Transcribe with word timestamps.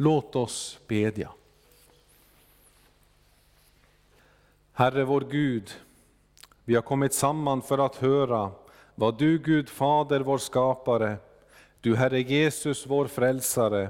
Låt 0.00 0.36
oss 0.36 0.78
bedja. 0.86 1.30
Herre 4.72 5.04
vår 5.04 5.20
Gud, 5.30 5.70
vi 6.64 6.74
har 6.74 6.82
kommit 6.82 7.12
samman 7.12 7.62
för 7.62 7.78
att 7.78 7.96
höra 7.96 8.50
vad 8.94 9.18
du 9.18 9.38
Gud 9.38 9.68
Fader 9.68 10.20
vår 10.20 10.38
skapare, 10.38 11.16
du 11.80 11.96
Herre 11.96 12.20
Jesus 12.20 12.86
vår 12.86 13.06
frälsare, 13.06 13.88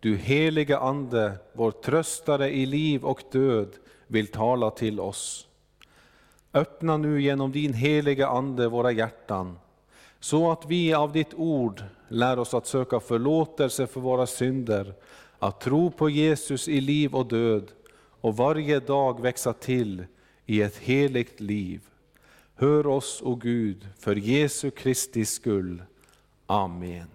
du 0.00 0.16
helige 0.16 0.78
Ande, 0.78 1.32
vår 1.52 1.70
tröstare 1.70 2.50
i 2.50 2.66
liv 2.66 3.04
och 3.04 3.22
död, 3.32 3.68
vill 4.06 4.26
tala 4.26 4.70
till 4.70 5.00
oss. 5.00 5.46
Öppna 6.54 6.96
nu 6.96 7.22
genom 7.22 7.52
din 7.52 7.74
heliga 7.74 8.28
Ande 8.28 8.68
våra 8.68 8.92
hjärtan, 8.92 9.58
så 10.20 10.52
att 10.52 10.66
vi 10.66 10.94
av 10.94 11.12
ditt 11.12 11.34
ord 11.34 11.82
lär 12.08 12.38
oss 12.38 12.54
att 12.54 12.66
söka 12.66 13.00
förlåtelse 13.00 13.86
för 13.86 14.00
våra 14.00 14.26
synder, 14.26 14.94
att 15.40 15.60
tro 15.60 15.90
på 15.90 16.10
Jesus 16.10 16.68
i 16.68 16.80
liv 16.80 17.14
och 17.14 17.26
död 17.26 17.72
och 18.20 18.36
varje 18.36 18.80
dag 18.80 19.22
växa 19.22 19.52
till 19.52 20.04
i 20.46 20.62
ett 20.62 20.76
heligt 20.76 21.40
liv. 21.40 21.80
Hör 22.54 22.86
oss, 22.86 23.22
o 23.22 23.34
Gud, 23.34 23.88
för 23.98 24.16
Jesu 24.16 24.70
Kristi 24.70 25.24
skull. 25.24 25.82
Amen. 26.46 27.08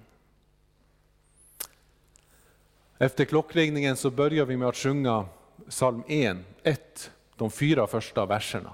Efter 2.97 3.25
klockringningen 3.25 3.97
så 3.97 4.09
börjar 4.09 4.45
vi 4.45 4.57
med 4.57 4.67
att 4.67 4.75
sjunga 4.75 5.25
psalm 5.69 6.03
1, 6.07 6.37
1, 6.63 7.11
de 7.35 7.51
fyra 7.51 7.87
första 7.87 8.25
verserna. 8.25 8.73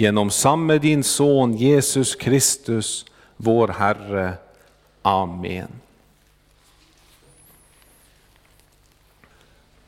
Genom 0.00 0.30
samme 0.30 0.78
din 0.78 1.04
son 1.04 1.56
Jesus 1.56 2.14
Kristus, 2.14 3.04
vår 3.36 3.68
Herre. 3.68 4.34
Amen. 5.02 5.68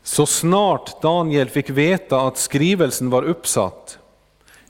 Så 0.02 0.26
snart 0.26 1.02
Daniel 1.02 1.48
fick 1.48 1.70
veta 1.70 2.20
att 2.20 2.38
skrivelsen 2.38 3.10
var 3.10 3.22
uppsatt 3.22 3.98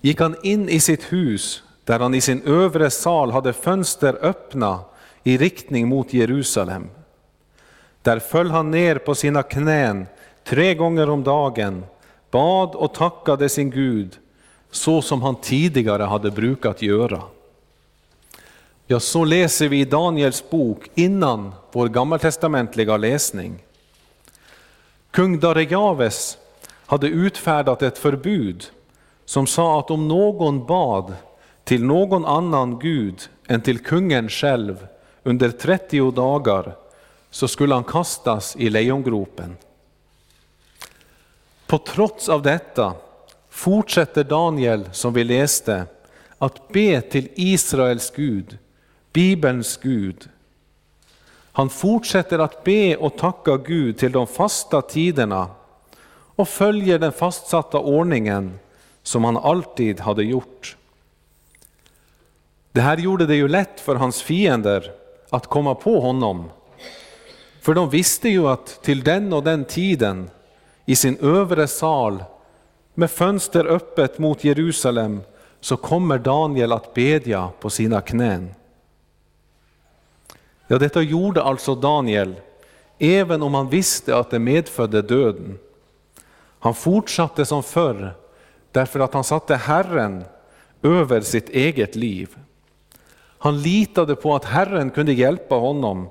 gick 0.01 0.21
han 0.21 0.37
in 0.43 0.69
i 0.69 0.81
sitt 0.81 1.13
hus 1.13 1.63
där 1.85 1.99
han 1.99 2.15
i 2.15 2.21
sin 2.21 2.43
övre 2.43 2.91
sal 2.91 3.31
hade 3.31 3.53
fönster 3.53 4.19
öppna 4.23 4.81
i 5.23 5.39
riktning 5.39 5.89
mot 5.89 6.13
Jerusalem. 6.13 6.91
Där 8.03 8.19
föll 8.19 8.51
han 8.51 8.71
ner 8.71 8.99
på 8.99 9.15
sina 9.15 9.43
knän 9.43 10.07
tre 10.45 10.75
gånger 10.75 11.11
om 11.11 11.25
dagen, 11.25 11.85
bad 12.31 12.75
och 12.75 12.95
tackade 12.95 13.49
sin 13.49 13.71
Gud 13.71 14.19
så 14.71 15.03
som 15.03 15.23
han 15.23 15.37
tidigare 15.37 16.03
hade 16.03 16.31
brukat 16.31 16.83
göra. 16.83 17.23
Ja, 18.87 19.01
så 19.01 19.25
läser 19.25 19.69
vi 19.69 19.81
i 19.81 19.85
Daniels 19.85 20.51
bok 20.51 20.91
innan 20.95 21.53
vår 21.73 21.89
gammaltestamentliga 21.89 22.97
läsning. 22.97 23.63
Kung 25.11 25.41
Darejaves 25.41 26.39
hade 26.87 27.07
utfärdat 27.07 27.83
ett 27.83 27.99
förbud 27.99 28.71
som 29.25 29.47
sa 29.47 29.79
att 29.79 29.91
om 29.91 30.09
någon 30.09 30.67
bad 30.67 31.15
till 31.65 31.85
någon 31.85 32.25
annan 32.25 32.79
gud 32.79 33.29
än 33.47 33.61
till 33.61 33.79
kungen 33.79 34.29
själv 34.29 34.87
under 35.23 35.51
30 35.51 36.11
dagar 36.11 36.77
så 37.31 37.49
skulle 37.49 37.75
han 37.75 37.85
kastas 37.85 38.57
i 38.57 38.71
lejongropen. 38.71 39.57
På 41.67 41.79
trots 41.79 42.29
av 42.29 42.43
detta 42.43 42.95
fortsätter 43.51 44.25
Daniel, 44.25 44.89
som 44.93 45.13
vi 45.13 45.25
läste, 45.25 45.87
att 46.39 46.69
be 46.69 47.01
till 47.01 47.29
Israels 47.35 48.13
Gud, 48.17 48.59
Bibelns 49.13 49.77
Gud. 49.77 50.29
Han 51.53 51.71
fortsätter 51.71 52.39
att 52.39 52.65
be 52.65 52.97
och 52.97 53.19
tacka 53.19 53.57
Gud 53.57 53.99
till 53.99 54.13
de 54.13 54.27
fasta 54.27 54.83
tiderna 54.83 55.51
och 56.37 56.49
följer 56.49 56.99
den 56.99 57.13
fastsatta 57.13 57.79
ordningen 57.79 58.59
som 59.03 59.25
han 59.25 59.37
alltid 59.37 60.01
hade 60.01 60.25
gjort. 60.25 60.77
Det 62.73 62.81
här 62.81 62.97
gjorde 62.97 63.27
det 63.27 63.37
ju 63.37 63.49
lätt 63.49 63.81
för 63.81 63.95
hans 63.95 64.23
fiender 64.23 64.93
att 65.31 65.47
komma 65.47 65.75
på 65.75 66.01
honom. 66.01 66.51
För 67.61 67.75
de 67.75 67.91
visste 67.91 68.29
ju 68.29 68.49
att 68.49 68.83
till 68.83 69.05
den 69.05 69.33
och 69.33 69.43
den 69.43 69.65
tiden 69.65 70.31
i 70.87 70.97
sin 70.97 71.19
övre 71.21 71.67
sal 71.67 72.25
med 73.01 73.11
fönster 73.11 73.65
öppet 73.65 74.19
mot 74.19 74.45
Jerusalem 74.45 75.21
så 75.61 75.77
kommer 75.77 76.19
Daniel 76.19 76.73
att 76.73 76.95
bedja 76.95 77.51
på 77.61 77.71
sina 77.71 78.01
knän. 78.01 78.55
Ja, 80.67 80.79
detta 80.79 81.03
gjorde 81.03 81.43
alltså 81.43 81.75
Daniel, 81.75 82.35
även 82.99 83.43
om 83.43 83.55
han 83.55 83.69
visste 83.69 84.17
att 84.17 84.31
det 84.31 84.39
medfödde 84.39 85.03
döden. 85.03 85.59
Han 86.59 86.75
fortsatte 86.75 87.45
som 87.45 87.63
förr, 87.63 88.15
därför 88.73 89.01
att 89.01 89.15
han 89.15 89.25
satte 89.25 89.57
Herren 89.57 90.25
över 90.83 91.21
sitt 91.21 91.49
eget 91.49 91.97
liv. 91.97 92.37
Han 93.39 93.63
litade 93.63 94.17
på 94.17 94.35
att 94.35 94.45
Herren 94.45 94.91
kunde 94.91 95.13
hjälpa 95.13 95.55
honom. 95.55 96.11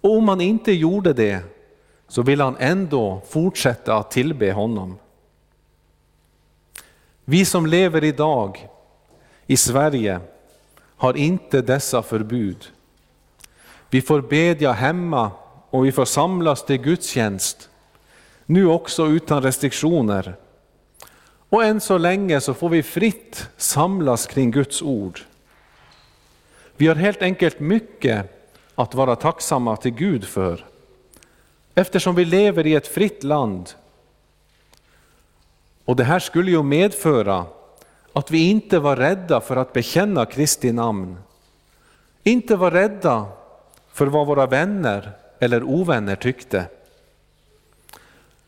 Och 0.00 0.16
om 0.16 0.28
han 0.28 0.40
inte 0.40 0.72
gjorde 0.72 1.12
det, 1.12 1.40
så 2.08 2.22
ville 2.22 2.44
han 2.44 2.56
ändå 2.58 3.22
fortsätta 3.28 3.96
att 3.96 4.10
tillbe 4.10 4.52
honom. 4.52 4.98
Vi 7.24 7.44
som 7.44 7.66
lever 7.66 8.04
idag 8.04 8.68
i 9.46 9.56
Sverige 9.56 10.20
har 10.96 11.16
inte 11.16 11.62
dessa 11.62 12.02
förbud. 12.02 12.68
Vi 13.90 14.02
får 14.02 14.20
bedja 14.20 14.72
hemma 14.72 15.30
och 15.70 15.86
vi 15.86 15.92
får 15.92 16.04
samlas 16.04 16.64
till 16.64 16.76
gudstjänst, 16.76 17.68
nu 18.46 18.66
också 18.66 19.06
utan 19.06 19.42
restriktioner. 19.42 20.34
Och 21.48 21.64
än 21.64 21.80
så 21.80 21.98
länge 21.98 22.40
så 22.40 22.54
får 22.54 22.68
vi 22.68 22.82
fritt 22.82 23.48
samlas 23.56 24.26
kring 24.26 24.50
Guds 24.50 24.82
ord. 24.82 25.20
Vi 26.76 26.86
har 26.86 26.94
helt 26.94 27.22
enkelt 27.22 27.60
mycket 27.60 28.46
att 28.74 28.94
vara 28.94 29.16
tacksamma 29.16 29.76
till 29.76 29.94
Gud 29.94 30.24
för, 30.24 30.66
eftersom 31.74 32.14
vi 32.14 32.24
lever 32.24 32.66
i 32.66 32.74
ett 32.74 32.86
fritt 32.86 33.24
land. 33.24 33.70
Och 35.92 35.96
det 35.96 36.04
här 36.04 36.18
skulle 36.18 36.50
ju 36.50 36.62
medföra 36.62 37.46
att 38.12 38.30
vi 38.30 38.50
inte 38.50 38.78
var 38.78 38.96
rädda 38.96 39.40
för 39.40 39.56
att 39.56 39.72
bekänna 39.72 40.26
Kristi 40.26 40.72
namn. 40.72 41.16
Inte 42.22 42.56
var 42.56 42.70
rädda 42.70 43.26
för 43.92 44.06
vad 44.06 44.26
våra 44.26 44.46
vänner 44.46 45.12
eller 45.38 45.62
ovänner 45.62 46.16
tyckte. 46.16 46.66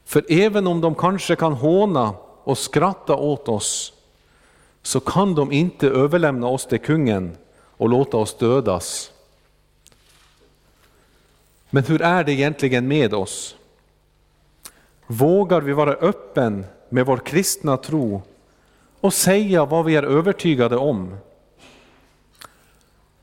För 0.05 0.25
även 0.29 0.67
om 0.67 0.81
de 0.81 0.95
kanske 0.95 1.37
kan 1.37 1.53
håna 1.53 2.15
och 2.45 2.59
skratta 2.59 3.15
åt 3.17 3.49
oss, 3.49 3.93
så 4.83 5.01
kan 5.01 5.35
de 5.35 5.53
inte 5.53 5.89
överlämna 5.89 6.47
oss 6.47 6.67
till 6.67 6.81
kungen 6.81 7.37
och 7.57 7.89
låta 7.89 8.17
oss 8.17 8.39
dödas. 8.39 9.13
Men 11.71 11.85
hur 11.85 12.03
är 12.03 12.25
det 12.25 12.33
egentligen 12.33 12.89
med 12.89 13.15
oss? 13.15 13.57
Vågar 15.07 15.61
vi 15.61 15.73
vara 15.73 15.93
öppen 15.93 16.65
med 16.95 17.07
vår 17.07 17.17
kristna 17.17 17.77
tro 17.77 18.23
och 19.01 19.15
säga 19.15 19.65
vad 19.65 19.85
vi 19.85 19.97
är 19.97 20.03
övertygade 20.03 20.77
om? 20.77 21.17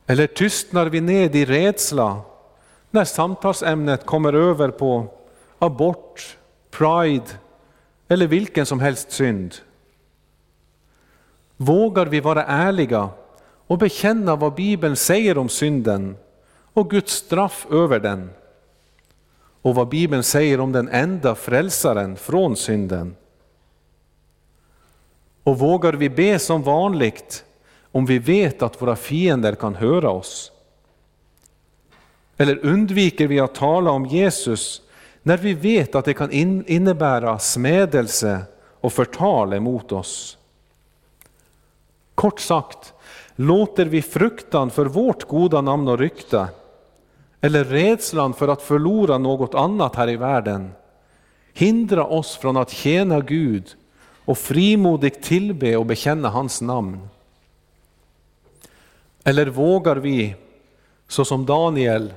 Eller 0.06 0.28
tystnar 0.28 0.86
vi 0.86 1.02
ned 1.02 1.36
i 1.36 1.46
rädsla 1.46 2.22
när 2.90 3.04
samtalsämnet 3.04 4.06
kommer 4.06 4.34
över 4.34 4.70
på 4.70 5.08
abort, 5.60 6.38
pride 6.72 7.26
eller 8.08 8.28
vilken 8.28 8.66
som 8.66 8.80
helst 8.80 9.12
synd? 9.12 9.56
Vågar 11.58 12.06
vi 12.06 12.20
vara 12.20 12.46
ärliga 12.46 13.10
och 13.68 13.78
bekänna 13.78 14.36
vad 14.36 14.54
Bibeln 14.54 14.96
säger 14.96 15.38
om 15.38 15.50
synden 15.50 16.18
och 16.74 16.90
Guds 16.90 17.14
straff 17.14 17.68
över 17.70 18.00
den 18.00 18.30
och 19.62 19.76
vad 19.76 19.90
Bibeln 19.90 20.24
säger 20.24 20.60
om 20.60 20.72
den 20.72 20.90
enda 20.90 21.36
frälsaren 21.36 22.16
från 22.16 22.56
synden. 22.56 23.16
Och 25.44 25.60
vågar 25.60 25.94
vi 25.94 26.10
be 26.10 26.40
som 26.40 26.64
vanligt 26.64 27.46
om 27.92 28.06
vi 28.06 28.20
vet 28.20 28.62
att 28.62 28.82
våra 28.82 28.96
fiender 28.96 29.56
kan 29.56 29.76
höra 29.76 30.10
oss? 30.10 30.52
Eller 32.38 32.66
undviker 32.66 33.28
vi 33.28 33.40
att 33.40 33.56
tala 33.56 33.92
om 33.92 34.06
Jesus 34.06 34.82
när 35.24 35.38
vi 35.38 35.54
vet 35.54 35.96
att 35.96 36.06
det 36.06 36.14
kan 36.14 36.32
innebära 36.32 37.40
smädelse 37.40 38.42
och 38.82 38.94
förtal 38.94 39.54
emot 39.54 39.92
oss? 39.92 40.38
Kort 42.16 42.40
sagt, 42.40 42.94
Låter 43.36 43.86
vi 43.86 44.02
fruktan 44.02 44.70
för 44.70 44.86
vårt 44.86 45.24
goda 45.24 45.62
namn 45.62 45.88
och 45.88 46.00
rykte 46.00 46.48
eller 47.42 47.64
rädslan 47.64 48.34
för 48.34 48.48
att 48.48 48.62
förlora 48.62 49.18
något 49.18 49.56
annat 49.56 49.96
här 49.96 50.10
i 50.10 50.16
världen 50.16 50.72
hindra 51.54 52.06
oss 52.06 52.38
från 52.38 52.58
att 52.58 52.70
tjäna 52.70 53.20
Gud 53.20 53.76
och 54.26 54.38
frimodigt 54.38 55.24
tillbe 55.24 55.78
och 55.78 55.86
bekänna 55.86 56.30
hans 56.30 56.62
namn? 56.62 57.10
Eller 59.24 59.46
vågar 59.46 59.96
vi, 59.96 60.36
såsom 61.08 61.46
Daniel, 61.46 62.14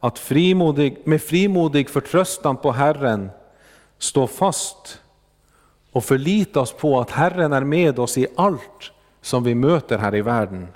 att 0.00 0.18
frimodig, 0.18 0.98
med 1.04 1.22
frimodig 1.22 1.90
förtröstan 1.90 2.56
på 2.56 2.72
Herren 2.72 3.30
stå 3.98 4.26
fast 4.26 5.00
och 5.92 6.04
förlita 6.04 6.60
oss 6.60 6.72
på 6.72 7.00
att 7.00 7.10
Herren 7.10 7.52
är 7.52 7.64
med 7.64 7.98
oss 7.98 8.18
i 8.18 8.26
allt 8.36 8.92
som 9.20 9.44
vi 9.44 9.54
möter 9.54 9.98
här 9.98 10.14
i 10.14 10.20
världen? 10.20 10.68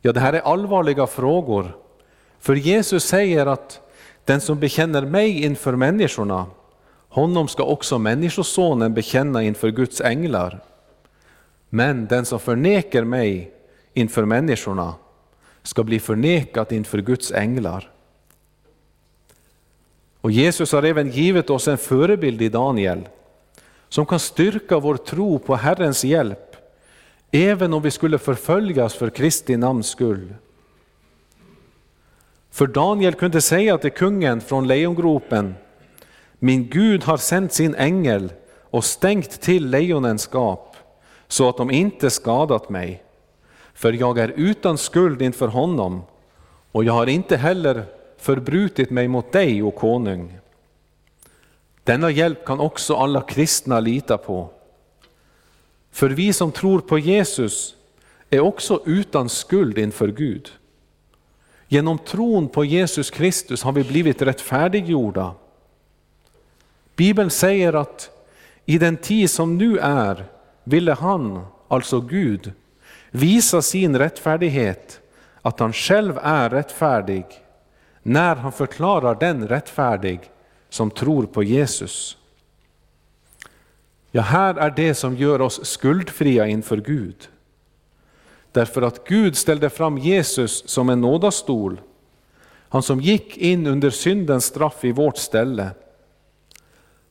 Ja, 0.00 0.12
det 0.12 0.20
här 0.20 0.32
är 0.32 0.40
allvarliga 0.40 1.06
frågor. 1.06 1.76
För 2.38 2.54
Jesus 2.54 3.04
säger 3.04 3.46
att 3.46 3.80
den 4.24 4.40
som 4.40 4.60
bekänner 4.60 5.02
mig 5.02 5.44
inför 5.44 5.76
människorna, 5.76 6.46
honom 7.08 7.48
ska 7.48 7.62
också 7.62 7.98
Människosonen 7.98 8.94
bekänna 8.94 9.42
inför 9.42 9.70
Guds 9.70 10.00
änglar. 10.00 10.60
Men 11.68 12.06
den 12.06 12.24
som 12.24 12.40
förnekar 12.40 13.04
mig 13.04 13.52
inför 13.94 14.24
människorna 14.24 14.94
ska 15.62 15.84
bli 15.84 16.00
förnekad 16.00 16.72
inför 16.72 16.98
Guds 16.98 17.32
änglar. 17.32 17.90
Och 20.20 20.30
Jesus 20.30 20.72
har 20.72 20.82
även 20.82 21.10
givit 21.10 21.50
oss 21.50 21.68
en 21.68 21.78
förebild 21.78 22.42
i 22.42 22.48
Daniel 22.48 23.08
som 23.88 24.06
kan 24.06 24.18
styrka 24.18 24.78
vår 24.78 24.96
tro 24.96 25.38
på 25.38 25.56
Herrens 25.56 26.04
hjälp, 26.04 26.56
även 27.30 27.72
om 27.72 27.82
vi 27.82 27.90
skulle 27.90 28.18
förföljas 28.18 28.94
för 28.94 29.10
Kristi 29.10 29.56
namns 29.56 29.86
skull. 29.86 30.34
För 32.50 32.66
Daniel 32.66 33.14
kunde 33.14 33.40
säga 33.40 33.78
till 33.78 33.92
kungen 33.92 34.40
från 34.40 34.66
lejongropen, 34.66 35.54
min 36.38 36.68
Gud 36.68 37.04
har 37.04 37.16
sänt 37.16 37.52
sin 37.52 37.74
ängel 37.74 38.32
och 38.70 38.84
stängt 38.84 39.40
till 39.40 39.70
lejonens 39.70 40.26
gap 40.32 40.76
så 41.28 41.48
att 41.48 41.56
de 41.56 41.70
inte 41.70 42.10
skadat 42.10 42.70
mig. 42.70 43.02
För 43.74 43.92
jag 43.92 44.18
är 44.18 44.32
utan 44.36 44.78
skuld 44.78 45.22
inför 45.22 45.48
honom 45.48 46.02
och 46.72 46.84
jag 46.84 46.92
har 46.92 47.06
inte 47.06 47.36
heller 47.36 47.84
förbrutit 48.18 48.90
mig 48.90 49.08
mot 49.08 49.32
dig, 49.32 49.62
o 49.62 49.70
konung. 49.70 50.38
Denna 51.84 52.10
hjälp 52.10 52.44
kan 52.44 52.60
också 52.60 52.96
alla 52.96 53.20
kristna 53.20 53.80
lita 53.80 54.18
på. 54.18 54.50
För 55.90 56.10
vi 56.10 56.32
som 56.32 56.52
tror 56.52 56.80
på 56.80 56.98
Jesus 56.98 57.74
är 58.30 58.40
också 58.40 58.82
utan 58.86 59.28
skuld 59.28 59.78
inför 59.78 60.08
Gud. 60.08 60.48
Genom 61.68 61.98
tron 61.98 62.48
på 62.48 62.64
Jesus 62.64 63.10
Kristus 63.10 63.62
har 63.62 63.72
vi 63.72 63.84
blivit 63.84 64.22
rättfärdiggjorda. 64.22 65.34
Bibeln 66.98 67.30
säger 67.30 67.72
att 67.72 68.10
i 68.64 68.78
den 68.78 68.96
tid 68.96 69.30
som 69.30 69.58
nu 69.58 69.78
är 69.78 70.24
ville 70.64 70.92
han, 70.92 71.46
alltså 71.68 72.00
Gud, 72.00 72.52
visa 73.10 73.62
sin 73.62 73.98
rättfärdighet, 73.98 75.00
att 75.42 75.60
han 75.60 75.72
själv 75.72 76.18
är 76.22 76.50
rättfärdig, 76.50 77.24
när 78.02 78.36
han 78.36 78.52
förklarar 78.52 79.14
den 79.14 79.48
rättfärdig 79.48 80.20
som 80.68 80.90
tror 80.90 81.26
på 81.26 81.42
Jesus. 81.42 82.16
Ja, 84.10 84.22
här 84.22 84.54
är 84.54 84.70
det 84.70 84.94
som 84.94 85.16
gör 85.16 85.40
oss 85.40 85.66
skuldfria 85.66 86.46
inför 86.46 86.76
Gud. 86.76 87.28
Därför 88.52 88.82
att 88.82 89.08
Gud 89.08 89.36
ställde 89.36 89.70
fram 89.70 89.98
Jesus 89.98 90.68
som 90.68 90.88
en 90.88 91.00
nådastol, 91.00 91.80
han 92.68 92.82
som 92.82 93.00
gick 93.00 93.36
in 93.36 93.66
under 93.66 93.90
syndens 93.90 94.44
straff 94.44 94.84
i 94.84 94.92
vårt 94.92 95.16
ställe. 95.16 95.70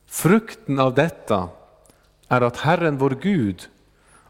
Frukten 0.08 0.78
av 0.78 0.94
detta 0.94 1.48
är 2.28 2.40
att 2.40 2.56
Herren 2.56 2.98
vår 2.98 3.18
Gud 3.22 3.68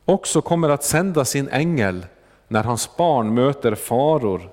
också 0.05 0.41
kommer 0.43 0.69
att 0.69 0.85
sända 0.85 1.25
sin 1.25 1.49
ängel 1.49 2.07
när 2.49 2.65
hans 2.65 2.97
barn 2.97 3.35
möter 3.35 3.75
faror 3.75 4.51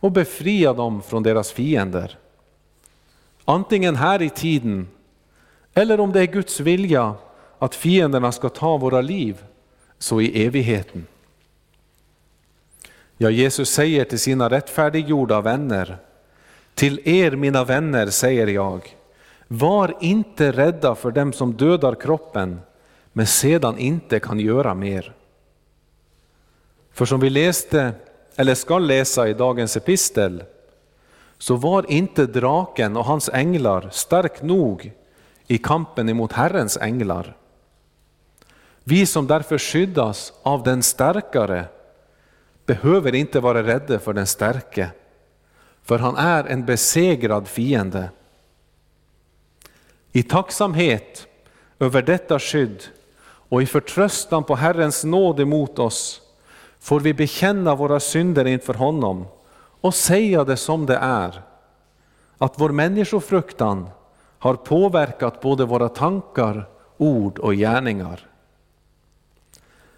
och 0.00 0.12
befria 0.12 0.72
dem 0.72 1.02
från 1.02 1.22
deras 1.22 1.52
fiender. 1.52 2.18
Antingen 3.44 3.96
här 3.96 4.22
i 4.22 4.30
tiden 4.30 4.88
eller 5.74 6.00
om 6.00 6.12
det 6.12 6.20
är 6.20 6.26
Guds 6.26 6.60
vilja 6.60 7.14
att 7.58 7.74
fienderna 7.74 8.32
ska 8.32 8.48
ta 8.48 8.76
våra 8.76 9.00
liv, 9.00 9.44
så 9.98 10.20
i 10.20 10.46
evigheten. 10.46 11.06
Ja, 13.16 13.30
Jesus 13.30 13.70
säger 13.70 14.04
till 14.04 14.18
sina 14.18 14.50
rättfärdiggjorda 14.50 15.40
vänner, 15.40 15.96
till 16.74 17.00
er 17.08 17.30
mina 17.30 17.64
vänner 17.64 18.06
säger 18.06 18.46
jag, 18.46 18.96
var 19.52 19.94
inte 20.00 20.52
rädda 20.52 20.94
för 20.94 21.10
dem 21.10 21.32
som 21.32 21.52
dödar 21.52 21.94
kroppen, 21.94 22.60
men 23.12 23.26
sedan 23.26 23.78
inte 23.78 24.20
kan 24.20 24.40
göra 24.40 24.74
mer. 24.74 25.14
För 26.92 27.04
som 27.04 27.20
vi 27.20 27.30
läste, 27.30 27.92
eller 28.36 28.54
ska 28.54 28.78
läsa 28.78 29.28
i 29.28 29.34
dagens 29.34 29.76
epistel, 29.76 30.44
så 31.38 31.56
var 31.56 31.90
inte 31.90 32.26
draken 32.26 32.96
och 32.96 33.04
hans 33.04 33.28
änglar 33.28 33.88
stark 33.90 34.42
nog 34.42 34.92
i 35.46 35.58
kampen 35.58 36.08
emot 36.08 36.32
Herrens 36.32 36.76
änglar. 36.76 37.36
Vi 38.84 39.06
som 39.06 39.26
därför 39.26 39.58
skyddas 39.58 40.32
av 40.42 40.62
den 40.62 40.82
starkare 40.82 41.64
behöver 42.66 43.14
inte 43.14 43.40
vara 43.40 43.62
rädda 43.62 43.98
för 43.98 44.12
den 44.12 44.26
starke, 44.26 44.90
för 45.82 45.98
han 45.98 46.16
är 46.16 46.44
en 46.44 46.64
besegrad 46.64 47.48
fiende. 47.48 48.10
I 50.12 50.22
tacksamhet 50.22 51.26
över 51.78 52.02
detta 52.02 52.38
skydd 52.38 52.82
och 53.24 53.62
i 53.62 53.66
förtröstan 53.66 54.44
på 54.44 54.54
Herrens 54.54 55.04
nåd 55.04 55.40
emot 55.40 55.78
oss 55.78 56.20
får 56.80 57.00
vi 57.00 57.14
bekänna 57.14 57.74
våra 57.74 58.00
synder 58.00 58.44
inför 58.44 58.74
honom 58.74 59.26
och 59.80 59.94
säga 59.94 60.44
det 60.44 60.56
som 60.56 60.86
det 60.86 60.96
är. 60.96 61.42
Att 62.38 62.60
vår 62.60 62.70
människofruktan 62.70 63.88
har 64.38 64.54
påverkat 64.54 65.40
både 65.40 65.64
våra 65.64 65.88
tankar, 65.88 66.68
ord 66.96 67.38
och 67.38 67.54
gärningar. 67.54 68.26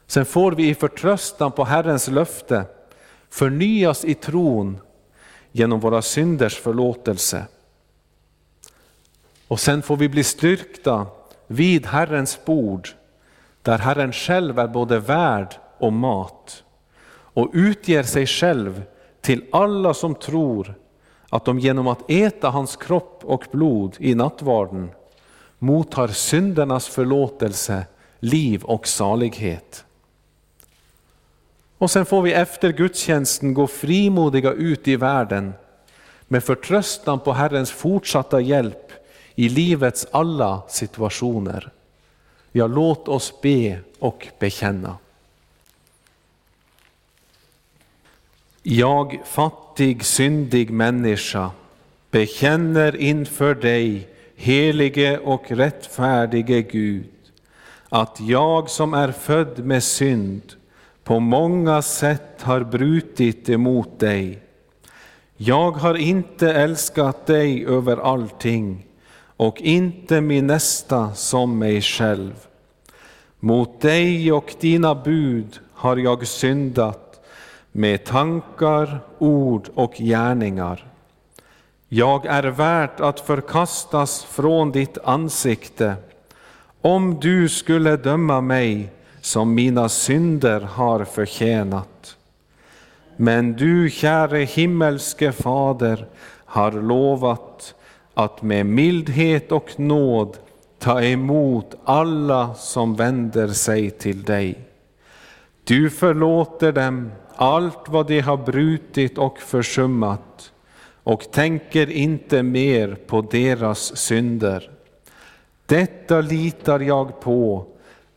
Sen 0.07 0.25
får 0.25 0.53
vi 0.53 0.69
i 0.69 0.75
förtröstan 0.75 1.53
på 1.53 1.65
Herrens 1.65 2.09
löfte 2.09 2.65
förnyas 3.29 4.05
i 4.05 4.15
tron 4.15 4.79
genom 5.53 5.81
våra 5.81 6.03
synders 6.03 6.59
förlåtelse. 6.59 7.47
Och 9.49 9.61
sen 9.61 9.83
får 9.83 9.97
vi 9.97 10.09
bli 10.09 10.25
styrkta 10.25 11.07
vid 11.47 11.87
Herrens 11.87 12.45
bord, 12.45 12.89
där 13.63 13.79
Herren 13.79 14.13
själv 14.13 14.59
är 14.59 14.69
både 14.69 14.99
värd 14.99 15.55
och 15.79 15.93
mat, 15.93 16.65
och 17.09 17.51
utger 17.53 18.03
sig 18.03 18.27
själv 18.27 18.83
till 19.21 19.45
alla 19.53 19.95
som 19.95 20.15
tror 20.15 20.75
att 21.29 21.45
de 21.45 21.59
genom 21.59 21.89
att 21.89 22.11
äta 22.11 22.51
hans 22.51 22.77
kropp 22.77 23.21
och 23.25 23.45
blod 23.51 23.97
i 23.99 24.15
nattvarden 24.15 24.91
mottar 25.59 26.09
syndernas 26.09 26.89
förlåtelse, 26.89 27.87
liv 28.21 28.65
och 28.65 28.87
salighet. 28.87 29.85
Och 31.79 31.91
sen 31.91 32.07
får 32.07 32.23
vi 32.23 32.33
efter 32.33 32.73
gudstjänsten 32.73 33.55
gå 33.55 33.67
frimodiga 33.67 34.53
ut 34.53 34.89
i 34.89 34.97
världen 34.97 35.53
med 36.29 36.45
förtröstan 36.45 37.21
på 37.21 37.33
Herrens 37.33 37.71
fortsatta 37.71 38.41
hjälp 38.41 38.84
i 39.35 39.49
livets 39.49 40.07
alla 40.11 40.63
situationer. 40.69 41.73
Ja, 42.53 42.67
låt 42.67 43.09
oss 43.09 43.41
be 43.43 43.79
och 43.99 44.29
bekänna. 44.39 44.97
Jag, 48.63 49.21
fattig, 49.25 50.05
syndig 50.05 50.71
människa, 50.71 51.51
bekänner 52.11 52.97
inför 52.97 53.55
dig, 53.55 54.09
helige 54.37 55.19
och 55.19 55.51
rättfärdige 55.51 56.63
Gud, 56.63 57.11
att 57.89 58.21
jag 58.21 58.71
som 58.71 58.95
är 58.95 59.13
född 59.13 59.65
med 59.65 59.83
synd 59.83 60.43
på 61.05 61.21
många 61.21 61.83
sätt 61.83 62.43
har 62.43 62.61
brutit 62.61 63.49
emot 63.49 63.99
dig. 63.99 64.39
Jag 65.37 65.71
har 65.71 65.95
inte 65.95 66.53
älskat 66.53 67.27
dig 67.27 67.67
över 67.67 67.97
allting 67.97 68.87
och 69.45 69.61
inte 69.61 70.21
min 70.21 70.47
nästa 70.47 71.15
som 71.15 71.59
mig 71.59 71.81
själv. 71.83 72.33
Mot 73.41 73.81
dig 73.81 74.33
och 74.33 74.55
dina 74.61 74.95
bud 74.95 75.61
har 75.73 75.97
jag 75.97 76.27
syndat 76.27 77.25
med 77.73 78.05
tankar, 78.05 79.01
ord 79.19 79.69
och 79.75 79.95
gärningar. 79.99 80.87
Jag 81.89 82.27
är 82.27 82.43
värt 82.43 83.01
att 83.01 83.21
förkastas 83.21 84.25
från 84.25 84.73
ditt 84.73 84.99
ansikte. 85.05 85.95
Om 86.81 87.21
du 87.21 87.49
skulle 87.49 87.97
döma 87.97 88.41
mig 88.41 88.93
som 89.21 89.55
mina 89.55 89.89
synder 89.89 90.61
har 90.61 91.05
förtjänat. 91.05 92.17
Men 93.17 93.53
du, 93.53 93.91
käre 93.91 94.39
himmelske 94.39 95.33
Fader, 95.33 96.07
har 96.45 96.73
lovat 96.73 97.75
att 98.15 98.43
med 98.43 98.67
mildhet 98.67 99.53
och 99.53 99.81
nåd 99.81 100.37
ta 100.79 101.03
emot 101.03 101.75
alla 101.85 102.55
som 102.55 102.97
vänder 102.97 103.49
sig 103.49 103.91
till 103.91 104.23
dig. 104.23 104.59
Du 105.65 105.91
förlåter 105.91 106.73
dem 106.73 107.13
allt 107.37 107.89
vad 107.89 108.07
de 108.07 108.21
har 108.21 108.37
brutit 108.37 109.19
och 109.19 109.39
försummat 109.39 110.53
och 111.03 111.31
tänker 111.33 111.91
inte 111.91 112.43
mer 112.43 112.95
på 113.07 113.21
deras 113.21 113.97
synder. 113.97 114.71
Detta 115.67 116.21
litar 116.21 116.81
jag 116.81 117.21
på 117.21 117.67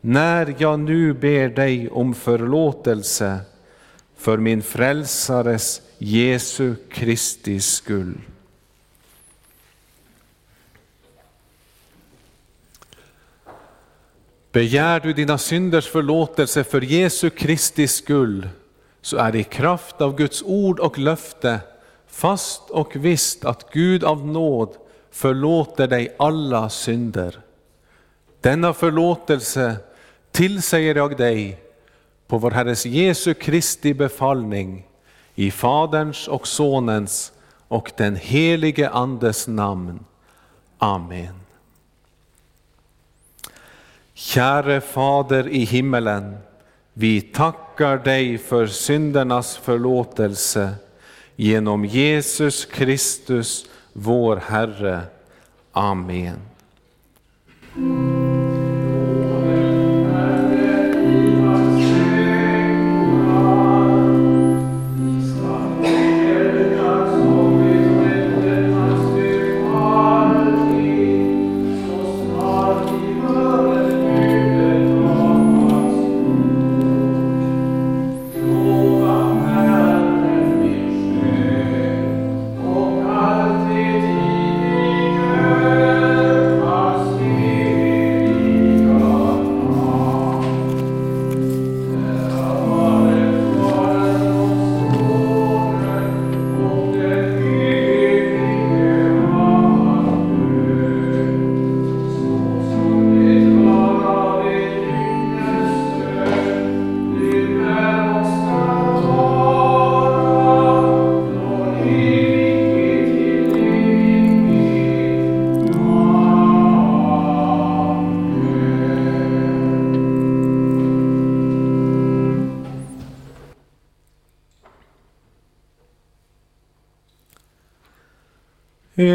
när 0.02 0.56
jag 0.58 0.80
nu 0.80 1.14
ber 1.14 1.50
dig 1.50 1.90
om 1.90 2.14
förlåtelse 2.14 3.40
för 4.18 4.38
min 4.38 4.62
frälsares 4.62 5.82
Jesu 5.98 6.76
Kristi 6.90 7.60
skull. 7.60 8.18
Begär 14.52 15.00
du 15.00 15.14
dina 15.14 15.38
synders 15.38 15.88
förlåtelse 15.88 16.64
för 16.64 16.82
Jesu 16.82 17.30
Kristi 17.30 17.88
skull, 17.88 18.50
så 19.02 19.18
är 19.18 19.32
det 19.32 19.40
i 19.40 19.44
kraft 19.44 20.02
av 20.02 20.16
Guds 20.16 20.44
ord 20.46 20.80
och 20.80 20.98
löfte 20.98 21.60
fast 22.08 22.70
och 22.70 22.96
visst 22.96 23.46
att 23.46 23.72
Gud 23.72 24.04
av 24.04 24.28
nåd 24.28 24.70
förlåter 25.12 25.88
dig 25.88 26.16
alla 26.20 26.70
synder. 26.70 27.40
Denna 28.42 28.74
förlåtelse 28.74 29.76
tillsäger 30.32 30.96
jag 30.96 31.18
dig 31.18 31.60
på 32.28 32.38
vår 32.38 32.52
Herres 32.52 32.86
Jesu 32.86 33.34
Kristi 33.34 33.94
befallning 33.94 34.88
i 35.36 35.52
Faderns 35.52 36.28
och 36.28 36.48
Sonens 36.48 37.32
och 37.68 37.92
den 37.98 38.16
helige 38.16 38.90
Andes 38.90 39.48
namn. 39.48 40.00
Amen. 40.78 41.47
Käre 44.18 44.82
Fader 44.82 45.48
i 45.48 45.66
himmelen, 45.66 46.38
vi 46.94 47.22
tackar 47.22 47.98
dig 47.98 48.38
för 48.38 48.68
syndernas 48.68 49.58
förlåtelse 49.58 50.76
genom 51.36 51.86
Jesus 51.86 52.66
Kristus, 52.66 53.70
vår 53.94 54.36
Herre. 54.36 55.02
Amen. 55.72 56.40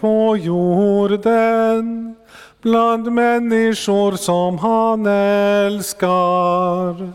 På 0.00 0.36
jorden 0.36 2.14
bland 2.62 3.12
människor 3.12 4.12
som 4.12 4.58
han 4.58 5.06
älskar. 5.66 7.12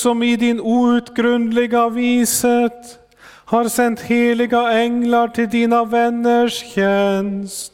Som 0.00 0.22
i 0.22 0.36
din 0.36 0.60
outgrundliga 0.60 1.88
vishet 1.88 2.98
har 3.44 3.68
sänt 3.68 4.00
heliga 4.00 4.72
änglar 4.72 5.28
till 5.28 5.48
dina 5.48 5.84
vänners 5.84 6.74
tjänst. 6.74 7.72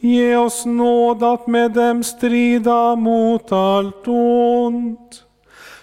Ge 0.00 0.36
oss 0.36 0.66
nåd 0.66 1.22
att 1.22 1.46
med 1.46 1.70
dem 1.70 2.02
strida 2.02 2.96
mot 2.96 3.52
allt 3.52 4.08
ont 4.08 5.24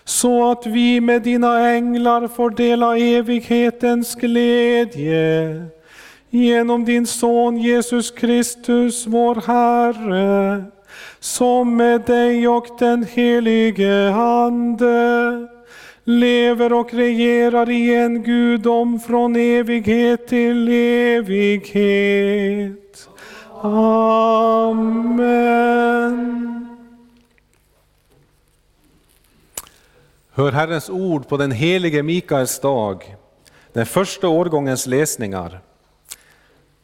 så 0.04 0.51
att 0.51 0.65
vi 0.65 1.01
med 1.01 1.21
dina 1.21 1.69
änglar 1.69 2.28
får 2.28 2.49
dela 2.49 2.97
evighetens 2.97 4.15
glädje. 4.15 5.65
Genom 6.30 6.86
din 6.86 7.08
son 7.08 7.58
Jesus 7.58 8.12
Kristus, 8.12 9.08
vår 9.08 9.36
Herre, 9.47 10.63
som 11.19 11.75
med 11.75 12.01
dig 12.01 12.47
och 12.47 12.67
den 12.80 13.04
helige 13.04 14.13
Ande 14.13 15.55
lever 16.06 16.74
och 16.74 16.94
regerar 16.94 17.70
i 17.70 17.96
en 17.96 18.24
gudom 18.24 19.00
från 19.00 19.36
evighet 19.36 20.28
till 20.28 20.68
evighet. 21.18 23.10
Amen. 23.62 25.02
Hör 30.32 30.52
Herrens 30.52 30.89
ord 30.89 31.28
på 31.28 31.38
den 31.38 31.52
helige 31.52 32.04
Mikaels 32.04 32.60
dag, 32.60 33.15
den 33.74 33.86
första 33.86 34.28
årgångens 34.28 34.88
läsningar. 34.88 35.60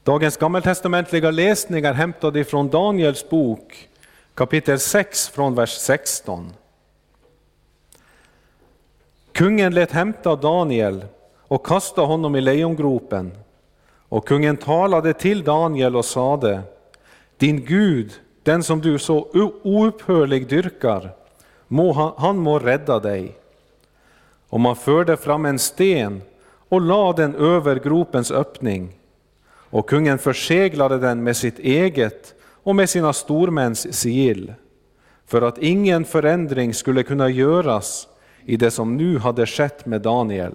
Dagens 0.03 0.37
gammaltestamentliga 0.37 1.31
läsningar 1.31 1.93
hämtade 1.93 2.43
från 2.43 2.69
Daniels 2.69 3.29
bok 3.29 3.89
kapitel 4.33 4.79
6 4.79 5.29
från 5.29 5.55
vers 5.55 5.77
16. 5.77 6.53
Kungen 9.33 9.73
lät 9.73 9.91
hämta 9.91 10.35
Daniel 10.35 11.05
och 11.37 11.65
kasta 11.65 12.01
honom 12.01 12.35
i 12.35 12.41
lejongropen. 12.41 13.31
Och 14.09 14.27
kungen 14.27 14.57
talade 14.57 15.13
till 15.13 15.43
Daniel 15.43 15.95
och 15.95 16.05
sade, 16.05 16.61
din 17.37 17.65
Gud, 17.65 18.11
den 18.43 18.63
som 18.63 18.81
du 18.81 18.99
så 18.99 19.27
oupphörlig 19.63 20.47
dyrkar, 20.47 21.09
må 21.67 21.93
han, 21.93 22.13
han 22.17 22.37
må 22.37 22.59
rädda 22.59 22.99
dig. 22.99 23.35
Och 24.49 24.59
man 24.59 24.75
förde 24.75 25.17
fram 25.17 25.45
en 25.45 25.59
sten 25.59 26.21
och 26.69 26.81
lade 26.81 27.21
den 27.21 27.35
över 27.35 27.75
gropens 27.75 28.31
öppning. 28.31 28.93
Och 29.47 29.89
kungen 29.89 30.17
förseglade 30.17 30.97
den 30.97 31.23
med 31.23 31.37
sitt 31.37 31.59
eget 31.59 32.33
och 32.63 32.75
med 32.75 32.89
sina 32.89 33.13
stormäns 33.13 33.93
sigill, 33.93 34.53
för 35.25 35.41
att 35.41 35.57
ingen 35.57 36.05
förändring 36.05 36.73
skulle 36.73 37.03
kunna 37.03 37.29
göras 37.29 38.07
i 38.45 38.57
det 38.57 38.71
som 38.71 38.97
nu 38.97 39.17
hade 39.17 39.45
skett 39.45 39.85
med 39.85 40.01
Daniel. 40.01 40.53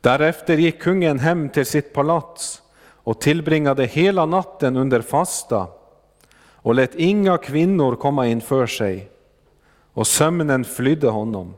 Därefter 0.00 0.56
gick 0.56 0.82
kungen 0.82 1.18
hem 1.18 1.48
till 1.48 1.66
sitt 1.66 1.92
palats 1.92 2.62
och 2.80 3.20
tillbringade 3.20 3.84
hela 3.86 4.26
natten 4.26 4.76
under 4.76 5.00
fasta 5.00 5.66
och 6.68 6.74
lät 6.74 6.94
inga 6.94 7.38
kvinnor 7.38 7.96
komma 7.96 8.26
inför 8.26 8.66
sig, 8.66 9.08
och 9.92 10.06
sömnen 10.06 10.64
flydde 10.64 11.08
honom. 11.08 11.54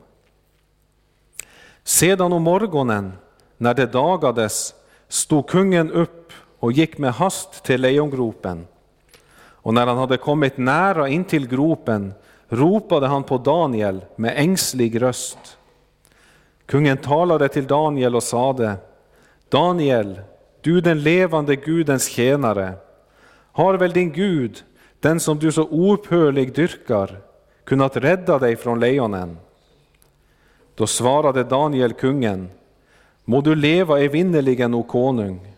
Sedan 1.84 2.32
om 2.32 2.42
morgonen, 2.42 3.12
när 3.56 3.74
det 3.74 3.86
dagades, 3.86 4.74
stod 5.08 5.48
kungen 5.48 5.90
upp 5.92 6.32
och 6.58 6.72
gick 6.72 6.98
med 6.98 7.12
hast 7.12 7.64
till 7.64 7.80
lejongropen. 7.80 8.66
Och 9.62 9.74
när 9.74 9.86
han 9.86 9.98
hade 9.98 10.16
kommit 10.16 10.58
nära 10.58 11.08
in 11.08 11.24
till 11.24 11.48
gropen 11.48 12.14
ropade 12.50 13.06
han 13.06 13.22
på 13.22 13.38
Daniel 13.38 14.04
med 14.16 14.32
ängslig 14.36 15.02
röst. 15.02 15.58
Kungen 16.66 16.96
talade 16.96 17.48
till 17.48 17.66
Daniel 17.66 18.16
och 18.16 18.22
sade, 18.22 18.76
Daniel, 19.48 20.20
du 20.60 20.80
den 20.80 21.02
levande 21.02 21.56
Gudens 21.56 22.08
tjänare, 22.08 22.72
har 23.52 23.74
väl 23.74 23.92
din 23.92 24.12
Gud, 24.12 24.64
den 25.00 25.20
som 25.20 25.38
du 25.38 25.52
så 25.52 25.64
oupphörlig 25.64 26.54
dyrkar, 26.54 27.20
kunnat 27.64 27.96
rädda 27.96 28.38
dig 28.38 28.56
från 28.56 28.80
lejonen? 28.80 29.38
Då 30.74 30.86
svarade 30.86 31.44
Daniel 31.44 31.92
kungen, 31.92 32.50
må 33.24 33.40
du 33.40 33.54
leva 33.54 34.00
evinnerligen, 34.00 34.74
o 34.74 34.82
konung. 34.82 35.54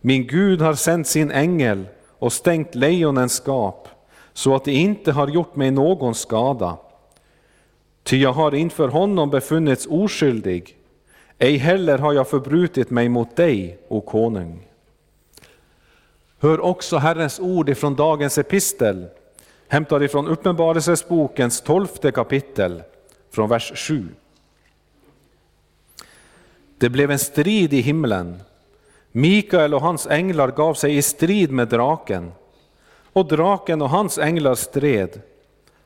Min 0.00 0.26
Gud 0.26 0.60
har 0.60 0.74
sänt 0.74 1.06
sin 1.06 1.30
ängel 1.30 1.86
och 2.18 2.32
stängt 2.32 2.74
lejonens 2.74 3.40
gap, 3.46 3.88
så 4.34 4.54
att 4.54 4.64
det 4.64 4.72
inte 4.72 5.12
har 5.12 5.28
gjort 5.28 5.56
mig 5.56 5.70
någon 5.70 6.14
skada. 6.14 6.76
Ty 8.02 8.16
jag 8.16 8.32
har 8.32 8.54
inför 8.54 8.88
honom 8.88 9.30
befunnits 9.30 9.86
oskyldig, 9.90 10.76
ej 11.38 11.56
heller 11.56 11.98
har 11.98 12.12
jag 12.12 12.28
förbrutit 12.28 12.90
mig 12.90 13.08
mot 13.08 13.36
dig, 13.36 13.78
o 13.88 14.00
konung. 14.00 14.66
Hör 16.38 16.60
också 16.60 16.96
Herrens 16.96 17.40
ord 17.40 17.68
ifrån 17.68 17.94
dagens 17.94 18.38
epistel, 18.38 19.06
hämtad 19.68 20.02
ifrån 20.02 20.28
Uppenbarelsesbokens 20.28 21.60
tolfte 21.60 22.12
kapitel, 22.12 22.82
från 23.30 23.48
vers 23.48 23.72
7. 23.74 24.08
Det 26.78 26.88
blev 26.88 27.10
en 27.10 27.18
strid 27.18 27.72
i 27.72 27.80
himlen. 27.80 28.42
Mikael 29.12 29.74
och 29.74 29.80
hans 29.80 30.06
änglar 30.06 30.50
gav 30.50 30.74
sig 30.74 30.96
i 30.96 31.02
strid 31.02 31.50
med 31.50 31.68
draken, 31.68 32.32
och 33.14 33.26
draken 33.26 33.82
och 33.82 33.90
hans 33.90 34.18
änglar 34.18 34.54
stred, 34.54 35.22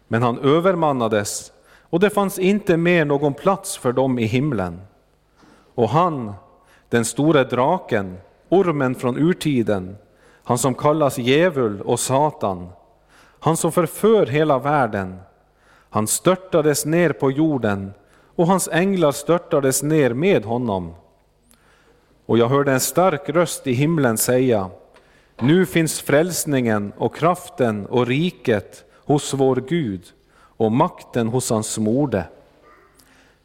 men 0.09 0.23
han 0.23 0.39
övermannades, 0.39 1.53
och 1.83 2.01
det 2.01 2.11
fanns 2.11 2.39
inte 2.39 2.77
mer 2.77 3.05
någon 3.05 3.35
plats 3.35 3.77
för 3.77 3.93
dem 3.93 4.19
i 4.19 4.25
himlen. 4.25 4.81
Och 5.75 5.89
han, 5.89 6.33
den 6.89 7.05
store 7.05 7.45
draken, 7.45 8.19
ormen 8.49 8.95
från 8.95 9.19
urtiden, 9.19 9.97
han 10.45 10.59
som 10.59 10.75
kallas 10.75 11.19
djävul 11.19 11.81
och 11.81 12.01
Satan, 12.01 12.69
han 13.41 13.57
som 13.57 13.73
förför 13.73 14.27
hela 14.27 14.59
världen, 14.59 15.21
han 15.91 16.07
störtades 16.07 16.87
ner 16.87 17.13
på 17.13 17.31
jorden 17.31 17.93
och 18.37 18.47
hans 18.47 18.69
änglar 18.73 19.13
störtades 19.13 19.83
ner 19.83 20.15
med 20.15 20.45
honom. 20.45 20.95
Och 22.27 22.39
jag 22.39 22.49
hörde 22.49 22.73
en 22.73 22.81
stark 22.81 23.29
röst 23.29 23.67
i 23.67 23.73
himlen 23.73 24.19
säga, 24.19 24.71
nu 25.41 25.67
finns 25.67 26.01
frälsningen 26.01 26.93
och 26.97 27.15
kraften 27.15 27.87
och 27.87 28.07
riket 28.07 28.85
hos 28.95 29.35
vår 29.35 29.57
Gud 29.69 30.03
och 30.41 30.73
makten 30.73 31.29
hos 31.29 31.51
hans 31.51 31.73
smorde. 31.73 32.25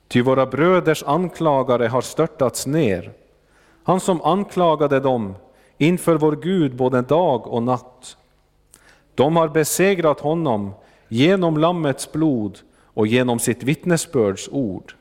Ty 0.08 0.22
våra 0.22 0.46
bröders 0.46 1.04
anklagare 1.04 1.88
har 1.88 2.02
störtats 2.02 2.68
ner, 2.68 3.12
han 3.84 4.00
som 4.00 4.22
anklagade 4.22 5.00
dem 5.00 5.36
inför 5.78 6.16
vår 6.16 6.36
Gud 6.36 6.76
både 6.76 7.02
dag 7.02 7.48
och 7.48 7.64
natt. 7.64 8.18
De 9.16 9.36
har 9.36 9.48
besegrat 9.48 10.20
honom 10.20 10.74
genom 11.08 11.58
Lammets 11.58 12.12
blod 12.12 12.60
och 12.76 13.08
genom 13.08 13.40
sitt 13.40 13.64
vittnesbörds 13.64 14.50
ord. 14.52 14.96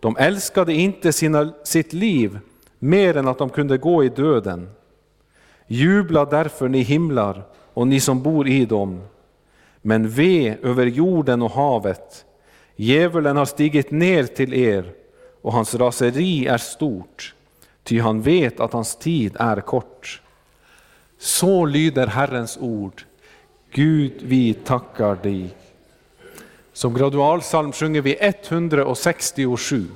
De 0.00 0.16
älskade 0.16 0.72
inte 0.72 1.12
sina, 1.12 1.52
sitt 1.64 1.92
liv 1.92 2.38
mer 2.78 3.16
än 3.16 3.28
att 3.28 3.38
de 3.38 3.50
kunde 3.50 3.78
gå 3.78 4.04
i 4.04 4.08
döden. 4.08 4.68
Jubla 5.66 6.24
därför 6.24 6.68
ni 6.68 6.82
himlar 6.82 7.42
och 7.74 7.86
ni 7.86 8.00
som 8.00 8.22
bor 8.22 8.48
i 8.48 8.66
dem. 8.66 9.00
Men 9.82 10.08
ve 10.08 10.56
över 10.62 10.86
jorden 10.86 11.42
och 11.42 11.50
havet. 11.50 12.24
Djävulen 12.76 13.36
har 13.36 13.44
stigit 13.44 13.90
ner 13.90 14.24
till 14.24 14.54
er 14.54 14.92
och 15.42 15.52
hans 15.52 15.74
raseri 15.74 16.46
är 16.46 16.58
stort, 16.58 17.34
ty 17.82 18.00
han 18.00 18.22
vet 18.22 18.60
att 18.60 18.72
hans 18.72 18.96
tid 18.96 19.36
är 19.38 19.60
kort. 19.60 20.20
Så 21.18 21.64
lyder 21.64 22.06
Herrens 22.06 22.58
ord. 22.60 23.02
Gud, 23.72 24.12
vi 24.22 24.54
tackar 24.54 25.16
dig. 25.22 25.54
Som 26.72 26.94
gradualsalm 26.94 27.72
sjunger 27.72 28.00
vi 28.00 28.16
167. 28.20 29.86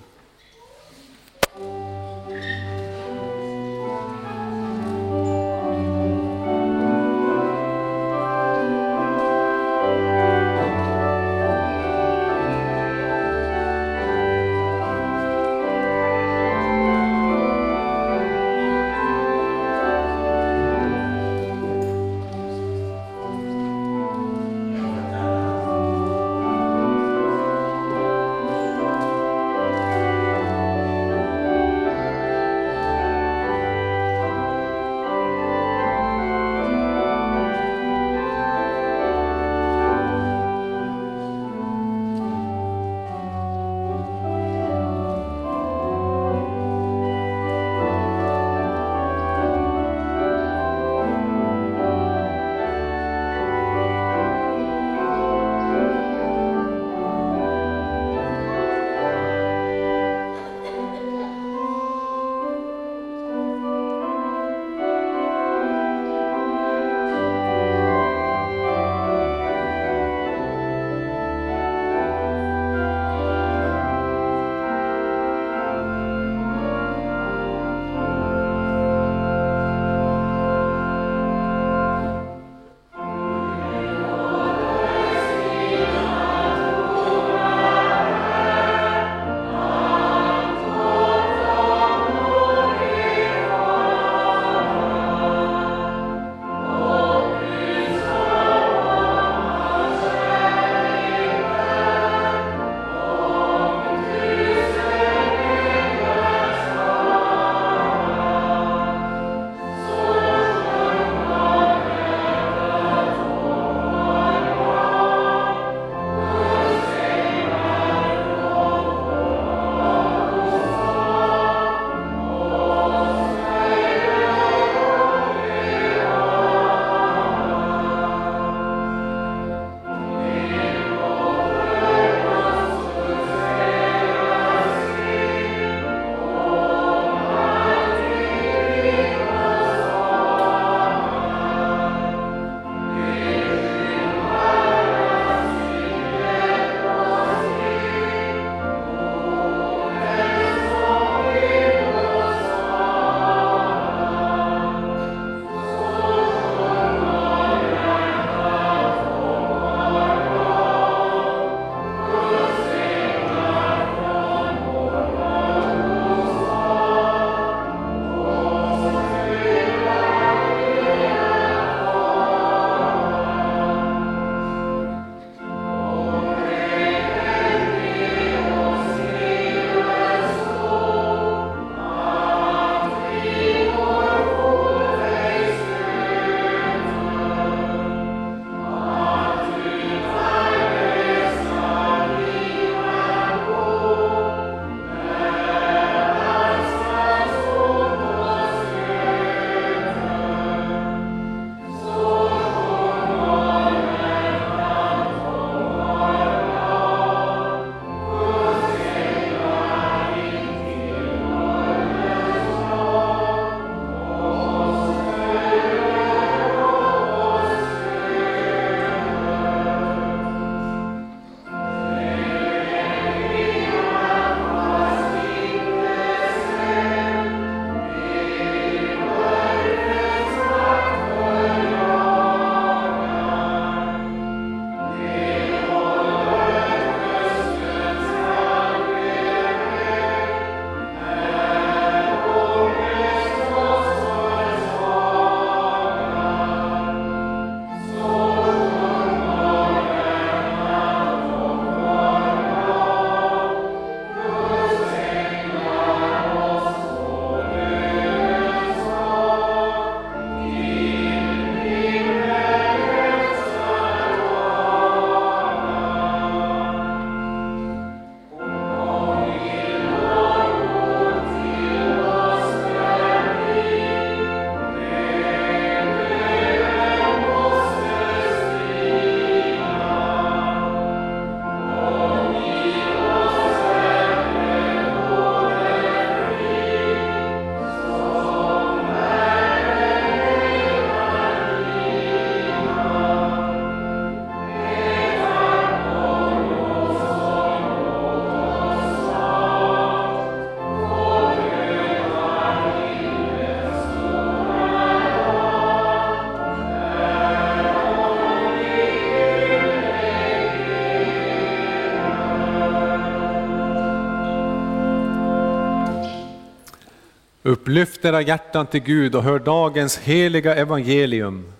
Upplyft 317.46 318.04
era 318.04 318.22
hjärtan 318.22 318.66
till 318.66 318.80
Gud 318.80 319.14
och 319.14 319.22
hör 319.22 319.38
dagens 319.38 319.98
heliga 319.98 320.54
evangelium. 320.54 321.52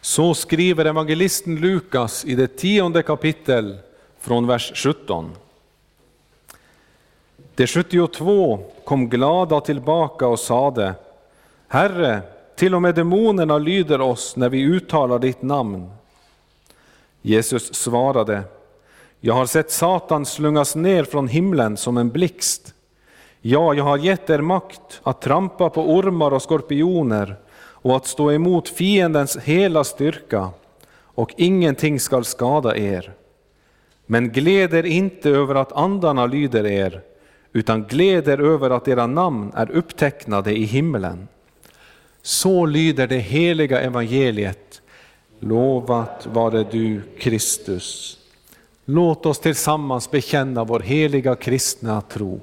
Så 0.00 0.34
skriver 0.34 0.84
evangelisten 0.84 1.56
Lukas 1.56 2.24
i 2.24 2.34
det 2.34 2.46
tionde 2.46 3.02
kapitel 3.02 3.78
från 4.20 4.46
vers 4.46 4.72
17. 4.74 5.30
De 7.54 7.66
72 7.66 8.58
kom 8.84 9.08
glada 9.08 9.60
tillbaka 9.60 10.26
och 10.26 10.38
sade, 10.38 10.94
Herre, 11.68 12.22
till 12.56 12.74
och 12.74 12.82
med 12.82 12.94
demonerna 12.94 13.58
lyder 13.58 14.00
oss 14.00 14.36
när 14.36 14.48
vi 14.48 14.60
uttalar 14.60 15.18
ditt 15.18 15.42
namn. 15.42 15.90
Jesus 17.22 17.74
svarade, 17.74 18.42
Jag 19.20 19.34
har 19.34 19.46
sett 19.46 19.70
Satan 19.70 20.26
slungas 20.26 20.76
ner 20.76 21.04
från 21.04 21.28
himlen 21.28 21.76
som 21.76 21.96
en 21.96 22.10
blixt. 22.10 22.72
Ja, 23.48 23.74
jag 23.74 23.84
har 23.84 23.98
gett 23.98 24.30
er 24.30 24.40
makt 24.40 25.00
att 25.02 25.20
trampa 25.20 25.70
på 25.70 25.90
ormar 25.90 26.30
och 26.30 26.42
skorpioner 26.42 27.36
och 27.56 27.96
att 27.96 28.06
stå 28.06 28.32
emot 28.32 28.68
fiendens 28.68 29.36
hela 29.36 29.84
styrka, 29.84 30.50
och 30.90 31.34
ingenting 31.36 32.00
skall 32.00 32.24
skada 32.24 32.76
er. 32.76 33.12
Men 34.06 34.30
gläd 34.30 34.74
er 34.74 34.86
inte 34.86 35.30
över 35.30 35.54
att 35.54 35.72
andarna 35.72 36.26
lyder 36.26 36.66
er, 36.66 37.00
utan 37.52 37.84
gläd 37.84 38.28
er 38.28 38.40
över 38.40 38.70
att 38.70 38.88
era 38.88 39.06
namn 39.06 39.52
är 39.54 39.70
upptecknade 39.70 40.58
i 40.58 40.64
himlen. 40.64 41.28
Så 42.22 42.66
lyder 42.66 43.06
det 43.06 43.18
heliga 43.18 43.80
evangeliet. 43.80 44.82
Lovat 45.40 46.26
vare 46.32 46.66
du, 46.70 47.00
Kristus. 47.18 48.18
Låt 48.84 49.26
oss 49.26 49.38
tillsammans 49.38 50.10
bekänna 50.10 50.64
vår 50.64 50.80
heliga 50.80 51.34
kristna 51.34 52.00
tro. 52.00 52.40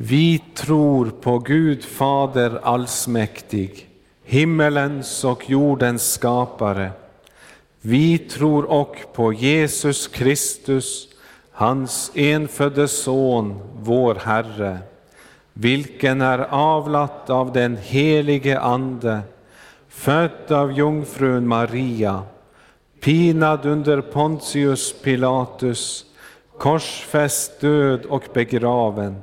Vi 0.00 0.42
tror 0.54 1.10
på 1.20 1.38
Gud 1.38 1.84
Fader 1.84 2.60
allsmäktig, 2.62 3.88
himmelens 4.24 5.24
och 5.24 5.50
jordens 5.50 6.12
skapare. 6.12 6.90
Vi 7.80 8.18
tror 8.18 8.70
också 8.70 9.08
på 9.08 9.32
Jesus 9.32 10.08
Kristus, 10.08 11.08
hans 11.52 12.10
enfödde 12.14 12.88
Son, 12.88 13.60
vår 13.80 14.14
Herre, 14.14 14.78
vilken 15.52 16.20
är 16.20 16.38
avlat 16.50 17.30
av 17.30 17.52
den 17.52 17.76
helige 17.76 18.60
Ande, 18.60 19.20
född 19.88 20.52
av 20.52 20.72
jungfrun 20.72 21.48
Maria, 21.48 22.22
pinad 23.00 23.66
under 23.66 24.00
Pontius 24.00 25.02
Pilatus, 25.02 26.04
korsfäst, 26.58 27.60
död 27.60 28.04
och 28.04 28.24
begraven, 28.34 29.22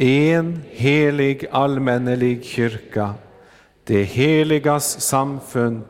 en 0.00 0.62
helig 0.70 1.46
allmännelig 1.50 2.44
kyrka, 2.44 3.14
det 3.84 4.02
heligas 4.02 5.00
samfund, 5.00 5.82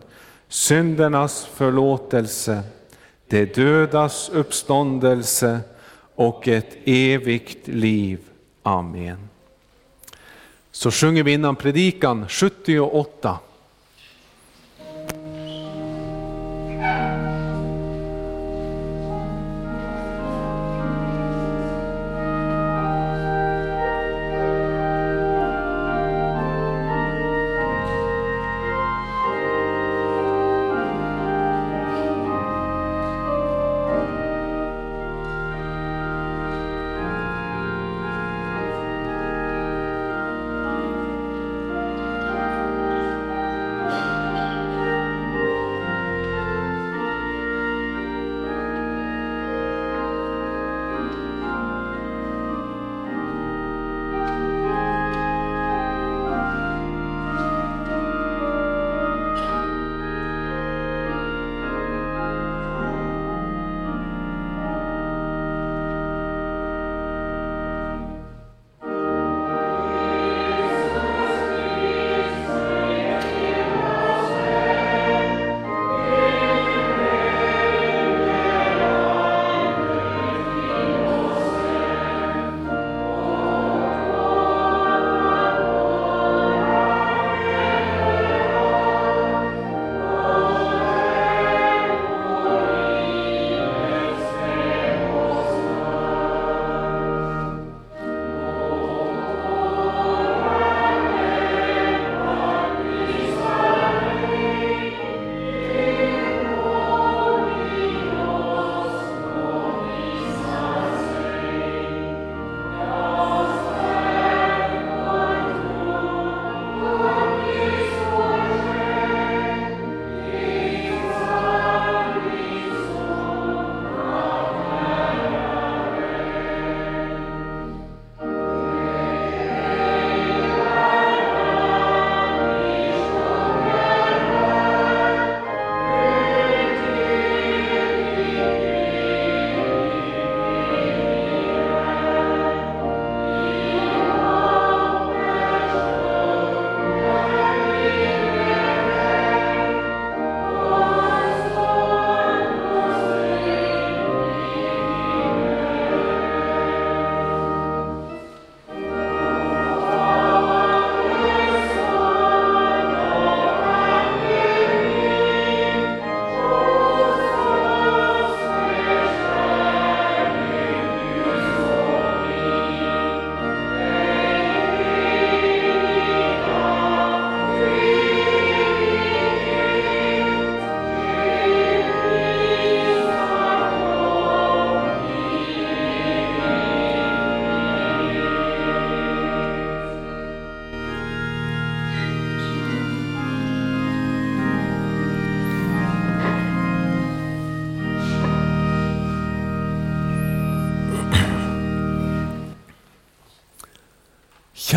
syndernas 0.49 1.47
förlåtelse, 1.55 2.63
det 3.27 3.55
dödas 3.55 4.29
uppståndelse 4.29 5.61
och 6.15 6.49
ett 6.49 6.77
evigt 6.85 7.69
liv. 7.69 8.19
Amen. 8.63 9.29
Så 10.71 10.91
sjunger 10.91 11.23
vi 11.23 11.33
innan 11.33 11.57
predikan 11.57 12.29
78. 12.29 13.39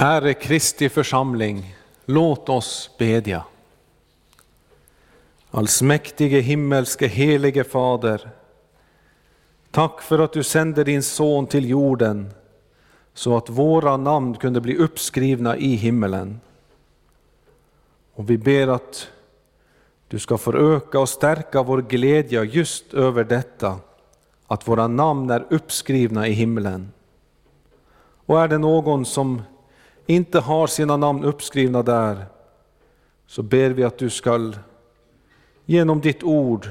Käre 0.02 0.34
Kristi 0.34 0.90
församling, 0.90 1.76
låt 2.06 2.50
oss 2.50 2.90
bedja. 3.00 3.44
Allsmäktige 5.52 6.40
himmelske 6.40 7.08
helige 7.08 7.64
Fader, 7.64 8.30
tack 9.72 10.02
för 10.02 10.20
att 10.20 10.34
du 10.34 10.44
sände 10.44 10.84
din 10.84 11.04
son 11.04 11.48
till 11.48 11.70
jorden 11.70 12.32
så 13.14 13.38
att 13.38 13.50
våra 13.50 13.98
namn 13.98 14.36
kunde 14.36 14.62
bli 14.62 14.78
uppskrivna 14.78 15.58
i 15.58 15.76
himmelen. 15.76 16.40
Och 18.14 18.30
vi 18.30 18.38
ber 18.38 18.68
att 18.68 19.08
du 20.08 20.20
ska 20.20 20.38
föröka 20.38 21.00
och 21.00 21.10
stärka 21.10 21.64
vår 21.64 21.82
glädje 21.82 22.44
just 22.44 22.94
över 22.94 23.24
detta, 23.24 23.80
att 24.48 24.68
våra 24.68 24.88
namn 24.88 25.30
är 25.30 25.46
uppskrivna 25.50 26.28
i 26.28 26.32
himlen. 26.32 26.92
Och 28.26 28.42
är 28.42 28.48
det 28.48 28.58
någon 28.58 29.06
som 29.06 29.42
inte 30.16 30.40
har 30.40 30.68
sina 30.68 30.98
namn 30.98 31.24
uppskrivna 31.24 31.84
där, 31.84 32.26
så 33.28 33.44
ber 33.44 33.70
vi 33.70 33.84
att 33.84 33.98
du 33.98 34.10
skall 34.10 34.60
genom 35.66 36.02
ditt 36.02 36.24
ord 36.24 36.68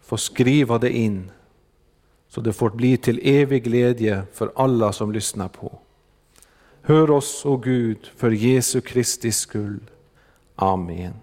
få 0.00 0.16
skriva 0.16 0.78
det 0.78 0.90
in, 0.90 1.30
så 2.28 2.40
det 2.40 2.52
får 2.52 2.70
bli 2.70 2.96
till 2.96 3.20
evig 3.22 3.64
glädje 3.64 4.22
för 4.32 4.52
alla 4.56 4.92
som 4.92 5.12
lyssnar 5.12 5.48
på. 5.48 5.78
Hör 6.82 7.10
oss, 7.10 7.44
o 7.44 7.56
Gud, 7.56 8.10
för 8.16 8.30
Jesu 8.30 8.80
Kristi 8.80 9.32
skull. 9.32 9.80
Amen. 10.56 11.14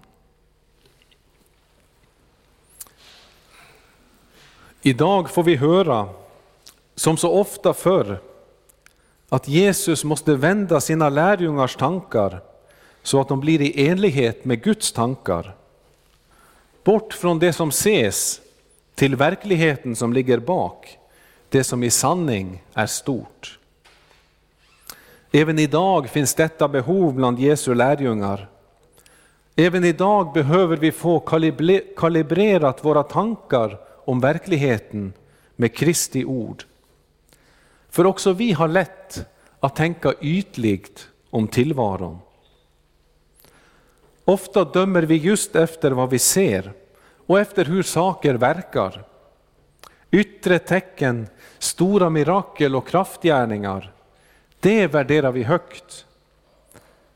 Idag 4.82 5.30
får 5.30 5.42
vi 5.42 5.56
höra, 5.56 6.08
som 6.94 7.16
så 7.16 7.32
ofta 7.32 7.74
förr, 7.74 8.20
att 9.32 9.48
Jesus 9.48 10.04
måste 10.04 10.34
vända 10.34 10.80
sina 10.80 11.08
lärjungars 11.08 11.76
tankar 11.76 12.40
så 13.02 13.20
att 13.20 13.28
de 13.28 13.40
blir 13.40 13.60
i 13.60 13.88
enlighet 13.88 14.44
med 14.44 14.62
Guds 14.62 14.92
tankar. 14.92 15.54
Bort 16.84 17.14
från 17.14 17.38
det 17.38 17.52
som 17.52 17.68
ses 17.68 18.40
till 18.94 19.16
verkligheten 19.16 19.96
som 19.96 20.12
ligger 20.12 20.38
bak, 20.38 20.98
det 21.48 21.64
som 21.64 21.82
i 21.82 21.90
sanning 21.90 22.62
är 22.74 22.86
stort. 22.86 23.58
Även 25.32 25.58
idag 25.58 26.10
finns 26.10 26.34
detta 26.34 26.68
behov 26.68 27.14
bland 27.14 27.38
Jesu 27.38 27.74
lärjungar. 27.74 28.48
Även 29.56 29.84
idag 29.84 30.32
behöver 30.32 30.76
vi 30.76 30.92
få 30.92 31.20
kalibrerat 31.96 32.84
våra 32.84 33.02
tankar 33.02 33.78
om 34.04 34.20
verkligheten 34.20 35.12
med 35.56 35.76
Kristi 35.76 36.24
ord. 36.24 36.64
För 37.90 38.06
också 38.06 38.32
vi 38.32 38.52
har 38.52 38.68
lätt 38.68 39.26
att 39.60 39.76
tänka 39.76 40.14
ytligt 40.20 41.08
om 41.30 41.48
tillvaron. 41.48 42.18
Ofta 44.24 44.64
dömer 44.64 45.02
vi 45.02 45.16
just 45.16 45.56
efter 45.56 45.90
vad 45.90 46.10
vi 46.10 46.18
ser 46.18 46.72
och 47.26 47.40
efter 47.40 47.64
hur 47.64 47.82
saker 47.82 48.34
verkar. 48.34 49.04
Yttre 50.10 50.58
tecken, 50.58 51.28
stora 51.58 52.10
mirakel 52.10 52.76
och 52.76 52.88
kraftgärningar, 52.88 53.92
det 54.60 54.86
värderar 54.86 55.32
vi 55.32 55.42
högt. 55.42 56.06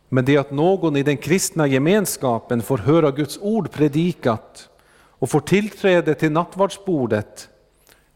Men 0.09 0.25
det 0.25 0.37
att 0.37 0.51
någon 0.51 0.97
i 0.97 1.03
den 1.03 1.17
kristna 1.17 1.67
gemenskapen 1.67 2.63
får 2.63 2.79
höra 2.79 3.11
Guds 3.11 3.39
ord 3.41 3.71
predikat 3.71 4.69
och 4.95 5.31
får 5.31 5.41
tillträde 5.41 6.15
till 6.15 6.33
nattvardsbordet, 6.33 7.49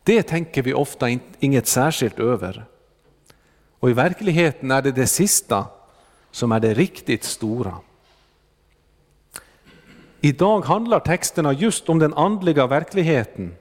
det 0.08 0.22
tänker 0.22 0.62
vi 0.62 0.74
ofta 0.74 1.08
inget 1.38 1.66
särskilt 1.66 2.18
över. 2.18 2.64
Och 3.78 3.90
i 3.90 3.92
verkligheten 3.92 4.70
är 4.70 4.82
det 4.82 4.92
det 4.92 5.06
sista 5.06 5.66
som 6.30 6.52
är 6.52 6.60
det 6.60 6.74
riktigt 6.74 7.24
stora. 7.24 7.78
Idag 10.20 10.60
handlar 10.64 11.00
texterna 11.00 11.52
just 11.52 11.88
om 11.88 11.98
den 11.98 12.14
andliga 12.14 12.66
verkligheten. 12.66 13.54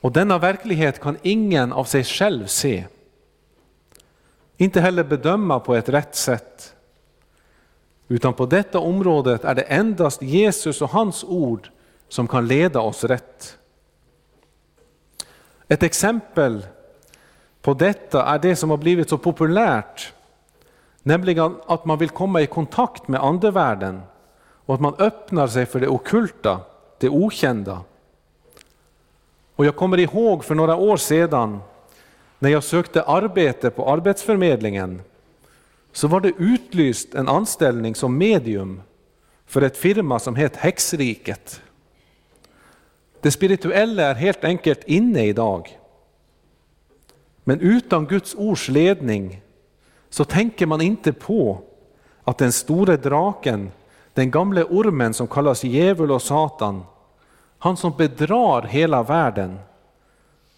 Och 0.00 0.12
denna 0.12 0.38
verklighet 0.38 1.00
kan 1.00 1.16
ingen 1.22 1.72
av 1.72 1.84
sig 1.84 2.04
själv 2.04 2.46
se. 2.46 2.84
Inte 4.56 4.80
heller 4.80 5.04
bedöma 5.04 5.60
på 5.60 5.74
ett 5.74 5.88
rätt 5.88 6.14
sätt. 6.14 6.74
Utan 8.08 8.34
på 8.34 8.46
detta 8.46 8.78
området 8.78 9.44
är 9.44 9.54
det 9.54 9.62
endast 9.62 10.22
Jesus 10.22 10.82
och 10.82 10.90
hans 10.90 11.24
ord 11.24 11.70
som 12.08 12.28
kan 12.28 12.48
leda 12.48 12.80
oss 12.80 13.04
rätt. 13.04 13.58
Ett 15.74 15.82
exempel 15.82 16.66
på 17.62 17.74
detta 17.74 18.24
är 18.24 18.38
det 18.38 18.56
som 18.56 18.70
har 18.70 18.76
blivit 18.76 19.08
så 19.08 19.18
populärt, 19.18 20.12
nämligen 21.02 21.56
att 21.66 21.84
man 21.84 21.98
vill 21.98 22.08
komma 22.08 22.40
i 22.40 22.46
kontakt 22.46 23.08
med 23.08 23.20
andevärlden 23.20 24.00
och 24.66 24.74
att 24.74 24.80
man 24.80 24.94
öppnar 24.98 25.46
sig 25.46 25.66
för 25.66 25.80
det 25.80 25.88
okulta, 25.88 26.60
det 26.98 27.08
okända. 27.08 27.80
Och 29.56 29.66
jag 29.66 29.76
kommer 29.76 29.98
ihåg 29.98 30.44
för 30.44 30.54
några 30.54 30.76
år 30.76 30.96
sedan 30.96 31.60
när 32.38 32.50
jag 32.50 32.64
sökte 32.64 33.02
arbete 33.02 33.70
på 33.70 33.90
Arbetsförmedlingen 33.90 35.02
så 35.92 36.08
var 36.08 36.20
det 36.20 36.32
utlyst 36.38 37.14
en 37.14 37.28
anställning 37.28 37.94
som 37.94 38.18
medium 38.18 38.82
för 39.46 39.62
ett 39.62 39.76
firma 39.76 40.18
som 40.18 40.36
heter 40.36 40.60
Häxriket. 40.60 41.62
Det 43.24 43.30
spirituella 43.30 44.02
är 44.02 44.14
helt 44.14 44.44
enkelt 44.44 44.84
inne 44.84 45.26
idag. 45.26 45.78
Men 47.44 47.60
utan 47.60 48.06
Guds 48.06 48.34
ords 48.34 48.68
ledning 48.68 49.42
så 50.10 50.24
tänker 50.24 50.66
man 50.66 50.80
inte 50.80 51.12
på 51.12 51.58
att 52.24 52.38
den 52.38 52.52
store 52.52 52.96
draken, 52.96 53.70
den 54.14 54.30
gamle 54.30 54.64
ormen 54.64 55.14
som 55.14 55.26
kallas 55.26 55.64
djävul 55.64 56.12
och 56.12 56.22
Satan, 56.22 56.82
han 57.58 57.76
som 57.76 57.92
bedrar 57.96 58.62
hela 58.62 59.02
världen, 59.02 59.58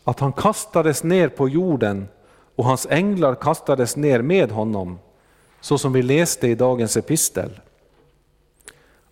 att 0.05 0.21
han 0.21 0.33
kastades 0.33 1.05
ner 1.05 1.29
på 1.29 1.49
jorden 1.49 2.09
och 2.57 2.65
hans 2.65 2.87
änglar 2.91 3.35
kastades 3.35 3.97
ner 3.97 4.23
med 4.23 4.51
honom, 4.51 4.99
så 5.61 5.79
som 5.79 5.93
vi 5.93 6.03
läste 6.03 6.49
i 6.49 6.55
dagens 6.55 6.97
epistel. 6.97 7.61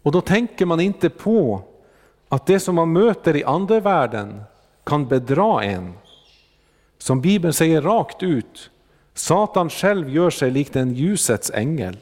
Och 0.02 0.12
då 0.12 0.20
tänker 0.20 0.66
man 0.66 0.80
inte 0.80 1.10
på 1.10 1.62
att 2.28 2.46
det 2.46 2.60
som 2.60 2.74
man 2.74 2.92
möter 2.92 3.36
i 3.36 3.44
andevärlden 3.44 4.42
kan 4.84 5.08
bedra 5.08 5.64
en. 5.64 5.92
Som 6.98 7.20
Bibeln 7.20 7.52
säger 7.52 7.82
rakt 7.82 8.22
ut, 8.22 8.70
Satan 9.14 9.70
själv 9.70 10.10
gör 10.10 10.30
sig 10.30 10.50
likt 10.50 10.76
en 10.76 10.94
ljusets 10.94 11.50
ängel. 11.50 11.96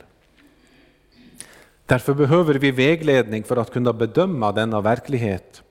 Därför 1.86 2.14
behöver 2.14 2.54
vi 2.54 2.70
vägledning 2.70 3.44
för 3.44 3.56
att 3.56 3.72
kunna 3.72 3.92
bedöma 3.92 4.52
denna 4.52 4.80
verklighet. 4.80 5.62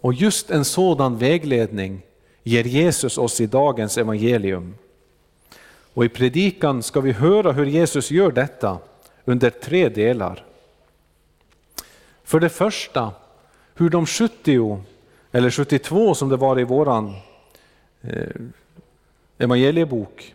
Och 0.00 0.14
just 0.14 0.50
en 0.50 0.64
sådan 0.64 1.18
vägledning 1.18 2.02
ger 2.42 2.64
Jesus 2.64 3.18
oss 3.18 3.40
i 3.40 3.46
dagens 3.46 3.98
evangelium. 3.98 4.74
Och 5.94 6.04
i 6.04 6.08
predikan 6.08 6.82
ska 6.82 7.00
vi 7.00 7.12
höra 7.12 7.52
hur 7.52 7.66
Jesus 7.66 8.10
gör 8.10 8.32
detta 8.32 8.78
under 9.24 9.50
tre 9.50 9.88
delar. 9.88 10.44
För 12.24 12.40
det 12.40 12.48
första 12.48 13.12
hur 13.76 13.90
de 13.90 14.06
70, 14.06 14.82
eller 15.32 15.50
72 15.50 16.14
som 16.14 16.28
det 16.28 16.36
var 16.36 16.60
i 16.60 16.64
våran 16.64 17.14
eh, 18.02 18.40
evangeliebok, 19.38 20.34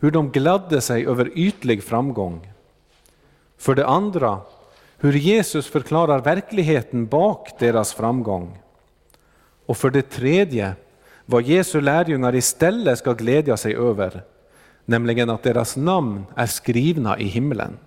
hur 0.00 0.10
de 0.10 0.30
gladde 0.30 0.80
sig 0.80 1.06
över 1.06 1.30
ytlig 1.34 1.84
framgång. 1.84 2.52
För 3.56 3.74
det 3.74 3.86
andra, 3.86 4.40
hur 4.98 5.12
Jesus 5.12 5.66
förklarar 5.66 6.18
verkligheten 6.18 7.06
bak 7.06 7.58
deras 7.58 7.94
framgång. 7.94 8.58
Och 9.66 9.76
för 9.76 9.90
det 9.90 10.10
tredje, 10.10 10.74
vad 11.26 11.42
Jesu 11.42 11.80
lärjungar 11.80 12.34
istället 12.34 12.98
ska 12.98 13.12
glädja 13.12 13.56
sig 13.56 13.76
över, 13.76 14.22
nämligen 14.84 15.30
att 15.30 15.42
deras 15.42 15.76
namn 15.76 16.24
är 16.34 16.46
skrivna 16.46 17.18
i 17.18 17.24
himlen. 17.24 17.78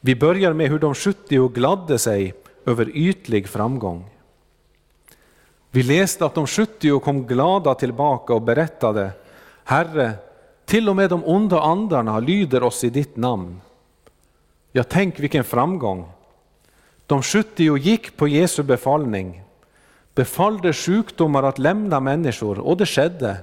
Vi 0.00 0.16
börjar 0.16 0.52
med 0.52 0.68
hur 0.68 0.78
de 0.78 0.94
70 0.94 1.48
gladde 1.48 1.98
sig 1.98 2.34
över 2.66 2.96
ytlig 2.96 3.48
framgång. 3.48 4.04
Vi 5.70 5.82
läste 5.82 6.26
att 6.26 6.34
de 6.34 6.46
70 6.46 7.00
kom 7.00 7.26
glada 7.26 7.74
tillbaka 7.74 8.34
och 8.34 8.42
berättade, 8.42 9.10
Herre, 9.64 10.12
till 10.64 10.88
och 10.88 10.96
med 10.96 11.10
de 11.10 11.24
onda 11.24 11.60
andarna 11.60 12.18
lyder 12.18 12.62
oss 12.62 12.84
i 12.84 12.90
ditt 12.90 13.16
namn. 13.16 13.60
Ja, 14.72 14.82
tänk 14.82 15.20
vilken 15.20 15.44
framgång! 15.44 16.08
De 17.06 17.22
70 17.22 17.76
gick 17.76 18.16
på 18.16 18.28
Jesu 18.28 18.62
befallning, 18.62 19.42
befallde 20.14 20.72
sjukdomar 20.72 21.42
att 21.42 21.58
lämna 21.58 22.00
människor 22.00 22.58
och 22.58 22.76
det 22.76 22.86
skedde. 22.86 23.36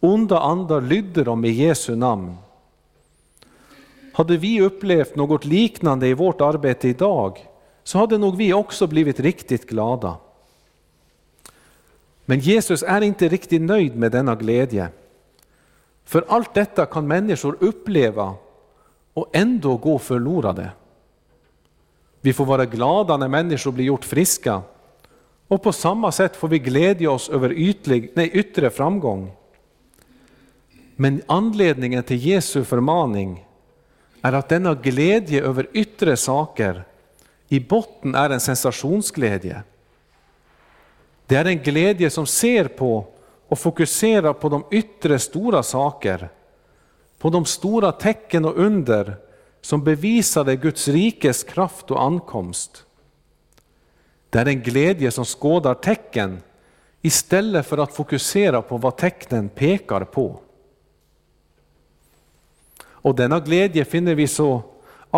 Onda 0.00 0.40
andar 0.40 0.80
lydde 0.80 1.24
dem 1.24 1.44
i 1.44 1.50
Jesu 1.50 1.96
namn. 1.96 2.36
Hade 4.12 4.36
vi 4.36 4.60
upplevt 4.60 5.16
något 5.16 5.44
liknande 5.44 6.06
i 6.06 6.14
vårt 6.14 6.40
arbete 6.40 6.88
idag 6.88 7.46
så 7.86 7.98
hade 7.98 8.18
nog 8.18 8.36
vi 8.36 8.52
också 8.52 8.86
blivit 8.86 9.20
riktigt 9.20 9.68
glada. 9.68 10.16
Men 12.24 12.38
Jesus 12.38 12.82
är 12.82 13.00
inte 13.00 13.28
riktigt 13.28 13.62
nöjd 13.62 13.96
med 13.96 14.12
denna 14.12 14.34
glädje. 14.34 14.88
För 16.04 16.24
allt 16.28 16.54
detta 16.54 16.86
kan 16.86 17.06
människor 17.06 17.56
uppleva 17.60 18.34
och 19.14 19.30
ändå 19.32 19.76
gå 19.76 19.98
förlorade. 19.98 20.70
Vi 22.20 22.32
får 22.32 22.44
vara 22.44 22.64
glada 22.64 23.16
när 23.16 23.28
människor 23.28 23.72
blir 23.72 23.84
gjort 23.84 24.04
friska 24.04 24.62
och 25.48 25.62
på 25.62 25.72
samma 25.72 26.12
sätt 26.12 26.36
får 26.36 26.48
vi 26.48 26.58
glädja 26.58 27.10
oss 27.10 27.28
över 27.28 27.52
ytlig, 27.52 28.12
nej, 28.14 28.30
yttre 28.32 28.70
framgång. 28.70 29.32
Men 30.96 31.22
anledningen 31.26 32.02
till 32.02 32.26
Jesu 32.26 32.64
förmaning 32.64 33.46
är 34.22 34.32
att 34.32 34.48
denna 34.48 34.74
glädje 34.74 35.42
över 35.42 35.68
yttre 35.72 36.16
saker 36.16 36.84
i 37.48 37.60
botten 37.60 38.14
är 38.14 38.30
en 38.30 38.40
sensationsglädje. 38.40 39.62
Det 41.26 41.36
är 41.36 41.44
en 41.44 41.58
glädje 41.58 42.10
som 42.10 42.26
ser 42.26 42.68
på 42.68 43.06
och 43.48 43.58
fokuserar 43.58 44.32
på 44.32 44.48
de 44.48 44.64
yttre 44.70 45.18
stora 45.18 45.62
saker, 45.62 46.28
på 47.18 47.30
de 47.30 47.44
stora 47.44 47.92
tecken 47.92 48.44
och 48.44 48.56
under 48.56 49.16
som 49.60 49.84
bevisade 49.84 50.56
Guds 50.56 50.88
rikes 50.88 51.44
kraft 51.44 51.90
och 51.90 52.02
ankomst. 52.02 52.84
Det 54.30 54.38
är 54.38 54.46
en 54.46 54.62
glädje 54.62 55.10
som 55.10 55.24
skådar 55.24 55.74
tecken 55.74 56.42
istället 57.02 57.66
för 57.66 57.78
att 57.78 57.94
fokusera 57.94 58.62
på 58.62 58.76
vad 58.76 58.96
tecknen 58.96 59.48
pekar 59.48 60.04
på. 60.04 60.40
Och 62.84 63.14
denna 63.14 63.40
glädje 63.40 63.84
finner 63.84 64.14
vi 64.14 64.26
så 64.26 64.62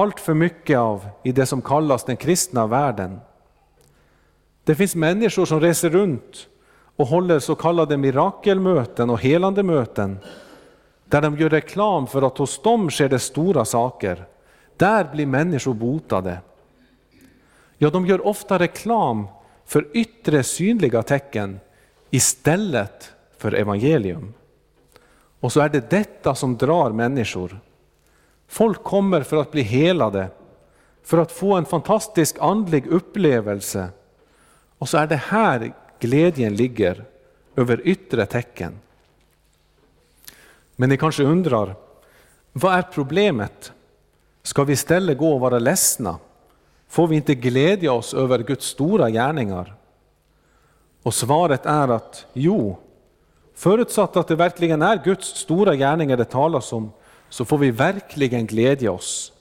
allt 0.03 0.20
för 0.20 0.34
mycket 0.34 0.78
av 0.78 1.09
i 1.22 1.32
det 1.32 1.46
som 1.46 1.62
kallas 1.62 2.05
den 2.05 2.16
kristna 2.16 2.66
världen. 2.66 3.20
Det 4.64 4.74
finns 4.74 4.94
människor 4.94 5.44
som 5.44 5.61
reser 5.61 5.90
runt 5.90 6.49
och 6.96 7.07
håller 7.07 7.38
så 7.38 7.55
kallade 7.55 7.96
mirakelmöten 7.96 9.11
och 9.11 9.20
helande 9.20 9.62
möten 9.62 10.18
där 11.05 11.22
de 11.22 11.38
gör 11.38 11.51
reklam 11.51 12.07
för 12.07 12.22
att 12.22 12.38
hos 12.38 12.62
dem 12.62 12.90
sker 12.90 13.09
det 13.09 13.18
stora 13.18 13.64
saker. 13.64 14.24
Där 14.76 15.05
blir 15.05 15.26
människor 15.26 15.74
botade. 15.74 16.38
Ja, 17.78 17.90
de 17.90 18.07
gör 18.07 18.26
ofta 18.26 18.59
reklam 18.59 19.26
för 19.64 19.86
yttre 19.92 20.42
synliga 20.42 21.03
tecken 21.03 21.61
istället 22.11 23.12
för 23.38 23.53
evangelium. 23.53 24.34
Och 25.40 25.53
så 25.53 25.61
är 25.61 25.68
det 25.68 25.90
detta 25.90 26.34
som 26.34 26.57
drar 26.57 26.90
människor. 26.90 27.61
Folk 28.49 28.82
kommer 28.82 29.22
för 29.22 29.36
att 29.36 29.51
bli 29.51 29.62
helade, 29.62 30.28
för 31.03 31.18
att 31.18 31.32
få 31.32 31.55
en 31.55 31.64
fantastisk 31.64 32.36
andlig 32.40 32.86
upplevelse. 32.86 33.88
Och 34.78 34.88
så 34.88 34.99
är 34.99 35.07
det 35.07 35.16
här 35.16 35.72
glädjen 35.99 36.55
ligger, 36.55 37.05
över 37.57 37.80
yttre 37.84 38.26
tecken. 38.26 38.78
Men 40.76 40.88
ni 40.88 40.96
kanske 40.96 41.22
undrar, 41.22 41.74
vad 42.53 42.74
är 42.74 42.82
problemet? 42.82 43.72
Ska 44.42 44.64
vi 44.64 44.72
istället 44.72 45.18
gå 45.18 45.34
och 45.34 45.40
vara 45.40 45.59
ledsna? 45.59 46.18
Får 46.88 47.07
vi 47.07 47.16
inte 47.16 47.34
glädja 47.34 47.92
oss 47.92 48.14
över 48.14 48.38
Guds 48.38 48.66
stora 48.66 49.11
gärningar? 49.11 49.74
Och 51.03 51.14
svaret 51.14 51.66
är 51.66 51.88
att 51.88 52.26
jo, 52.32 52.78
förutsatt 53.55 54.16
att 54.16 54.28
det 54.28 54.36
verkligen 54.36 54.82
är 54.82 55.05
Guds 55.05 55.26
stora 55.26 55.74
gärningar 55.74 56.16
det 56.16 56.24
talas 56.24 56.72
om, 56.72 56.92
så 57.29 57.45
får 57.45 57.59
vi 57.59 57.70
verkligen 57.70 58.47
glädja 58.47 58.93
oss. 58.93 59.33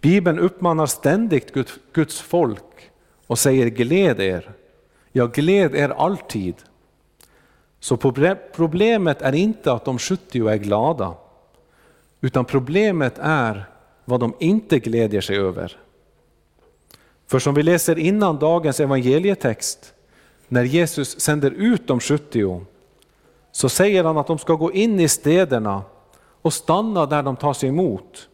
Bibeln 0.00 0.38
uppmanar 0.38 0.86
ständigt 0.86 1.52
Guds 1.92 2.20
folk 2.20 2.90
och 3.26 3.38
säger 3.38 3.66
gläd 3.66 4.20
er. 4.20 4.50
Ja, 5.12 5.26
gläd 5.26 5.74
er 5.74 5.88
alltid. 5.88 6.54
Så 7.80 7.96
problemet 8.52 9.22
är 9.22 9.34
inte 9.34 9.72
att 9.72 9.84
de 9.84 9.98
70 9.98 10.48
är 10.48 10.56
glada, 10.56 11.14
utan 12.20 12.44
problemet 12.44 13.18
är 13.18 13.64
vad 14.04 14.20
de 14.20 14.34
inte 14.38 14.78
glädjer 14.78 15.20
sig 15.20 15.38
över. 15.38 15.76
För 17.26 17.38
som 17.38 17.54
vi 17.54 17.62
läser 17.62 17.98
innan 17.98 18.38
dagens 18.38 18.80
evangelietext, 18.80 19.94
när 20.48 20.64
Jesus 20.64 21.20
sänder 21.20 21.50
ut 21.50 21.86
de 21.86 22.00
70, 22.00 22.64
så 23.52 23.68
säger 23.68 24.04
han 24.04 24.18
att 24.18 24.26
de 24.26 24.38
ska 24.38 24.54
gå 24.54 24.72
in 24.72 25.00
i 25.00 25.08
städerna 25.08 25.82
och 26.46 26.52
stanna 26.52 27.06
där 27.06 27.22
de 27.22 27.36
tas 27.36 27.64
emot. 27.64 28.28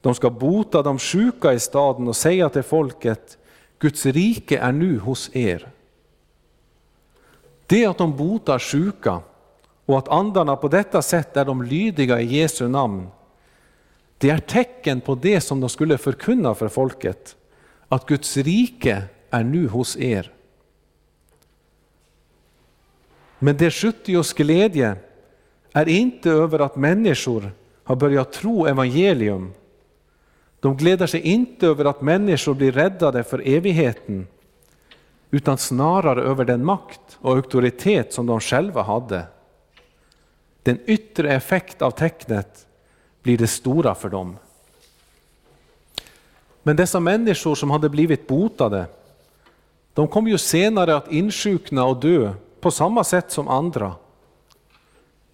De 0.00 0.14
ska 0.14 0.30
bota 0.30 0.82
de 0.82 0.98
sjuka 0.98 1.52
i 1.52 1.60
staden 1.60 2.08
och 2.08 2.16
säga 2.16 2.48
till 2.48 2.62
folket, 2.62 3.38
Guds 3.78 4.06
rike 4.06 4.58
är 4.58 4.72
nu 4.72 4.98
hos 4.98 5.30
er. 5.36 5.70
Det 7.66 7.86
att 7.86 7.98
de 7.98 8.16
botar 8.16 8.58
sjuka 8.58 9.20
och 9.86 9.98
att 9.98 10.08
andarna 10.08 10.56
på 10.56 10.68
detta 10.68 11.02
sätt 11.02 11.36
är 11.36 11.44
de 11.44 11.62
lydiga 11.62 12.20
i 12.20 12.24
Jesu 12.24 12.68
namn, 12.68 13.08
det 14.18 14.30
är 14.30 14.38
tecken 14.38 15.00
på 15.00 15.14
det 15.14 15.40
som 15.40 15.60
de 15.60 15.68
skulle 15.68 15.98
förkunna 15.98 16.54
för 16.54 16.68
folket, 16.68 17.36
att 17.88 18.06
Guds 18.06 18.36
rike 18.36 19.02
är 19.30 19.44
nu 19.44 19.68
hos 19.68 19.96
er. 19.96 20.32
Men 23.38 23.56
det 23.56 23.70
70 23.70 24.34
glädje 24.36 24.96
är 25.74 25.88
inte 25.88 26.30
över 26.30 26.58
att 26.58 26.76
människor 26.76 27.52
har 27.84 27.96
börjat 27.96 28.32
tro 28.32 28.66
evangelium. 28.66 29.52
De 30.60 30.76
gläder 30.76 31.06
sig 31.06 31.20
inte 31.20 31.66
över 31.66 31.84
att 31.84 32.02
människor 32.02 32.54
blir 32.54 32.72
räddade 32.72 33.22
för 33.22 33.48
evigheten, 33.48 34.26
utan 35.30 35.58
snarare 35.58 36.22
över 36.22 36.44
den 36.44 36.64
makt 36.64 37.18
och 37.20 37.32
auktoritet 37.32 38.12
som 38.12 38.26
de 38.26 38.40
själva 38.40 38.82
hade. 38.82 39.26
Den 40.62 40.78
yttre 40.86 41.34
effekt 41.34 41.82
av 41.82 41.90
tecknet 41.90 42.66
blir 43.22 43.38
det 43.38 43.46
stora 43.46 43.94
för 43.94 44.08
dem. 44.08 44.36
Men 46.62 46.76
dessa 46.76 47.00
människor 47.00 47.54
som 47.54 47.70
hade 47.70 47.88
blivit 47.88 48.26
botade, 48.26 48.86
de 49.94 50.08
kom 50.08 50.28
ju 50.28 50.38
senare 50.38 50.96
att 50.96 51.12
insjukna 51.12 51.84
och 51.84 52.00
dö 52.00 52.32
på 52.60 52.70
samma 52.70 53.04
sätt 53.04 53.30
som 53.30 53.48
andra. 53.48 53.94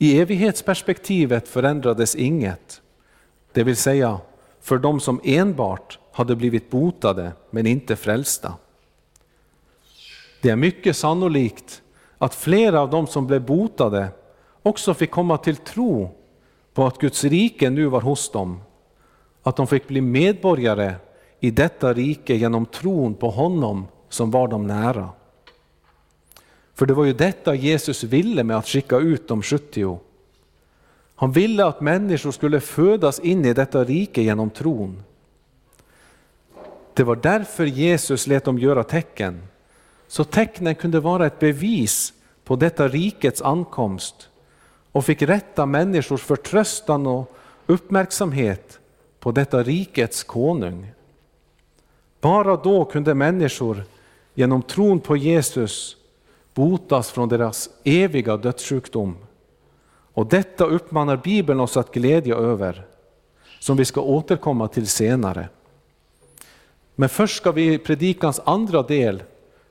I 0.03 0.19
evighetsperspektivet 0.19 1.49
förändrades 1.49 2.15
inget, 2.15 2.83
det 3.53 3.65
vill 3.65 3.77
säga 3.77 4.19
för 4.61 4.79
de 4.79 5.01
som 5.01 5.21
enbart 5.25 5.99
hade 6.13 6.37
blivit 6.37 6.71
botade 6.71 7.33
men 7.51 7.67
inte 7.67 7.97
frälsta. 7.97 8.55
Det 10.43 10.51
är 10.51 10.57
mycket 10.57 10.97
sannolikt 10.97 11.83
att 12.19 12.35
flera 12.35 12.81
av 12.81 12.91
dem 12.91 13.07
som 13.07 13.27
blev 13.27 13.47
botade 13.47 14.09
också 14.63 14.95
fick 14.95 15.11
komma 15.11 15.39
till 15.39 15.57
tro 15.57 16.11
på 16.75 16.87
att 16.87 16.99
Guds 16.99 17.25
rike 17.25 17.71
nu 17.71 17.87
var 17.87 18.01
hos 18.01 18.31
dem, 18.31 18.61
att 19.43 19.57
de 19.57 19.67
fick 19.67 19.89
bli 19.89 20.01
medborgare 20.01 20.95
i 21.41 21.51
detta 21.51 21.93
rike 21.93 22.35
genom 22.35 22.67
tron 22.67 23.15
på 23.15 23.31
honom 23.31 23.87
som 24.09 24.31
var 24.31 24.49
dem 24.49 24.67
nära. 24.67 25.09
För 26.81 26.87
det 26.87 26.95
var 26.95 27.05
ju 27.05 27.13
detta 27.13 27.55
Jesus 27.55 28.05
ville 28.05 28.45
med 28.45 28.57
att 28.57 28.67
skicka 28.67 28.97
ut 28.97 29.29
de 29.29 29.43
70. 29.43 29.99
Han 31.15 31.33
ville 31.33 31.65
att 31.65 31.81
människor 31.81 32.33
skulle 32.33 32.61
födas 32.61 33.19
in 33.19 33.45
i 33.45 33.53
detta 33.53 33.85
rike 33.85 34.23
genom 34.23 34.51
tron. 34.51 35.03
Det 36.95 37.03
var 37.03 37.17
därför 37.17 37.67
Jesus 37.67 38.27
lät 38.27 38.45
dem 38.45 38.59
göra 38.59 38.85
tecken, 38.85 39.43
så 40.09 40.25
tecknen 40.25 40.75
kunde 40.75 41.01
vara 41.01 41.27
ett 41.27 41.39
bevis 41.39 42.13
på 42.45 42.57
detta 42.57 42.89
rikets 42.89 43.43
ankomst 43.43 44.29
och 44.93 45.05
fick 45.05 45.23
rätta 45.23 45.67
människors 45.67 46.23
förtröstan 46.23 47.07
och 47.07 47.37
uppmärksamhet 47.67 48.79
på 49.19 49.33
detta 49.33 49.63
rikets 49.63 50.23
konung. 50.23 50.93
Bara 52.21 52.57
då 52.57 52.85
kunde 52.85 53.15
människor 53.15 53.85
genom 54.35 54.63
tron 54.63 55.01
på 55.01 55.17
Jesus 55.17 55.97
botas 56.61 57.11
från 57.11 57.29
deras 57.29 57.71
eviga 57.85 58.37
dödssjukdom. 58.37 59.17
Och 60.15 60.27
detta 60.27 60.65
uppmanar 60.65 61.17
Bibeln 61.17 61.61
oss 61.61 61.77
att 61.77 61.93
glädja 61.93 62.37
över, 62.37 62.87
som 63.59 63.77
vi 63.77 63.85
ska 63.85 64.01
återkomma 64.01 64.69
till 64.69 64.87
senare. 64.87 65.49
Men 66.95 67.09
först 67.09 67.37
ska 67.37 67.53
vi 67.53 67.75
i 67.75 67.79
predikans 67.79 68.41
andra 68.45 68.83
del 68.83 69.23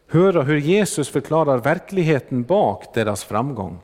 höra 0.07 0.41
hur 0.41 0.57
Jesus 0.57 1.09
förklarar 1.09 1.57
verkligheten 1.57 2.43
bak 2.43 2.93
deras 2.93 3.23
framgång. 3.23 3.79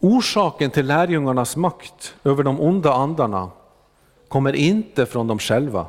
Orsaken 0.00 0.70
till 0.70 0.86
lärjungarnas 0.86 1.56
makt 1.56 2.14
över 2.24 2.42
de 2.42 2.60
onda 2.60 2.92
andarna 2.92 3.50
kommer 4.28 4.52
inte 4.52 5.06
från 5.06 5.26
dem 5.26 5.38
själva, 5.38 5.86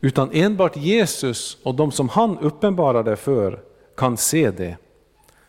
utan 0.00 0.30
enbart 0.32 0.76
Jesus 0.76 1.58
och 1.62 1.74
de 1.74 1.92
som 1.92 2.08
han 2.08 2.38
uppenbarade 2.38 3.16
för 3.16 3.60
kan 3.96 4.16
se 4.16 4.50
det. 4.50 4.76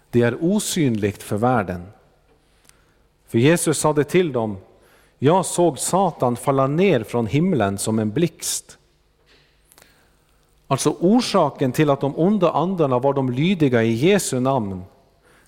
Det 0.09 0.21
är 0.21 0.37
osynligt 0.41 1.23
för 1.23 1.37
världen. 1.37 1.85
För 3.27 3.37
Jesus 3.37 3.79
sade 3.79 4.03
till 4.03 4.31
dem, 4.31 4.57
jag 5.19 5.45
såg 5.45 5.79
Satan 5.79 6.35
falla 6.35 6.67
ner 6.67 7.03
från 7.03 7.27
himlen 7.27 7.77
som 7.77 7.99
en 7.99 8.11
blixt. 8.11 8.77
Alltså 10.67 10.95
orsaken 10.99 11.71
till 11.71 11.89
att 11.89 12.01
de 12.01 12.19
onda 12.19 12.51
andarna 12.51 12.99
var 12.99 13.13
de 13.13 13.29
lydiga 13.29 13.83
i 13.83 13.91
Jesu 13.91 14.39
namn 14.39 14.83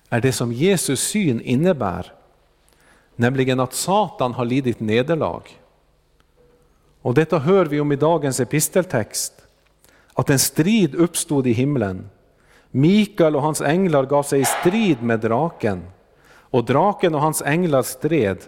är 0.08 0.20
det 0.20 0.32
som 0.32 0.52
Jesus 0.52 1.00
syn 1.00 1.40
innebär, 1.40 2.12
nämligen 3.16 3.60
att 3.60 3.74
Satan 3.74 4.32
har 4.32 4.44
lidit 4.44 4.80
nederlag. 4.80 5.42
Och 7.02 7.14
detta 7.14 7.38
hör 7.38 7.64
vi 7.64 7.80
om 7.80 7.92
i 7.92 7.96
dagens 7.96 8.40
episteltext, 8.40 9.32
att 10.14 10.30
en 10.30 10.38
strid 10.38 10.94
uppstod 10.94 11.46
i 11.46 11.52
himlen. 11.52 12.10
Mikael 12.70 13.36
och 13.36 13.42
hans 13.42 13.60
änglar 13.60 14.06
gav 14.06 14.22
sig 14.22 14.40
i 14.40 14.44
strid 14.44 15.02
med 15.02 15.20
draken, 15.20 15.82
och 16.32 16.64
draken 16.64 17.14
och 17.14 17.20
hans 17.20 17.42
änglar 17.42 17.82
stred, 17.82 18.38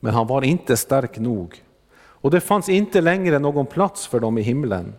men 0.00 0.14
han 0.14 0.26
var 0.26 0.42
inte 0.42 0.76
stark 0.76 1.18
nog. 1.18 1.62
Och 2.00 2.30
det 2.30 2.40
fanns 2.40 2.68
inte 2.68 3.00
längre 3.00 3.38
någon 3.38 3.66
plats 3.66 4.06
för 4.06 4.20
dem 4.20 4.38
i 4.38 4.42
himlen. 4.42 4.94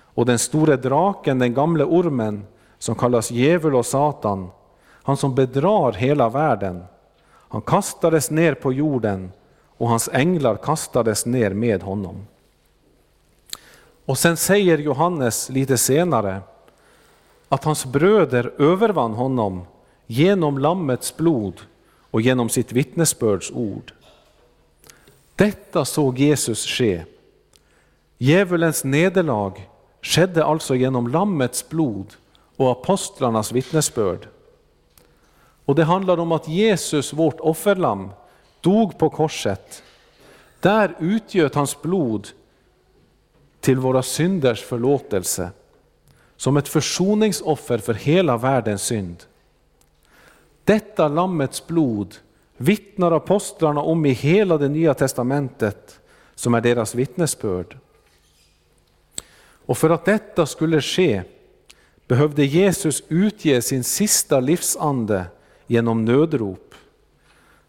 Och 0.00 0.26
den 0.26 0.38
store 0.38 0.76
draken, 0.76 1.38
den 1.38 1.54
gamle 1.54 1.84
ormen, 1.84 2.46
som 2.78 2.94
kallas 2.94 3.30
djävul 3.30 3.74
och 3.74 3.86
Satan, 3.86 4.50
han 5.02 5.16
som 5.16 5.34
bedrar 5.34 5.92
hela 5.92 6.28
världen, 6.28 6.84
han 7.48 7.62
kastades 7.62 8.30
ner 8.30 8.54
på 8.54 8.72
jorden 8.72 9.32
och 9.78 9.88
hans 9.88 10.08
änglar 10.12 10.56
kastades 10.56 11.26
ner 11.26 11.50
med 11.50 11.82
honom. 11.82 12.26
Och 14.04 14.18
sen 14.18 14.36
säger 14.36 14.78
Johannes 14.78 15.48
lite 15.48 15.78
senare 15.78 16.40
att 17.48 17.64
hans 17.64 17.86
bröder 17.86 18.52
övervann 18.58 19.12
honom 19.12 19.62
genom 20.06 20.58
Lammets 20.58 21.16
blod 21.16 21.60
och 22.10 22.20
genom 22.20 22.48
sitt 22.48 22.72
vittnesbörds 22.72 23.50
ord. 23.50 23.92
Detta 25.36 25.84
såg 25.84 26.18
Jesus 26.18 26.66
ske. 26.66 27.04
Djävulens 28.18 28.84
nederlag 28.84 29.52
skedde 30.02 30.44
alltså 30.44 30.74
genom 30.74 31.08
Lammets 31.08 31.68
blod 31.68 32.14
och 32.56 32.70
apostlarnas 32.70 33.52
vittnesbörd. 33.52 34.28
Och 35.64 35.74
det 35.74 35.84
handlar 35.84 36.20
om 36.20 36.32
att 36.32 36.48
Jesus, 36.48 37.12
vårt 37.12 37.40
offerlamm, 37.40 38.10
dog 38.64 38.98
på 38.98 39.10
korset. 39.10 39.82
Där 40.60 40.94
utgöt 40.98 41.54
hans 41.54 41.82
blod 41.82 42.28
till 43.60 43.78
våra 43.78 44.02
synders 44.02 44.62
förlåtelse, 44.62 45.50
som 46.36 46.56
ett 46.56 46.68
försoningsoffer 46.68 47.78
för 47.78 47.94
hela 47.94 48.36
världens 48.36 48.82
synd. 48.82 49.24
Detta 50.64 51.08
Lammets 51.08 51.66
blod 51.66 52.14
vittnar 52.56 53.12
apostlarna 53.12 53.80
om 53.80 54.06
i 54.06 54.10
hela 54.10 54.58
det 54.58 54.68
nya 54.68 54.94
testamentet, 54.94 56.00
som 56.34 56.54
är 56.54 56.60
deras 56.60 56.94
vittnesbörd. 56.94 57.76
Och 59.66 59.78
för 59.78 59.90
att 59.90 60.04
detta 60.04 60.46
skulle 60.46 60.80
ske 60.80 61.22
behövde 62.06 62.44
Jesus 62.44 63.02
utge 63.08 63.62
sin 63.62 63.84
sista 63.84 64.40
livsande 64.40 65.24
genom 65.66 66.04
nödrop, 66.04 66.63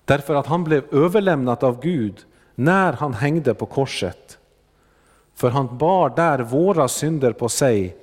därför 0.05 0.35
att 0.35 0.47
han 0.47 0.63
blev 0.63 0.83
överlämnad 0.91 1.63
av 1.63 1.81
Gud 1.81 2.25
när 2.55 2.93
han 2.93 3.13
hängde 3.13 3.53
på 3.53 3.65
korset. 3.65 4.37
För 5.35 5.49
han 5.49 5.77
bar 5.77 6.09
där 6.09 6.39
våra 6.39 6.87
synder 6.87 7.31
på 7.31 7.49
sig 7.49 7.95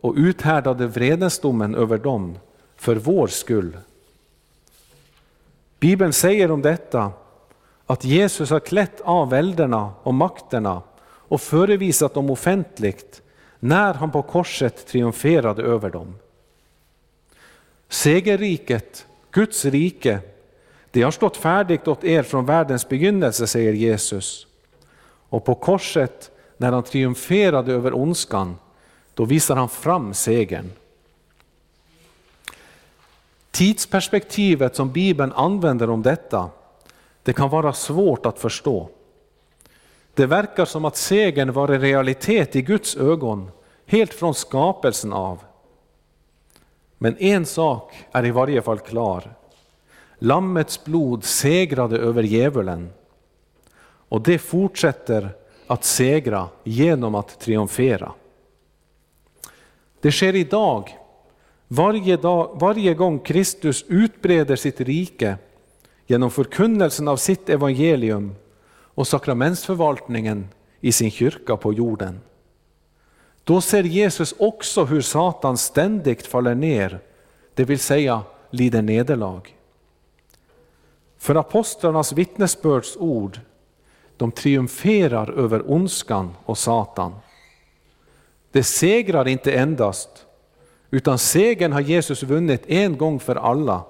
och 0.00 0.14
uthärdade 0.16 0.86
vredesdomen 0.86 1.74
över 1.74 1.98
dem 1.98 2.38
för 2.76 2.96
vår 2.96 3.26
skull. 3.26 3.76
Bibeln 5.78 6.12
säger 6.12 6.50
om 6.50 6.62
detta 6.62 7.12
att 7.86 8.04
Jesus 8.04 8.50
har 8.50 8.60
klätt 8.60 9.00
av 9.00 9.30
välderna 9.30 9.92
och 10.02 10.14
makterna 10.14 10.82
och 11.02 11.40
förevisat 11.40 12.14
dem 12.14 12.30
offentligt 12.30 13.22
när 13.60 13.94
han 13.94 14.10
på 14.10 14.22
korset 14.22 14.86
triumferade 14.86 15.62
över 15.62 15.90
dem. 15.90 16.14
Segerriket, 17.88 19.06
Guds 19.30 19.64
rike, 19.64 20.20
det 20.94 21.02
har 21.02 21.10
stått 21.10 21.36
färdigt 21.36 21.88
åt 21.88 22.04
er 22.04 22.22
från 22.22 22.46
världens 22.46 22.88
begynnelse, 22.88 23.46
säger 23.46 23.72
Jesus. 23.72 24.46
Och 25.28 25.44
på 25.44 25.54
korset, 25.54 26.30
när 26.56 26.72
han 26.72 26.82
triumferade 26.82 27.72
över 27.72 27.96
ondskan, 27.96 28.56
då 29.14 29.24
visar 29.24 29.56
han 29.56 29.68
fram 29.68 30.14
segern. 30.14 30.70
Tidsperspektivet 33.50 34.76
som 34.76 34.92
Bibeln 34.92 35.32
använder 35.32 35.90
om 35.90 36.02
detta, 36.02 36.50
det 37.22 37.32
kan 37.32 37.50
vara 37.50 37.72
svårt 37.72 38.26
att 38.26 38.38
förstå. 38.38 38.88
Det 40.14 40.26
verkar 40.26 40.64
som 40.64 40.84
att 40.84 40.96
segern 40.96 41.52
var 41.52 41.68
en 41.68 41.80
realitet 41.80 42.56
i 42.56 42.62
Guds 42.62 42.96
ögon, 42.96 43.50
helt 43.86 44.14
från 44.14 44.34
skapelsen 44.34 45.12
av. 45.12 45.38
Men 46.98 47.16
en 47.18 47.46
sak 47.46 47.94
är 48.12 48.24
i 48.24 48.30
varje 48.30 48.62
fall 48.62 48.78
klar. 48.78 49.34
Lammets 50.24 50.84
blod 50.84 51.24
segrade 51.24 51.98
över 51.98 52.22
djävulen 52.22 52.90
och 54.08 54.22
det 54.22 54.38
fortsätter 54.38 55.30
att 55.66 55.84
segra 55.84 56.48
genom 56.64 57.14
att 57.14 57.40
triumfera. 57.40 58.12
Det 60.00 60.12
sker 60.12 60.34
idag 60.34 60.98
varje, 61.68 62.16
dag, 62.16 62.56
varje 62.60 62.94
gång 62.94 63.18
Kristus 63.18 63.84
utbreder 63.88 64.56
sitt 64.56 64.80
rike 64.80 65.36
genom 66.06 66.30
förkunnelsen 66.30 67.08
av 67.08 67.16
sitt 67.16 67.48
evangelium 67.48 68.34
och 68.68 69.06
sakramentsförvaltningen 69.06 70.48
i 70.80 70.92
sin 70.92 71.10
kyrka 71.10 71.56
på 71.56 71.72
jorden. 71.72 72.20
Då 73.44 73.60
ser 73.60 73.82
Jesus 73.82 74.34
också 74.38 74.84
hur 74.84 75.00
Satan 75.00 75.58
ständigt 75.58 76.26
faller 76.26 76.54
ner, 76.54 77.00
det 77.54 77.64
vill 77.64 77.78
säga 77.78 78.22
lider 78.50 78.82
nederlag. 78.82 79.42
För 81.24 81.34
apostlarnas 81.34 82.12
vittnesbördsord 82.12 83.40
de 84.16 84.32
triumferar 84.32 85.30
över 85.30 85.70
ondskan 85.70 86.30
och 86.44 86.58
Satan. 86.58 87.14
Det 88.52 88.62
segrar 88.62 89.28
inte 89.28 89.52
endast, 89.52 90.26
utan 90.90 91.18
segern 91.18 91.72
har 91.72 91.80
Jesus 91.80 92.22
vunnit 92.22 92.62
en 92.66 92.98
gång 92.98 93.20
för 93.20 93.36
alla. 93.36 93.82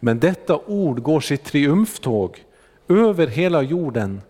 Men 0.00 0.20
detta 0.20 0.58
ord 0.66 1.02
går 1.02 1.20
sitt 1.20 1.44
triumftåg 1.44 2.44
över 2.88 3.26
hela 3.26 3.62
jorden 3.62 4.22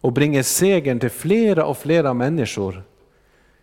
och 0.00 0.12
bringar 0.12 0.42
segern 0.42 1.00
till 1.00 1.10
flera 1.10 1.66
och 1.66 1.78
flera 1.78 2.14
människor 2.14 2.82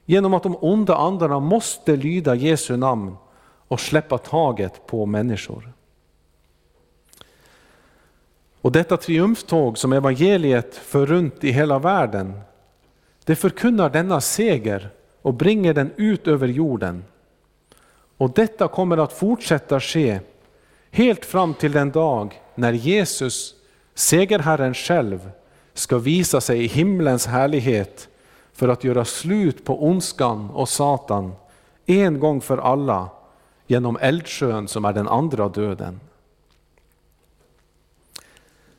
genom 0.06 0.34
att 0.34 0.44
de 0.44 0.58
onda 0.62 0.96
andarna 0.96 1.40
måste 1.40 1.96
lyda 1.96 2.36
Jesu 2.36 2.78
namn 2.78 3.16
och 3.68 3.80
släppa 3.80 4.18
taget 4.18 4.88
på 4.88 5.06
människor. 5.06 5.74
Och 8.64 8.72
detta 8.72 8.98
triumftåg 8.98 9.78
som 9.78 9.94
evangeliet 9.94 10.76
för 10.76 11.06
runt 11.06 11.44
i 11.44 11.52
hela 11.52 11.80
världen, 11.80 12.34
det 13.26 13.36
förkunnar 13.36 13.90
denna 13.90 14.22
seger 14.22 14.90
och 15.22 15.34
bringar 15.34 15.74
den 15.74 15.92
ut 15.96 16.28
över 16.28 16.48
jorden. 16.48 17.04
Och 18.18 18.34
detta 18.34 18.68
kommer 18.68 18.98
att 18.98 19.14
fortsätta 19.14 19.80
ske 19.80 20.20
helt 20.92 21.26
fram 21.26 21.54
till 21.54 21.72
den 21.72 21.92
dag 21.92 22.42
när 22.56 22.74
Jesus, 22.74 23.56
segerherren 23.94 24.74
själv, 24.74 25.32
ska 25.74 25.98
visa 25.98 26.42
sig 26.42 26.64
i 26.64 26.68
himlens 26.68 27.28
härlighet 27.28 28.08
för 28.54 28.68
att 28.68 28.84
göra 28.84 29.06
slut 29.06 29.66
på 29.66 29.88
ondskan 29.88 30.50
och 30.50 30.70
Satan 30.70 31.34
en 31.86 32.20
gång 32.20 32.42
för 32.42 32.58
alla 32.58 33.10
genom 33.68 33.98
eldsjön 34.02 34.68
som 34.68 34.86
är 34.86 34.94
den 34.94 35.08
andra 35.08 35.50
döden. 35.50 36.00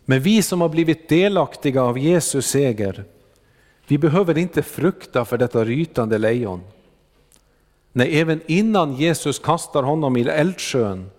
Men 0.04 0.20
vi 0.20 0.42
som 0.42 0.60
har 0.60 0.68
blivit 0.68 1.08
delaktiga 1.08 1.82
av 1.82 1.98
Jesus 1.98 2.46
seger, 2.46 3.04
vi 3.86 3.98
behöver 3.98 4.38
inte 4.38 4.62
frukta 4.62 5.24
för 5.24 5.38
detta 5.38 5.64
rytande 5.64 6.18
lejon. 6.18 6.60
Nej, 7.92 8.20
även 8.20 8.40
innan 8.46 8.94
Jesus 8.94 9.38
kastar 9.38 9.82
honom 9.82 10.16
i 10.16 10.22
eldsjön 10.22 11.10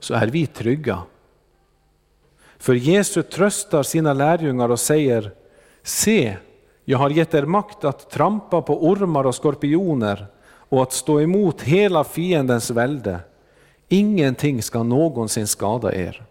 så 0.00 0.14
är 0.14 0.26
vi 0.26 0.46
trygga. 0.46 1.02
För 2.58 2.74
Jesus 2.74 3.26
tröstar 3.26 3.82
sina 3.82 4.12
lärjungar 4.12 4.68
och 4.68 4.80
säger, 4.80 5.30
se, 5.82 6.36
jag 6.84 6.98
har 6.98 7.10
gett 7.10 7.34
er 7.34 7.46
makt 7.46 7.84
att 7.84 8.10
trampa 8.10 8.62
på 8.62 8.86
ormar 8.86 9.24
och 9.24 9.34
skorpioner 9.34 10.26
och 10.46 10.82
att 10.82 10.92
stå 10.92 11.20
emot 11.20 11.62
hela 11.62 12.04
fiendens 12.04 12.70
välde. 12.70 13.18
Ingenting 13.88 14.62
ska 14.62 14.82
någonsin 14.82 15.46
skada 15.46 15.94
er. 15.94 16.26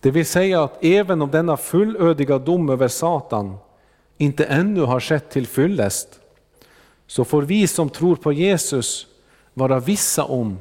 Det 0.00 0.10
vill 0.10 0.26
säga 0.26 0.64
att 0.64 0.84
även 0.84 1.22
om 1.22 1.30
denna 1.30 1.56
fullödiga 1.56 2.38
dom 2.38 2.70
över 2.70 2.88
Satan 2.88 3.56
inte 4.18 4.44
ännu 4.44 4.80
har 4.80 5.00
skett 5.00 5.30
till 5.30 5.46
fyllest, 5.46 6.20
så 7.06 7.24
får 7.24 7.42
vi 7.42 7.66
som 7.66 7.90
tror 7.90 8.16
på 8.16 8.32
Jesus 8.32 9.06
vara 9.54 9.80
vissa 9.80 10.24
om 10.24 10.58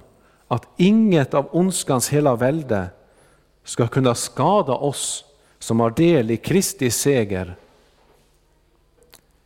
att 0.47 0.67
inget 0.77 1.33
av 1.33 1.47
ondskans 1.51 2.09
hela 2.09 2.35
välde 2.35 2.87
ska 3.63 3.87
kunna 3.87 4.15
skada 4.15 4.73
oss 4.73 5.25
som 5.59 5.79
har 5.79 5.89
del 5.89 6.31
i 6.31 6.37
Kristi 6.37 6.91
seger 6.91 7.55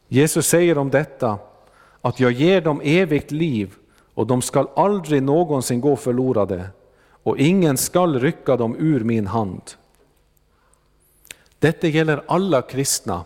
Jesus 0.07 0.47
säger 0.47 0.77
om 0.77 0.89
detta 0.89 1.37
att 2.01 2.19
jag 2.19 2.31
ger 2.31 2.61
dem 2.61 2.81
evigt 2.83 3.31
liv 3.31 3.73
och 4.13 4.27
de 4.27 4.41
skall 4.41 4.67
aldrig 4.75 5.23
någonsin 5.23 5.81
gå 5.81 5.95
förlorade 5.95 6.69
och 7.23 7.37
ingen 7.37 7.77
skall 7.77 8.19
rycka 8.19 8.57
dem 8.57 8.75
ur 8.79 9.03
min 9.03 9.27
hand. 9.27 9.61
Detta 11.63 11.87
gäller 11.87 12.23
alla 12.27 12.61
kristna 12.61 13.23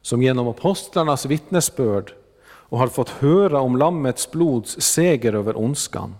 som 0.00 0.22
genom 0.22 0.48
apostlarnas 0.48 1.26
vittnesbörd 1.26 2.12
och 2.44 2.78
har 2.78 2.88
fått 2.88 3.08
höra 3.08 3.60
om 3.60 3.76
Lammets 3.76 4.30
blods 4.30 4.80
seger 4.80 5.34
över 5.34 5.58
ondskan. 5.58 6.14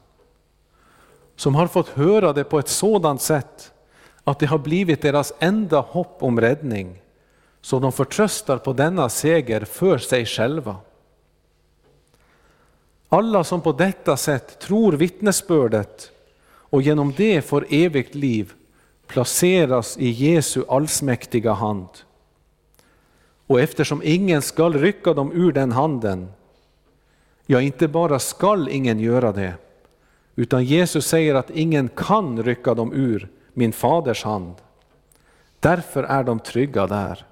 Som 1.36 1.54
har 1.54 1.66
fått 1.66 1.88
höra 1.88 2.32
det 2.32 2.44
på 2.44 2.58
ett 2.58 2.68
sådant 2.68 3.22
sätt 3.22 3.72
att 4.24 4.38
det 4.38 4.46
har 4.46 4.58
blivit 4.58 5.02
deras 5.02 5.32
enda 5.38 5.80
hopp 5.80 6.16
om 6.20 6.40
räddning, 6.40 7.02
så 7.60 7.78
de 7.78 7.92
förtröstar 7.92 8.58
på 8.58 8.72
denna 8.72 9.08
seger 9.08 9.64
för 9.64 9.98
sig 9.98 10.26
själva. 10.26 10.76
Alla 13.08 13.44
som 13.44 13.60
på 13.60 13.72
detta 13.72 14.16
sätt 14.16 14.58
tror 14.58 14.92
vittnesbördet 14.92 16.10
och 16.44 16.82
genom 16.82 17.12
det 17.16 17.42
får 17.42 17.66
evigt 17.70 18.14
liv 18.14 18.52
placeras 19.12 19.98
i 19.98 20.10
Jesu 20.10 20.64
allsmäktiga 20.68 21.52
hand. 21.52 21.88
Och 23.46 23.60
eftersom 23.60 24.02
ingen 24.04 24.42
skall 24.42 24.74
rycka 24.74 25.14
dem 25.14 25.32
ur 25.32 25.52
den 25.52 25.72
handen, 25.72 26.32
ja 27.46 27.60
inte 27.60 27.88
bara 27.88 28.18
skall 28.18 28.68
ingen 28.68 28.98
göra 28.98 29.32
det, 29.32 29.54
utan 30.36 30.64
Jesus 30.64 31.06
säger 31.06 31.34
att 31.34 31.50
ingen 31.50 31.88
kan 31.88 32.42
rycka 32.42 32.74
dem 32.74 32.92
ur 32.92 33.28
min 33.52 33.72
faders 33.72 34.24
hand. 34.24 34.54
Därför 35.60 36.02
är 36.02 36.24
de 36.24 36.38
trygga 36.38 36.86
där. 36.86 37.26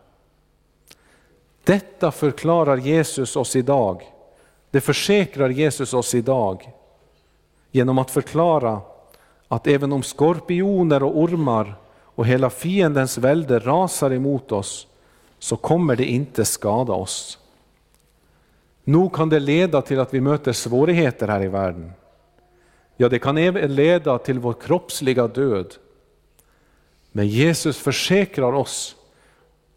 Detta 1.64 2.10
förklarar 2.10 2.76
Jesus 2.76 3.36
oss 3.36 3.56
idag. 3.56 4.02
Det 4.70 4.80
försäkrar 4.80 5.48
Jesus 5.48 5.94
oss 5.94 6.14
idag 6.14 6.70
genom 7.70 7.98
att 7.98 8.10
förklara 8.10 8.80
att 9.52 9.66
även 9.66 9.92
om 9.92 10.02
skorpioner 10.02 11.02
och 11.02 11.18
ormar 11.18 11.74
och 12.04 12.26
hela 12.26 12.50
fiendens 12.50 13.18
välde 13.18 13.58
rasar 13.58 14.10
emot 14.12 14.52
oss 14.52 14.86
så 15.38 15.56
kommer 15.56 15.96
det 15.96 16.04
inte 16.04 16.44
skada 16.44 16.92
oss. 16.92 17.38
Nog 18.84 19.14
kan 19.14 19.28
det 19.28 19.40
leda 19.40 19.82
till 19.82 20.00
att 20.00 20.14
vi 20.14 20.20
möter 20.20 20.52
svårigheter 20.52 21.28
här 21.28 21.42
i 21.42 21.48
världen. 21.48 21.92
Ja, 22.96 23.08
det 23.08 23.18
kan 23.18 23.38
även 23.38 23.74
leda 23.74 24.18
till 24.18 24.38
vår 24.38 24.52
kroppsliga 24.52 25.28
död. 25.28 25.74
Men 27.12 27.28
Jesus 27.28 27.78
försäkrar 27.78 28.52
oss 28.52 28.96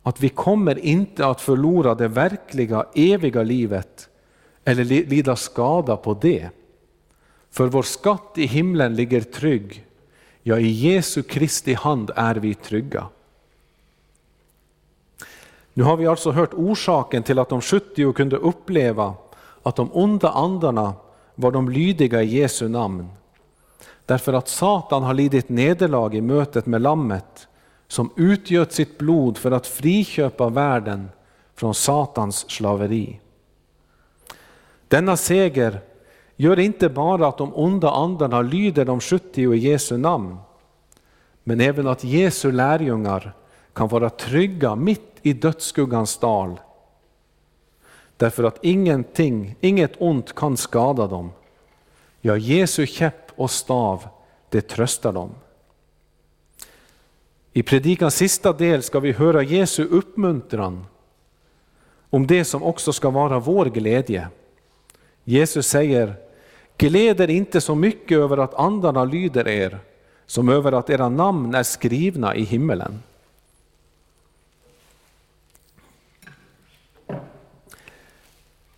att 0.04 0.22
vi 0.22 0.30
kommer 0.30 0.80
inte 0.80 1.28
att 1.28 1.42
förlora 1.42 1.96
det 1.96 2.08
verkliga, 2.08 2.86
eviga 2.96 3.44
livet 3.44 4.10
eller 4.66 4.84
lida 4.84 5.36
skada 5.36 5.98
på 5.98 6.14
det. 6.22 6.50
För 7.54 7.68
vår 7.68 7.84
skatt 7.84 8.32
i 8.36 8.46
himlen 8.46 8.96
ligger 8.96 9.22
trygg. 9.22 9.86
Ja, 10.44 10.60
i 10.60 10.68
Jesu 10.68 11.24
Kristi 11.24 11.74
hand 11.74 12.12
är 12.16 12.36
vi 12.36 12.54
trygga. 12.54 13.08
Nu 15.74 15.84
har 15.84 15.98
vi 15.98 16.08
alltså 16.08 16.32
hört 16.32 16.54
orsaken 16.54 17.24
till 17.24 17.40
att 17.40 17.50
de 17.50 17.62
70 17.62 18.14
kunde 18.14 18.38
uppleva 18.38 19.14
att 19.64 19.76
de 19.76 19.90
onda 19.94 20.30
andarna 20.30 20.94
var 21.36 21.52
de 21.52 21.70
lydiga 21.70 22.24
i 22.24 22.38
Jesu 22.38 22.68
namn. 22.68 23.10
Därför 24.06 24.34
att 24.34 24.48
Satan 24.48 25.04
har 25.04 25.14
lidit 25.14 25.50
nederlag 25.50 26.16
i 26.16 26.22
mötet 26.22 26.66
med 26.66 26.82
Lammet 26.82 27.48
som 27.88 28.10
utgöt 28.16 28.72
sitt 28.72 28.98
blod 28.98 29.38
för 29.38 29.52
att 29.52 29.68
friköpa 29.68 30.50
världen 30.50 31.10
från 31.56 31.74
Satans 31.74 32.50
slaveri. 32.50 33.20
Denna 34.88 35.18
seger 35.18 35.82
gör 36.36 36.60
inte 36.60 36.90
bara 36.90 37.28
att 37.28 37.38
de 37.38 37.56
onda 37.56 37.92
andarna 37.92 38.42
lyder 38.42 38.86
de 38.86 39.00
70 39.00 39.54
i 39.54 39.58
Jesu 39.58 39.98
namn, 39.98 40.38
men 41.44 41.62
även 41.62 41.88
att 41.88 42.04
Jesu 42.04 42.52
lärjungar 42.52 43.34
kan 43.74 43.88
vara 43.88 44.10
trygga 44.10 44.76
mitt 44.76 45.20
i 45.22 45.34
dödsskuggans 45.34 46.18
dal. 46.18 46.60
Därför 48.18 48.44
att 48.44 48.60
ingenting, 48.62 49.56
inget 49.62 50.02
ont 50.02 50.36
kan 50.36 50.58
skada 50.58 51.08
dem. 51.08 51.32
Ja, 52.22 52.38
Jesu 52.38 52.86
käpp 52.86 53.32
och 53.36 53.52
stav, 53.52 54.08
det 54.50 54.62
tröstar 54.62 55.12
dem. 55.14 55.30
I 57.54 57.64
predikans 57.64 58.16
sista 58.16 58.54
del 58.54 58.84
ska 58.84 59.00
vi 59.00 59.12
höra 59.12 59.44
Jesu 59.44 59.86
uppmuntran 59.86 60.86
om 62.10 62.28
det 62.28 62.46
som 62.46 62.64
också 62.64 62.94
ska 62.94 63.10
vara 63.10 63.40
vår 63.40 63.66
glädje. 63.66 64.28
Jesus 65.24 65.68
säger, 65.68 66.16
gläder 66.78 67.30
inte 67.30 67.62
så 67.62 67.76
mycket 67.76 68.18
över 68.18 68.38
att 68.38 68.54
andarna 68.54 69.06
lyder 69.06 69.48
er, 69.48 69.80
som 70.26 70.50
över 70.50 70.72
att 70.72 70.90
era 70.90 71.10
namn 71.10 71.56
är 71.56 71.64
skrivna 71.64 72.36
i 72.36 72.44
himmelen. 72.44 73.00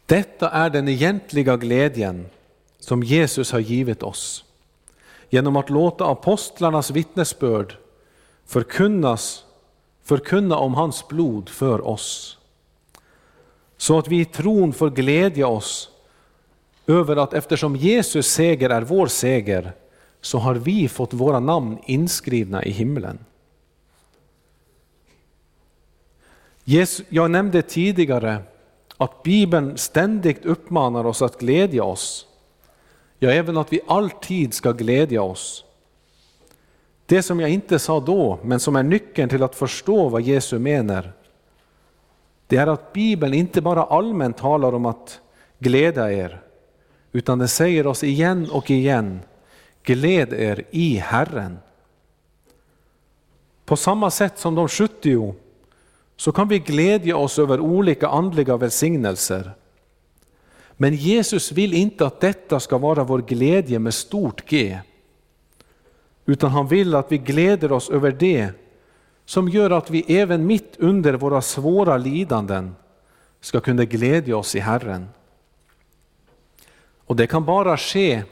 Detta 0.06 0.50
är 0.50 0.70
den 0.70 0.88
egentliga 0.88 1.58
glädjen 1.58 2.26
som 2.80 3.04
Jesus 3.04 3.52
har 3.52 3.60
givit 3.60 4.04
oss. 4.04 4.46
Genom 5.30 5.56
att 5.56 5.70
låta 5.70 6.06
apostlarnas 6.06 6.92
vittnesbörd 6.92 7.78
förkunnas, 8.46 9.44
förkunna 10.04 10.58
om 10.58 10.74
hans 10.74 11.08
blod 11.08 11.50
för 11.50 11.88
oss. 11.88 12.38
Så 13.78 14.00
att 14.00 14.08
vi 14.08 14.20
i 14.20 14.26
tron 14.26 14.74
får 14.74 14.90
glädja 14.90 15.48
oss 15.48 15.90
över 16.88 17.16
att 17.16 17.34
eftersom 17.34 17.76
Jesus 17.76 18.28
seger 18.28 18.70
är 18.70 18.82
vår 18.82 19.08
seger, 19.08 19.74
så 20.22 20.38
har 20.38 20.56
vi 20.56 20.90
fått 20.90 21.14
våra 21.14 21.40
namn 21.40 21.78
inskrivna 21.86 22.64
i 22.64 22.72
himlen. 22.72 23.20
Jag 27.10 27.32
nämnde 27.32 27.62
tidigare 27.62 28.38
att 28.98 29.24
Bibeln 29.24 29.78
ständigt 29.78 30.46
uppmanar 30.46 31.06
oss 31.06 31.22
att 31.22 31.40
glädja 31.40 31.84
oss. 31.84 32.28
Ja, 33.20 33.30
även 33.30 33.58
att 33.58 33.74
vi 33.74 33.80
alltid 33.88 34.54
ska 34.54 34.72
glädja 34.72 35.22
oss. 35.22 35.66
Det 37.06 37.24
som 37.24 37.40
jag 37.40 37.50
inte 37.50 37.80
sa 37.80 38.00
då, 38.00 38.40
men 38.44 38.60
som 38.60 38.76
är 38.76 38.84
nyckeln 38.84 39.30
till 39.30 39.44
att 39.44 39.56
förstå 39.56 40.10
vad 40.10 40.22
Jesus 40.22 40.60
menar, 40.60 41.12
det 42.48 42.58
är 42.58 42.68
att 42.68 42.94
Bibeln 42.94 43.34
inte 43.34 43.62
bara 43.62 43.84
allmänt 43.84 44.38
talar 44.38 44.74
om 44.74 44.86
att 44.86 45.20
glädja 45.60 46.12
er, 46.12 46.42
utan 47.16 47.40
den 47.40 47.48
säger 47.48 47.88
oss 47.88 48.04
igen 48.04 48.50
och 48.52 48.72
igen, 48.72 49.20
gläd 49.84 50.34
er 50.34 50.64
i 50.72 50.98
Herren. 50.98 51.58
På 53.66 53.76
samma 53.76 54.12
sätt 54.12 54.40
som 54.40 54.56
de 54.56 54.68
70 54.68 55.36
så 56.16 56.32
kan 56.32 56.48
vi 56.48 56.60
glädja 56.60 57.18
oss 57.18 57.40
över 57.40 57.60
olika 57.60 58.08
andliga 58.08 58.58
välsignelser. 58.58 59.52
Men 60.74 60.96
Jesus 60.96 61.52
vill 61.52 61.74
inte 61.74 62.06
att 62.06 62.20
detta 62.20 62.60
ska 62.60 62.78
vara 62.78 63.04
vår 63.04 63.22
glädje 63.22 63.80
med 63.80 63.94
stort 63.94 64.50
G. 64.50 64.80
Utan 66.26 66.52
han 66.52 66.68
vill 66.68 66.96
att 66.96 67.12
vi 67.12 67.18
gläder 67.18 67.72
oss 67.72 67.90
över 67.90 68.12
det 68.12 68.50
som 69.26 69.50
gör 69.50 69.72
att 69.72 69.90
vi 69.90 70.18
även 70.20 70.46
mitt 70.46 70.76
under 70.80 71.14
våra 71.14 71.42
svåra 71.42 71.98
lidanden 71.98 72.76
ska 73.42 73.60
kunna 73.60 73.86
glädja 73.86 74.38
oss 74.38 74.56
i 74.56 74.60
Herren. 74.60 75.08
Och 77.06 77.16
det 77.16 77.28
kan 77.28 77.46
bara 77.46 77.78
ske 77.78 78.24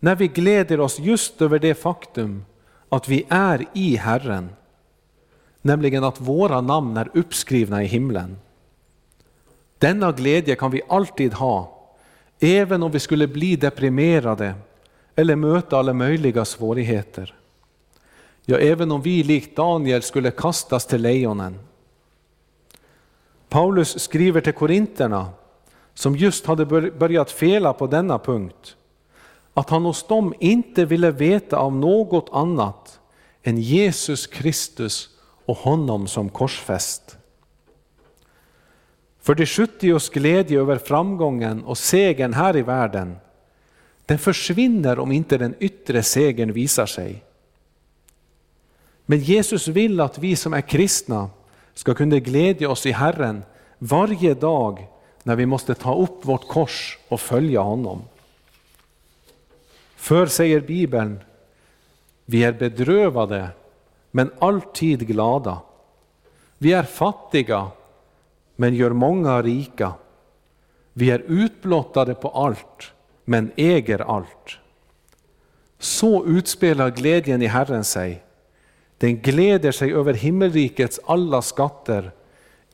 när 0.00 0.14
vi 0.14 0.28
gläder 0.28 0.80
oss 0.80 0.98
just 0.98 1.42
över 1.42 1.58
det 1.58 1.74
faktum 1.74 2.44
att 2.88 3.08
vi 3.08 3.26
är 3.28 3.66
i 3.72 3.96
Herren 3.96 4.50
nämligen 5.62 6.04
att 6.04 6.20
våra 6.20 6.60
namn 6.60 6.96
är 6.96 7.10
uppskrivna 7.14 7.82
i 7.82 7.86
himlen. 7.86 8.38
Denna 9.78 10.12
glädje 10.12 10.56
kan 10.56 10.70
vi 10.70 10.82
alltid 10.88 11.32
ha, 11.32 11.86
även 12.40 12.82
om 12.82 12.90
vi 12.90 13.00
skulle 13.00 13.28
bli 13.28 13.56
deprimerade 13.56 14.54
eller 15.16 15.36
möta 15.36 15.78
alla 15.78 15.92
möjliga 15.92 16.44
svårigheter. 16.44 17.34
Ja, 18.44 18.58
även 18.58 18.92
om 18.92 19.02
vi 19.02 19.22
likt 19.22 19.56
Daniel 19.56 20.02
skulle 20.02 20.30
kastas 20.30 20.86
till 20.86 21.02
lejonen. 21.02 21.58
Paulus 23.48 24.00
skriver 24.00 24.40
till 24.40 24.52
korinterna, 24.52 25.28
som 25.94 26.16
just 26.16 26.46
hade 26.46 26.66
börjat 26.90 27.30
fela 27.30 27.72
på 27.72 27.86
denna 27.86 28.18
punkt, 28.18 28.76
att 29.54 29.70
han 29.70 29.84
hos 29.84 30.06
dem 30.06 30.34
inte 30.40 30.84
ville 30.84 31.10
veta 31.10 31.56
av 31.56 31.76
något 31.76 32.28
annat 32.32 33.00
än 33.42 33.58
Jesus 33.58 34.26
Kristus 34.26 35.08
och 35.46 35.56
honom 35.56 36.06
som 36.06 36.28
korsfäst. 36.28 37.16
För 39.20 39.34
de 39.34 39.46
sjuttios 39.46 40.10
glädje 40.10 40.60
över 40.60 40.78
framgången 40.78 41.64
och 41.64 41.78
segern 41.78 42.32
här 42.32 42.56
i 42.56 42.62
världen, 42.62 43.16
den 44.06 44.18
försvinner 44.18 44.98
om 44.98 45.12
inte 45.12 45.38
den 45.38 45.54
yttre 45.58 46.02
segern 46.02 46.52
visar 46.52 46.86
sig. 46.86 47.24
Men 49.06 49.18
Jesus 49.18 49.68
vill 49.68 50.00
att 50.00 50.18
vi 50.18 50.36
som 50.36 50.54
är 50.54 50.60
kristna 50.60 51.30
ska 51.74 51.94
kunna 51.94 52.18
glädja 52.18 52.70
oss 52.70 52.86
i 52.86 52.92
Herren 52.92 53.44
varje 53.78 54.34
dag 54.34 54.86
när 55.22 55.36
vi 55.36 55.46
måste 55.46 55.74
ta 55.74 55.96
upp 55.96 56.24
vårt 56.24 56.48
kors 56.48 56.98
och 57.08 57.20
följa 57.20 57.60
honom. 57.60 58.02
För, 59.96 60.26
säger 60.26 60.60
Bibeln, 60.60 61.20
Vi 62.24 62.44
är 62.44 62.52
bedrövade, 62.52 63.48
men 64.10 64.30
alltid 64.38 65.06
glada. 65.06 65.58
Vi 66.58 66.72
är 66.72 66.82
fattiga, 66.82 67.70
men 68.56 68.74
gör 68.74 68.90
många 68.90 69.42
rika. 69.42 69.92
Vi 70.92 71.10
är 71.10 71.18
utblottade 71.18 72.14
på 72.14 72.28
allt, 72.28 72.92
men 73.24 73.52
äger 73.56 73.98
allt. 73.98 74.58
Så 75.78 76.26
utspelar 76.26 76.90
glädjen 76.90 77.42
i 77.42 77.46
Herren 77.46 77.84
sig. 77.84 78.22
Den 78.98 79.16
gläder 79.16 79.72
sig 79.72 79.92
över 79.92 80.14
himmelrikets 80.14 81.00
alla 81.04 81.42
skatter, 81.42 82.12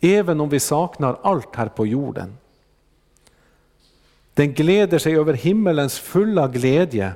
även 0.00 0.40
om 0.40 0.48
vi 0.48 0.60
saknar 0.60 1.18
allt 1.22 1.56
här 1.56 1.68
på 1.68 1.86
jorden. 1.86 2.36
Den 4.34 4.52
gläder 4.52 4.98
sig 4.98 5.16
över 5.16 5.32
himmelens 5.32 5.98
fulla 5.98 6.48
glädje, 6.48 7.12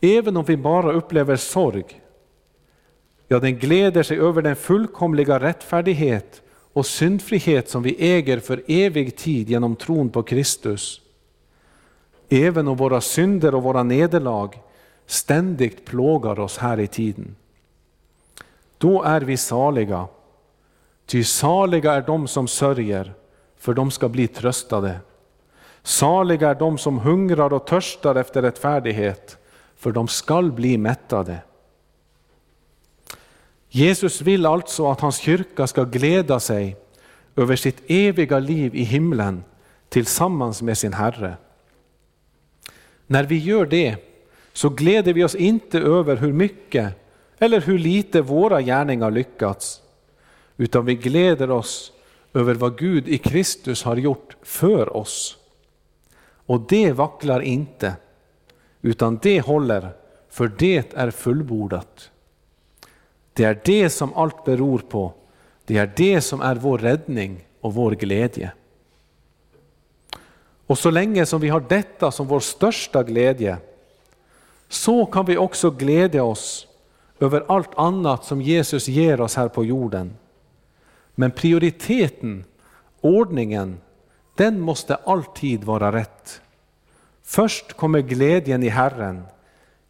även 0.00 0.36
om 0.36 0.44
vi 0.44 0.56
bara 0.56 0.92
upplever 0.92 1.36
sorg. 1.36 2.00
Ja, 3.28 3.38
den 3.38 3.58
gläder 3.58 4.02
sig 4.02 4.18
över 4.18 4.42
den 4.42 4.56
fullkomliga 4.56 5.40
rättfärdighet 5.40 6.42
och 6.72 6.86
syndfrihet 6.86 7.68
som 7.68 7.82
vi 7.82 7.96
äger 7.98 8.40
för 8.40 8.62
evig 8.66 9.16
tid 9.16 9.50
genom 9.50 9.76
tron 9.76 10.08
på 10.08 10.22
Kristus. 10.22 11.00
Även 12.28 12.68
om 12.68 12.76
våra 12.76 13.00
synder 13.00 13.54
och 13.54 13.62
våra 13.62 13.82
nederlag 13.82 14.50
ständigt 15.06 15.84
plågar 15.84 16.40
oss 16.40 16.58
här 16.58 16.80
i 16.80 16.86
tiden. 16.86 17.36
Då 18.78 19.02
är 19.02 19.20
vi 19.20 19.36
saliga, 19.36 20.06
ty 21.12 21.24
saliga 21.24 21.92
är 21.92 22.02
de 22.02 22.28
som 22.28 22.48
sörjer, 22.48 23.14
för 23.58 23.74
de 23.74 23.90
ska 23.90 24.08
bli 24.08 24.28
tröstade. 24.28 25.00
Saliga 25.82 26.50
är 26.50 26.54
de 26.54 26.78
som 26.78 26.98
hungrar 26.98 27.52
och 27.52 27.66
törstar 27.66 28.14
efter 28.14 28.42
rättfärdighet, 28.42 29.38
för 29.76 29.92
de 29.92 30.08
skall 30.08 30.52
bli 30.52 30.78
mättade. 30.78 31.38
Jesus 33.68 34.20
vill 34.20 34.46
alltså 34.46 34.90
att 34.90 35.00
hans 35.00 35.18
kyrka 35.18 35.66
ska 35.66 35.84
glädja 35.84 36.40
sig 36.40 36.76
över 37.36 37.56
sitt 37.56 37.82
eviga 37.86 38.38
liv 38.38 38.74
i 38.74 38.82
himlen 38.82 39.44
tillsammans 39.88 40.62
med 40.62 40.78
sin 40.78 40.92
Herre. 40.92 41.36
När 43.06 43.24
vi 43.24 43.38
gör 43.38 43.66
det 43.66 43.96
så 44.52 44.68
gläder 44.68 45.12
vi 45.12 45.24
oss 45.24 45.34
inte 45.34 45.78
över 45.78 46.16
hur 46.16 46.32
mycket 46.32 46.94
eller 47.38 47.60
hur 47.60 47.78
lite 47.78 48.22
våra 48.22 48.62
gärningar 48.62 49.10
lyckats, 49.10 49.81
utan 50.62 50.84
vi 50.84 50.94
gläder 50.94 51.50
oss 51.50 51.92
över 52.34 52.54
vad 52.54 52.78
Gud 52.78 53.08
i 53.08 53.18
Kristus 53.18 53.82
har 53.82 53.96
gjort 53.96 54.36
för 54.42 54.96
oss. 54.96 55.36
Och 56.46 56.60
det 56.60 56.92
vacklar 56.92 57.40
inte, 57.40 57.94
utan 58.82 59.18
det 59.22 59.40
håller, 59.40 59.90
för 60.30 60.52
det 60.58 60.94
är 60.94 61.10
fullbordat. 61.10 62.10
Det 63.32 63.44
är 63.44 63.60
det 63.64 63.90
som 63.90 64.14
allt 64.14 64.44
beror 64.44 64.78
på. 64.78 65.12
Det 65.64 65.76
är 65.76 65.92
det 65.96 66.20
som 66.20 66.40
är 66.40 66.54
vår 66.54 66.78
räddning 66.78 67.44
och 67.60 67.74
vår 67.74 67.90
glädje. 67.90 68.52
Och 70.66 70.78
så 70.78 70.90
länge 70.90 71.26
som 71.26 71.40
vi 71.40 71.48
har 71.48 71.64
detta 71.68 72.10
som 72.10 72.26
vår 72.26 72.40
största 72.40 73.02
glädje, 73.02 73.56
så 74.68 75.06
kan 75.06 75.24
vi 75.26 75.36
också 75.36 75.70
glädja 75.70 76.24
oss 76.24 76.66
över 77.20 77.44
allt 77.48 77.74
annat 77.76 78.24
som 78.24 78.42
Jesus 78.42 78.88
ger 78.88 79.20
oss 79.20 79.36
här 79.36 79.48
på 79.48 79.64
jorden. 79.64 80.16
Men 81.14 81.30
prioriteten, 81.30 82.44
ordningen, 83.00 83.80
den 84.34 84.60
måste 84.60 84.94
alltid 84.94 85.64
vara 85.64 85.92
rätt. 85.92 86.40
Först 87.22 87.72
kommer 87.72 88.00
glädjen 88.00 88.62
i 88.62 88.68
Herren, 88.68 89.22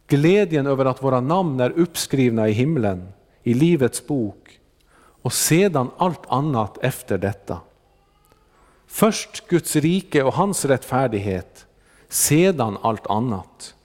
glädjen 0.07 0.67
över 0.67 0.85
att 0.85 1.03
våra 1.03 1.21
namn 1.21 1.59
är 1.59 1.69
uppskrivna 1.69 2.49
i 2.49 2.51
himlen 2.51 3.13
i 3.43 3.53
Livets 3.53 4.07
bok 4.07 4.59
och 4.95 5.33
sedan 5.33 5.89
allt 5.97 6.25
annat 6.27 6.77
efter 6.77 7.17
detta. 7.17 7.59
Först 8.87 9.47
Guds 9.47 9.75
rike 9.75 10.23
och 10.23 10.33
hans 10.33 10.65
rättfärdighet, 10.65 11.65
sedan 12.09 12.77
allt 12.81 13.07
annat. 13.07 13.75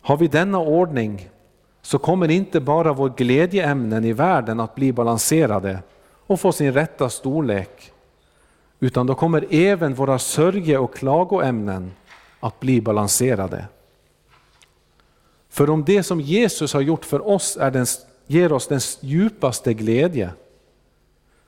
Har 0.00 0.16
vi 0.16 0.28
denna 0.28 0.58
ordning 0.58 1.29
så 1.90 1.98
kommer 1.98 2.30
inte 2.30 2.60
bara 2.60 2.92
vår 2.92 3.12
glädjeämnen 3.16 4.04
i 4.04 4.12
världen 4.12 4.60
att 4.60 4.74
bli 4.74 4.92
balanserade 4.92 5.82
och 6.26 6.40
få 6.40 6.52
sin 6.52 6.72
rätta 6.72 7.08
storlek, 7.08 7.92
utan 8.80 9.06
då 9.06 9.14
kommer 9.14 9.46
även 9.50 9.94
våra 9.94 10.18
sörje 10.18 10.78
och 10.78 10.94
klagoämnen 10.94 11.92
att 12.40 12.60
bli 12.60 12.80
balanserade. 12.80 13.64
För 15.48 15.70
om 15.70 15.84
det 15.84 16.02
som 16.02 16.20
Jesus 16.20 16.72
har 16.72 16.80
gjort 16.80 17.04
för 17.04 17.28
oss 17.28 17.56
är 17.60 17.70
den, 17.70 17.86
ger 18.26 18.52
oss 18.52 18.66
den 18.66 18.80
djupaste 19.00 19.74
glädje, 19.74 20.30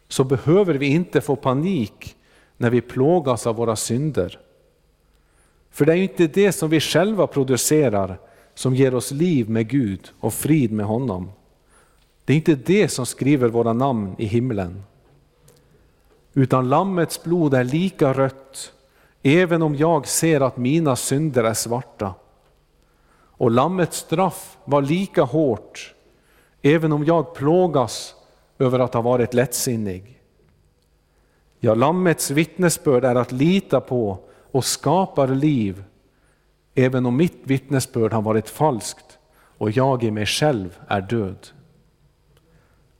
så 0.09 0.25
behöver 0.25 0.75
vi 0.75 0.87
inte 0.87 1.21
få 1.21 1.37
panik 1.37 2.17
när 2.57 2.71
vi 2.71 2.81
plågas 2.81 3.47
av 3.47 3.57
våra 3.57 3.77
synder. 3.77 4.39
För 5.71 5.85
det 5.85 5.93
är 5.93 5.97
ju 5.97 6.03
inte 6.03 6.27
det 6.27 6.53
som 6.53 6.71
vi 6.71 6.81
själva 6.81 7.27
producerar 7.27 8.19
som 8.63 8.75
ger 8.75 8.95
oss 8.95 9.11
liv 9.11 9.51
med 9.51 9.69
Gud 9.69 10.13
och 10.21 10.35
frid 10.35 10.73
med 10.73 10.87
honom. 10.87 11.31
Det 12.25 12.33
är 12.33 12.37
inte 12.37 12.55
det 12.55 12.89
som 12.89 13.07
skriver 13.07 13.49
våra 13.49 13.73
namn 13.73 14.15
i 14.19 14.25
himlen. 14.25 14.83
Utan 16.35 16.69
Lammets 16.69 17.25
blod 17.25 17.55
är 17.55 17.65
lika 17.65 18.13
rött, 18.13 18.73
även 19.23 19.63
om 19.63 19.75
jag 19.77 20.07
ser 20.07 20.41
att 20.41 20.57
mina 20.57 20.97
synder 20.97 21.45
är 21.45 21.55
svarta. 21.55 22.15
Och 23.15 23.51
Lammets 23.51 23.97
straff 23.97 24.59
var 24.65 24.83
lika 24.83 25.23
hårt, 25.23 25.95
även 26.63 26.93
om 26.93 27.05
jag 27.05 27.35
plågas 27.35 28.15
över 28.59 28.79
att 28.79 28.95
ha 28.95 29.01
varit 29.01 29.35
lättsinnig. 29.35 30.21
Ja, 31.61 31.75
Lammets 31.75 32.31
vittnesbörd 32.31 33.05
är 33.05 33.15
att 33.15 33.33
lita 33.33 33.81
på 33.81 34.19
och 34.53 34.65
skapar 34.65 35.29
liv, 35.29 35.85
även 36.75 37.07
om 37.07 37.17
mitt 37.17 37.41
vittnesbörd 37.43 38.13
har 38.13 38.23
varit 38.23 38.49
falskt 38.49 39.19
och 39.59 39.71
jag 39.71 40.05
i 40.05 40.11
mig 40.11 40.27
själv 40.27 40.79
är 40.89 41.01
död. 41.01 41.49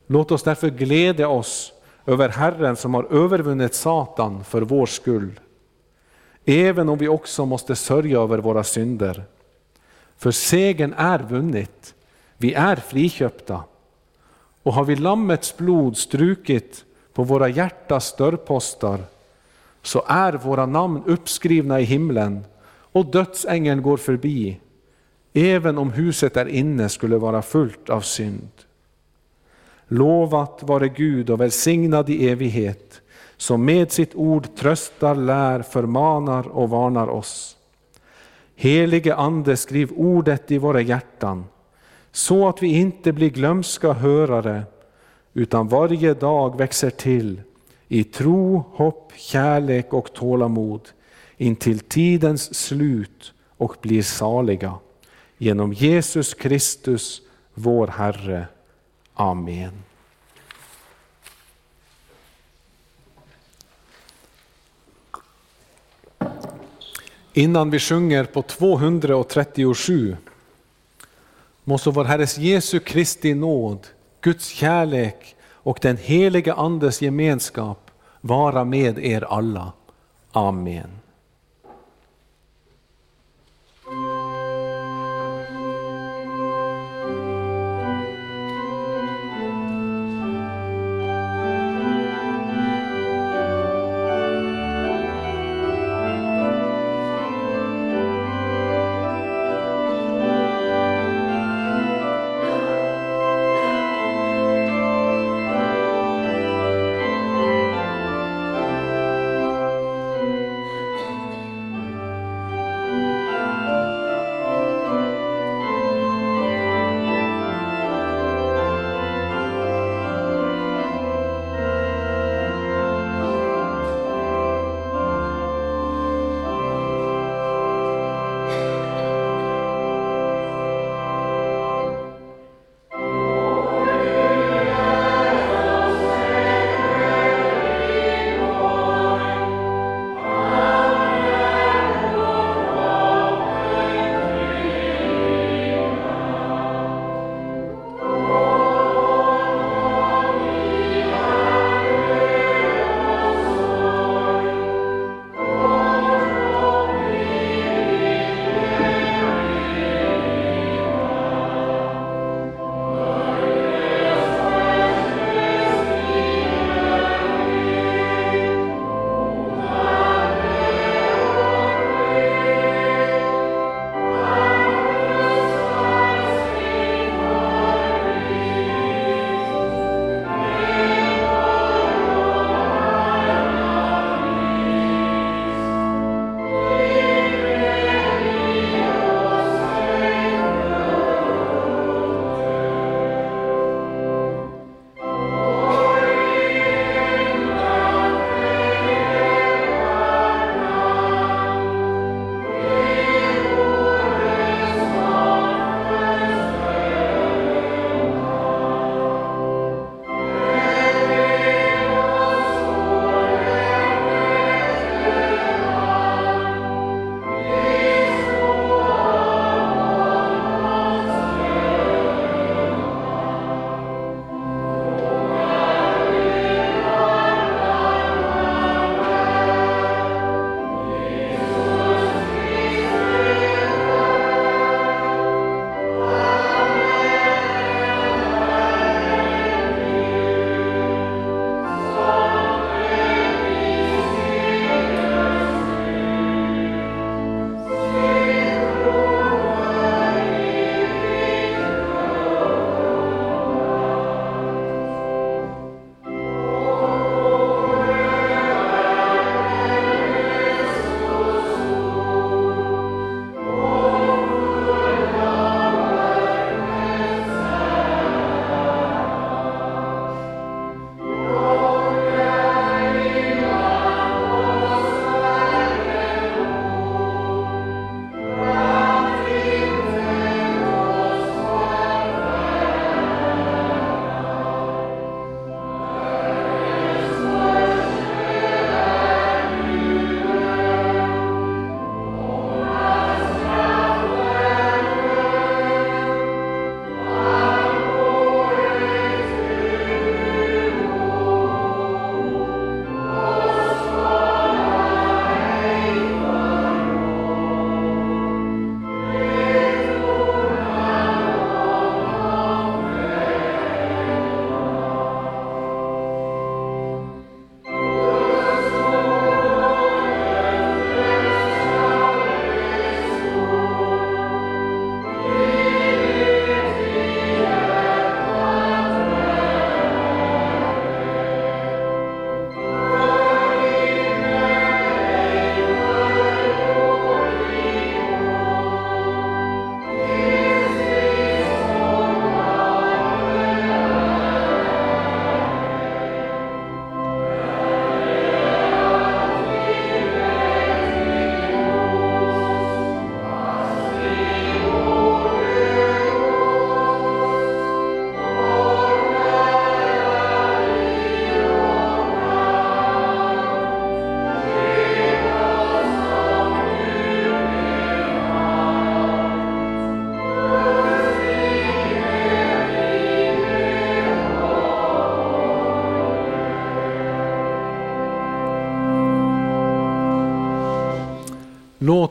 Låt 0.07 0.31
oss 0.31 0.43
därför 0.43 0.71
glädja 0.71 1.29
oss 1.29 1.73
över 2.07 2.29
Herren 2.29 2.77
som 2.77 2.95
har 2.95 3.05
övervunnit 3.05 3.75
Satan 3.75 4.45
för 4.45 4.63
vår 4.63 4.87
skull, 4.87 5.41
även 6.45 6.89
om 6.89 6.99
vi 6.99 7.09
också 7.09 7.47
måste 7.47 7.77
sörja 7.77 8.21
över 8.21 8.39
våra 8.39 8.65
synder. 8.65 9.25
För 10.17 10.31
segern 10.31 10.95
är 10.97 11.19
vunnit, 11.19 11.95
vi 12.37 12.55
är 12.55 12.77
friköpta. 12.77 13.65
Och 14.63 14.75
har 14.75 14.85
vi 14.85 14.97
Lammets 14.97 15.57
blod 15.57 15.97
strukit 15.97 16.85
på 17.13 17.23
våra 17.23 17.49
hjärtas 17.49 18.17
dörrpostar 18.17 19.01
så 19.83 20.03
är 20.07 20.33
våra 20.33 20.67
namn 20.67 21.03
uppskrivna 21.07 21.81
i 21.81 21.85
himlen 21.85 22.45
och 22.93 23.07
dödsängeln 23.07 23.83
går 23.83 23.97
förbi, 23.97 24.61
även 25.33 25.79
om 25.79 25.91
huset 25.93 26.35
där 26.35 26.47
inne 26.47 26.89
skulle 26.89 27.17
vara 27.17 27.43
fullt 27.43 27.91
av 27.91 28.01
synd. 28.01 28.51
Lovat 29.89 30.63
vare 30.63 30.89
Gud 30.89 31.31
och 31.31 31.41
välsignad 31.41 32.11
i 32.11 32.29
evighet, 32.29 33.01
som 33.37 33.65
med 33.65 33.93
sitt 33.93 34.15
ord 34.15 34.55
tröstar, 34.55 35.15
lär, 35.15 35.63
förmanar 35.63 36.49
och 36.49 36.71
varnar 36.71 37.09
oss. 37.09 37.57
Helige 38.57 39.15
Ande, 39.15 39.57
skriv 39.57 39.93
ordet 39.97 40.51
i 40.51 40.59
våra 40.59 40.81
hjärtan, 40.81 41.45
så 42.13 42.49
att 42.49 42.63
vi 42.63 42.79
inte 42.79 43.13
blir 43.13 43.31
glömska 43.31 43.93
hörare, 43.93 44.63
utan 45.35 45.69
varje 45.69 46.15
dag 46.15 46.59
växer 46.59 46.91
till 46.91 47.41
i 47.89 48.05
tro, 48.05 48.65
hopp, 48.73 49.13
kärlek 49.17 49.93
och 49.93 50.13
tålamod 50.13 50.89
intill 51.43 51.81
tidens 51.81 52.55
slut 52.55 53.33
och 53.57 53.77
blir 53.83 54.03
saliga. 54.03 54.75
Genom 55.39 55.73
Jesus 55.73 56.35
Kristus, 56.35 57.23
vår 57.55 57.87
Herre. 57.87 58.47
Amen. 59.15 59.73
Innan 67.33 67.71
vi 67.71 67.79
sjunger 67.79 68.25
på 68.25 68.43
237 68.43 70.17
må 71.65 71.79
så 71.79 71.91
vår 71.91 72.05
Herres 72.05 72.39
Jesu 72.39 72.79
Kristi 72.79 73.35
nåd, 73.35 73.87
Guds 74.21 74.49
kärlek 74.49 75.37
och 75.43 75.79
den 75.83 75.97
helige 75.97 76.55
Andes 76.55 77.03
gemenskap 77.03 77.91
vara 78.21 78.65
med 78.65 78.99
er 78.99 79.25
alla. 79.25 79.73
Amen. 80.33 81.02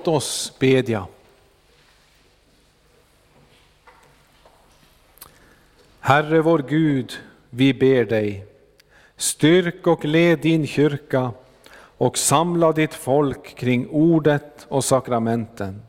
Låt 0.01 0.07
oss 0.07 0.53
bedja. 0.59 1.07
Herre 5.99 6.41
vår 6.41 6.65
Gud, 6.69 7.13
vi 7.49 7.73
ber 7.73 8.05
dig, 8.05 8.45
styrk 9.15 9.87
och 9.87 10.05
led 10.05 10.39
din 10.39 10.67
kyrka 10.67 11.31
och 11.73 12.17
samla 12.17 12.71
ditt 12.71 12.93
folk 12.93 13.55
kring 13.55 13.87
ordet 13.87 14.65
och 14.69 14.83
sakramenten. 14.83 15.81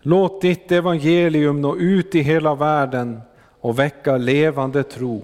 Låt 0.00 0.42
ditt 0.42 0.72
evangelium 0.72 1.60
nå 1.60 1.76
ut 1.76 2.14
i 2.14 2.20
hela 2.20 2.54
världen 2.54 3.20
och 3.60 3.78
väcka 3.78 4.16
levande 4.16 4.82
tro. 4.82 5.22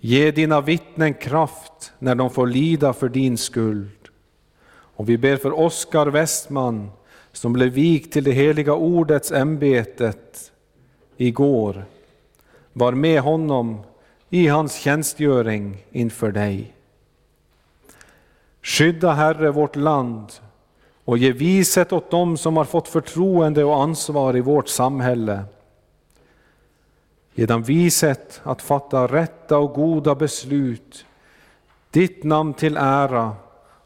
Ge 0.00 0.30
dina 0.30 0.60
vittnen 0.60 1.14
kraft 1.14 1.92
när 1.98 2.14
de 2.14 2.30
får 2.30 2.46
lida 2.46 2.92
för 2.92 3.08
din 3.08 3.38
skuld. 3.38 4.05
Och 4.96 5.08
vi 5.08 5.18
ber 5.18 5.36
för 5.36 5.58
Oskar 5.60 6.06
Westman 6.06 6.90
som 7.32 7.52
blev 7.52 7.68
vikt 7.68 8.12
till 8.12 8.24
det 8.24 8.32
heliga 8.32 8.74
ordets 8.74 9.32
ämbetet 9.32 10.52
igår. 11.16 11.84
Var 12.72 12.92
med 12.92 13.20
honom 13.20 13.80
i 14.30 14.46
hans 14.46 14.74
tjänstgöring 14.74 15.84
inför 15.90 16.32
dig. 16.32 16.74
Skydda 18.62 19.12
Herre 19.12 19.50
vårt 19.50 19.76
land 19.76 20.32
och 21.04 21.18
ge 21.18 21.32
vishet 21.32 21.92
åt 21.92 22.10
dem 22.10 22.36
som 22.36 22.56
har 22.56 22.64
fått 22.64 22.88
förtroende 22.88 23.64
och 23.64 23.82
ansvar 23.82 24.36
i 24.36 24.40
vårt 24.40 24.68
samhälle. 24.68 25.44
Ge 27.34 27.46
dem 27.46 27.62
vishet 27.62 28.40
att 28.42 28.62
fatta 28.62 29.06
rätta 29.06 29.58
och 29.58 29.74
goda 29.74 30.14
beslut, 30.14 31.06
ditt 31.90 32.24
namn 32.24 32.54
till 32.54 32.76
ära 32.76 33.36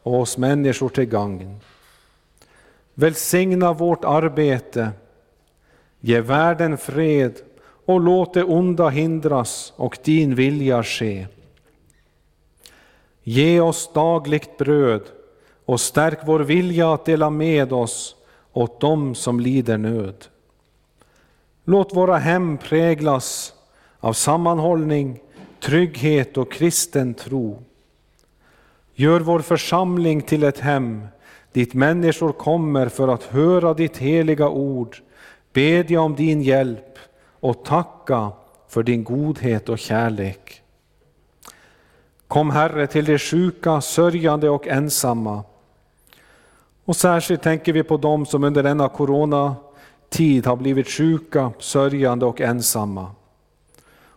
och 0.03 0.19
oss 0.19 0.37
människor 0.37 0.89
till 0.89 1.05
gagn. 1.05 1.59
Välsigna 2.93 3.73
vårt 3.73 4.05
arbete, 4.05 4.91
ge 5.99 6.21
världen 6.21 6.77
fred 6.77 7.33
och 7.85 8.01
låt 8.01 8.33
det 8.33 8.43
onda 8.43 8.89
hindras 8.89 9.73
och 9.75 9.97
din 10.03 10.35
vilja 10.35 10.83
ske. 10.83 11.27
Ge 13.23 13.59
oss 13.59 13.93
dagligt 13.93 14.57
bröd 14.57 15.01
och 15.65 15.81
stärk 15.81 16.19
vår 16.25 16.39
vilja 16.39 16.93
att 16.93 17.05
dela 17.05 17.29
med 17.29 17.73
oss 17.73 18.15
åt 18.53 18.79
dem 18.79 19.15
som 19.15 19.39
lider 19.39 19.77
nöd. 19.77 20.25
Låt 21.63 21.95
våra 21.95 22.17
hem 22.17 22.57
präglas 22.57 23.53
av 23.99 24.13
sammanhållning, 24.13 25.19
trygghet 25.59 26.37
och 26.37 26.51
kristen 26.51 27.13
tro. 27.13 27.63
Gör 28.93 29.19
vår 29.19 29.39
församling 29.39 30.21
till 30.21 30.43
ett 30.43 30.59
hem 30.59 31.07
dit 31.51 31.73
människor 31.73 32.31
kommer 32.31 32.89
för 32.89 33.07
att 33.07 33.23
höra 33.23 33.73
ditt 33.73 33.97
heliga 33.97 34.49
ord, 34.49 34.97
bedja 35.53 36.01
om 36.01 36.15
din 36.15 36.41
hjälp 36.41 36.97
och 37.39 37.65
tacka 37.65 38.31
för 38.67 38.83
din 38.83 39.03
godhet 39.03 39.69
och 39.69 39.79
kärlek. 39.79 40.61
Kom 42.27 42.49
Herre 42.49 42.87
till 42.87 43.05
de 43.05 43.17
sjuka, 43.17 43.81
sörjande 43.81 44.49
och 44.49 44.67
ensamma. 44.67 45.43
Och 46.85 46.95
särskilt 46.95 47.41
tänker 47.41 47.73
vi 47.73 47.83
på 47.83 47.97
dem 47.97 48.25
som 48.25 48.43
under 48.43 48.63
denna 48.63 48.89
coronatid 48.89 50.45
har 50.45 50.55
blivit 50.55 50.89
sjuka, 50.89 51.51
sörjande 51.59 52.25
och 52.25 52.41
ensamma. 52.41 53.11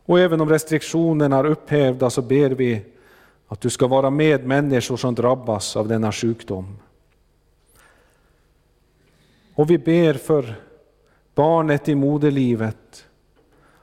Och 0.07 0.21
även 0.21 0.41
om 0.41 0.49
restriktionerna 0.49 1.39
är 1.39 1.47
upphävda 1.47 2.11
så 2.11 2.23
ber 2.23 2.51
vi 2.51 2.83
att 3.55 3.61
du 3.61 3.71
ska 3.71 3.87
vara 3.87 4.11
med 4.11 4.47
människor 4.47 4.97
som 4.97 5.15
drabbas 5.15 5.77
av 5.77 5.89
denna 5.89 6.13
sjukdom. 6.13 6.79
Och 9.55 9.71
vi 9.71 9.79
ber 9.79 10.15
för 10.15 10.55
barnet 11.35 11.89
i 11.89 11.95
moderlivet, 11.95 13.07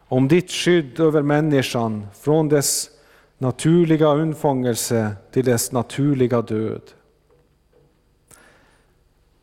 om 0.07 0.28
ditt 0.28 0.51
skydd 0.51 0.99
över 0.99 1.22
människan 1.22 2.07
från 2.13 2.49
dess 2.49 2.89
naturliga 3.38 4.07
undfångelse 4.07 5.15
till 5.32 5.45
dess 5.45 5.72
naturliga 5.72 6.41
död. 6.41 6.84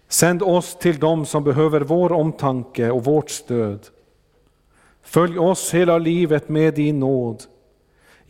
Sänd 0.09 0.43
oss 0.43 0.79
till 0.79 0.99
dem 0.99 1.27
som 1.27 1.45
behöver 1.45 1.81
vår 1.81 2.13
omtanke 2.13 2.91
och 2.91 3.05
vårt 3.05 3.31
stöd. 3.31 3.87
Följ 5.03 5.39
oss 5.39 5.75
hela 5.75 5.99
livet 5.99 6.49
med 6.49 6.75
din 6.75 7.01
nåd. 7.01 7.43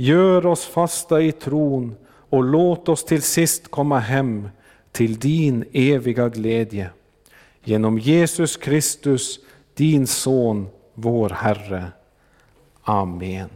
Gör 0.01 0.47
oss 0.47 0.65
fasta 0.65 1.23
i 1.23 1.33
tron 1.33 1.97
och 2.07 2.45
låt 2.45 2.89
oss 2.89 3.05
till 3.05 3.23
sist 3.23 3.71
komma 3.71 3.99
hem 3.99 4.49
till 4.93 5.19
din 5.19 5.65
eviga 5.73 6.29
glädje. 6.29 6.91
Genom 7.65 7.99
Jesus 7.99 8.57
Kristus, 8.57 9.39
din 9.75 10.07
Son, 10.07 10.69
vår 10.95 11.31
Herre. 11.31 11.87
Amen. 12.83 13.51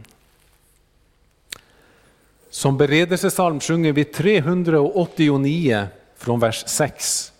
Som 2.49 2.77
beredelsesalm 2.77 3.59
sjunger 3.59 3.93
vi 3.93 4.03
389 4.03 5.87
från 6.17 6.39
vers 6.39 6.63
6. 6.67 7.31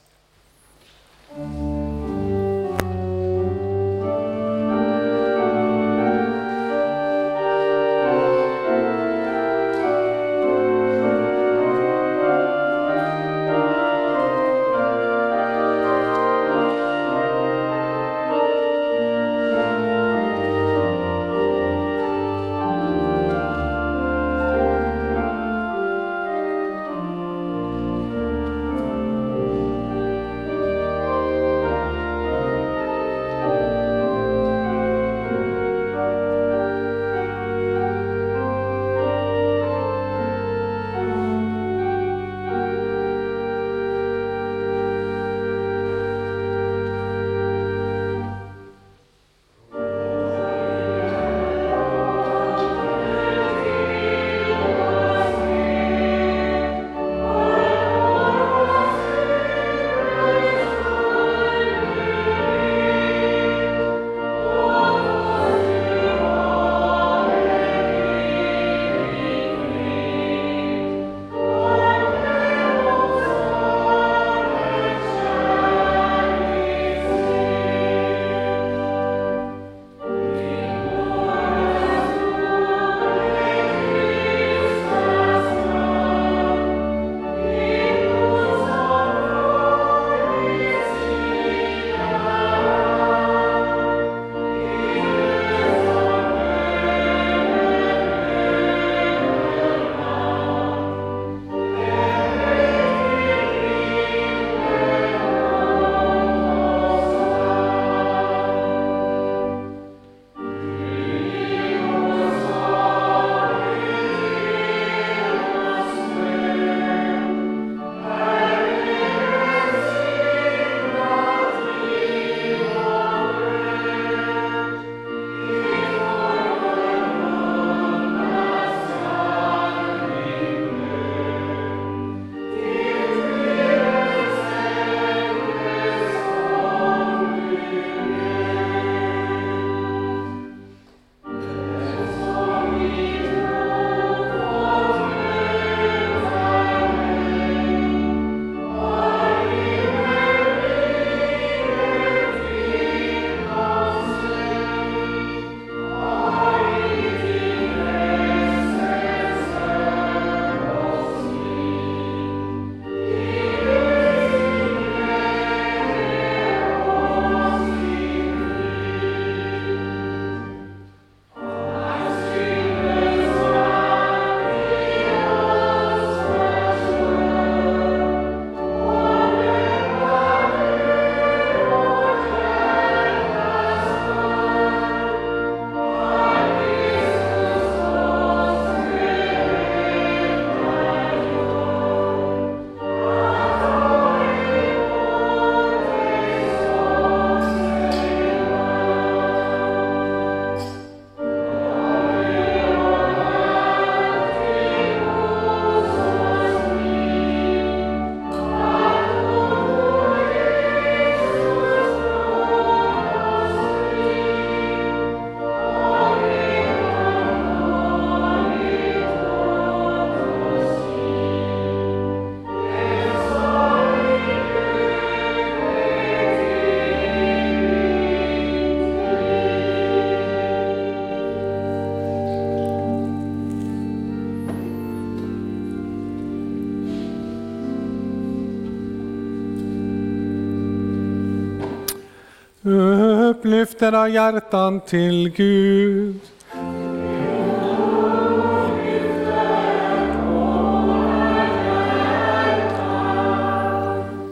Lyft 243.53 243.81
era 243.81 244.07
hjärtan 244.07 244.79
till 244.79 245.29
Gud. 245.29 246.19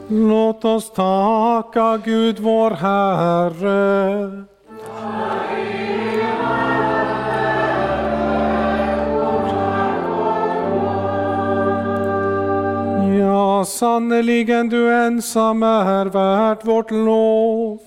Låt 0.08 0.64
oss 0.64 0.92
tacka 0.92 2.00
Gud 2.04 2.38
vår 2.38 2.70
Herre. 2.70 4.44
Ja, 13.18 13.64
sannerligen 13.64 14.68
du 14.68 14.94
ensam 14.94 15.62
är 15.62 16.06
värd 16.06 16.58
vårt 16.64 16.90
lov. 16.90 17.81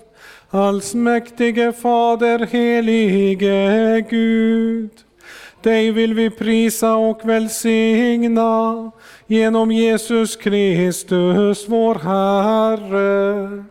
Allsmäktige 0.55 1.73
Fader, 1.73 2.45
helige 2.45 4.05
Gud. 4.09 4.89
Dig 5.61 5.91
vill 5.91 6.13
vi 6.13 6.29
prisa 6.29 6.95
och 6.95 7.19
välsigna 7.23 8.91
genom 9.27 9.71
Jesus 9.71 10.35
Kristus, 10.35 11.65
vår 11.67 11.95
Herre. 11.95 13.63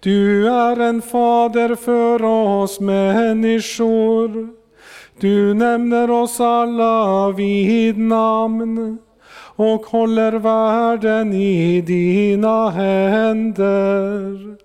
Du 0.00 0.48
är 0.48 0.80
en 0.80 1.02
fader 1.02 1.74
för 1.74 2.24
oss 2.24 2.80
människor. 2.80 4.48
Du 5.20 5.54
nämner 5.54 6.10
oss 6.10 6.40
alla 6.40 7.30
vid 7.30 7.98
namn 7.98 8.98
och 9.56 9.86
håller 9.86 10.32
världen 10.32 11.32
i 11.32 11.80
dina 11.80 12.70
händer. 12.70 14.58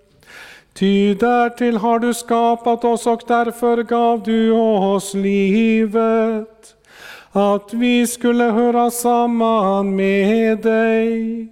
Ty 0.83 1.13
därtill 1.13 1.77
har 1.77 1.99
du 1.99 2.13
skapat 2.13 2.83
oss 2.83 3.07
och 3.07 3.21
därför 3.27 3.83
gav 3.83 4.23
du 4.23 4.51
oss 4.51 5.13
livet, 5.13 6.75
att 7.31 7.73
vi 7.73 8.07
skulle 8.07 8.43
höra 8.43 8.91
samman 8.91 9.95
med 9.95 10.61
dig 10.61 11.47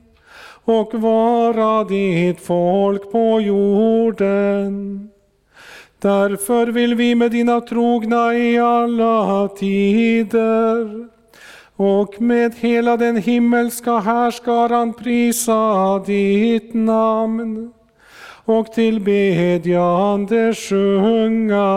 och 0.66 0.94
vara 0.94 1.84
ditt 1.84 2.42
folk 2.42 3.12
på 3.12 3.42
jorden. 3.42 5.10
Därför 6.00 6.68
vill 6.68 6.96
vi 6.96 7.16
med 7.16 7.32
dina 7.32 7.62
trogna 7.62 8.36
i 8.36 8.60
alla 8.60 9.48
tider 9.48 11.08
och 11.76 12.22
med 12.22 12.54
hela 12.56 12.98
den 12.98 13.18
himmelska 13.18 13.98
härskaran 13.98 14.94
prisa 14.94 16.00
ditt 16.06 16.74
namn 16.74 17.74
och 18.46 18.74
till 18.74 19.00
bedjande 19.00 20.54
sjunga. 20.56 21.72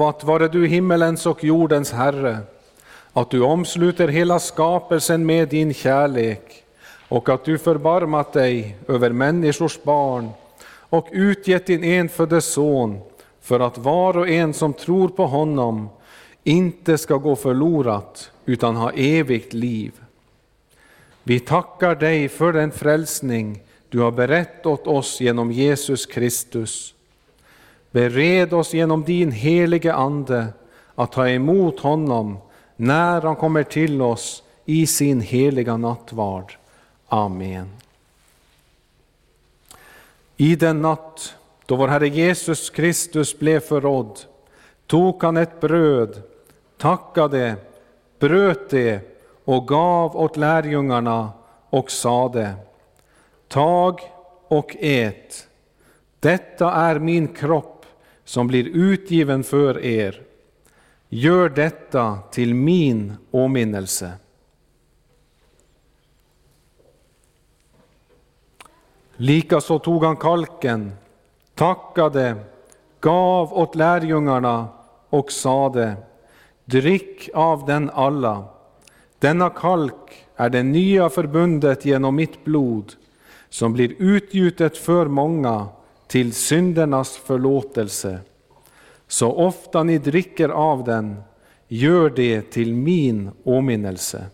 Lovat 0.00 0.24
vare 0.24 0.48
du 0.48 0.66
himmelens 0.66 1.26
och 1.26 1.44
jordens 1.44 1.92
Herre, 1.92 2.38
att 3.12 3.30
du 3.30 3.40
omsluter 3.40 4.08
hela 4.08 4.38
skapelsen 4.38 5.26
med 5.26 5.48
din 5.48 5.74
kärlek 5.74 6.64
och 7.08 7.28
att 7.28 7.44
du 7.44 7.58
förbarmat 7.58 8.32
dig 8.32 8.76
över 8.88 9.10
människors 9.10 9.82
barn 9.82 10.30
och 10.70 11.08
utgett 11.12 11.66
din 11.66 11.84
enfödde 11.84 12.40
son 12.40 13.00
för 13.40 13.60
att 13.60 13.78
var 13.78 14.16
och 14.16 14.28
en 14.28 14.54
som 14.54 14.72
tror 14.72 15.08
på 15.08 15.26
honom 15.26 15.88
inte 16.44 16.98
ska 16.98 17.16
gå 17.16 17.36
förlorat 17.36 18.30
utan 18.46 18.76
ha 18.76 18.92
evigt 18.92 19.52
liv. 19.52 19.92
Vi 21.22 21.40
tackar 21.40 21.94
dig 21.94 22.28
för 22.28 22.52
den 22.52 22.70
frälsning 22.70 23.62
du 23.88 23.98
har 23.98 24.10
berett 24.10 24.66
åt 24.66 24.86
oss 24.86 25.20
genom 25.20 25.52
Jesus 25.52 26.06
Kristus. 26.06 26.94
Bered 27.90 28.52
oss 28.52 28.74
genom 28.74 29.04
din 29.04 29.32
helige 29.32 29.94
Ande 29.94 30.46
att 30.94 31.12
ta 31.12 31.28
emot 31.28 31.80
honom 31.80 32.38
när 32.76 33.20
han 33.20 33.36
kommer 33.36 33.62
till 33.62 34.02
oss 34.02 34.42
i 34.64 34.86
sin 34.86 35.20
heliga 35.20 35.76
nattvard. 35.76 36.56
Amen. 37.08 37.70
I 40.36 40.56
den 40.56 40.82
natt 40.82 41.34
då 41.66 41.76
vår 41.76 41.88
Herre 41.88 42.08
Jesus 42.08 42.70
Kristus 42.70 43.38
blev 43.38 43.60
förrådd 43.60 44.20
tog 44.86 45.22
han 45.22 45.36
ett 45.36 45.60
bröd, 45.60 46.22
tackade, 46.76 47.56
bröt 48.18 48.70
det 48.70 49.00
och 49.44 49.68
gav 49.68 50.16
åt 50.16 50.36
lärjungarna 50.36 51.30
och 51.70 51.90
sade 51.90 52.54
Tag 53.48 54.00
och 54.48 54.76
ät, 54.80 55.48
detta 56.20 56.72
är 56.72 56.98
min 56.98 57.28
kropp 57.28 57.79
som 58.24 58.46
blir 58.46 58.64
utgiven 58.64 59.44
för 59.44 59.84
er. 59.84 60.22
Gör 61.08 61.48
detta 61.48 62.18
till 62.30 62.54
min 62.54 63.12
åminnelse. 63.30 64.12
Likaså 69.16 69.78
tog 69.78 70.04
han 70.04 70.16
kalken, 70.16 70.92
tackade, 71.54 72.36
gav 73.00 73.52
åt 73.52 73.74
lärjungarna 73.74 74.68
och 75.10 75.32
sade, 75.32 75.96
drick 76.64 77.28
av 77.34 77.66
den 77.66 77.90
alla. 77.90 78.44
Denna 79.18 79.50
kalk 79.50 80.26
är 80.36 80.50
det 80.50 80.62
nya 80.62 81.10
förbundet 81.10 81.84
genom 81.84 82.16
mitt 82.16 82.44
blod, 82.44 82.92
som 83.48 83.72
blir 83.72 83.94
utgjutet 83.98 84.76
för 84.76 85.06
många 85.06 85.68
till 86.10 86.32
syndernas 86.32 87.16
förlåtelse. 87.16 88.18
Så 89.08 89.32
ofta 89.32 89.82
ni 89.82 89.98
dricker 89.98 90.48
av 90.48 90.84
den, 90.84 91.22
gör 91.68 92.10
det 92.10 92.50
till 92.50 92.74
min 92.74 93.30
åminnelse. 93.44 94.26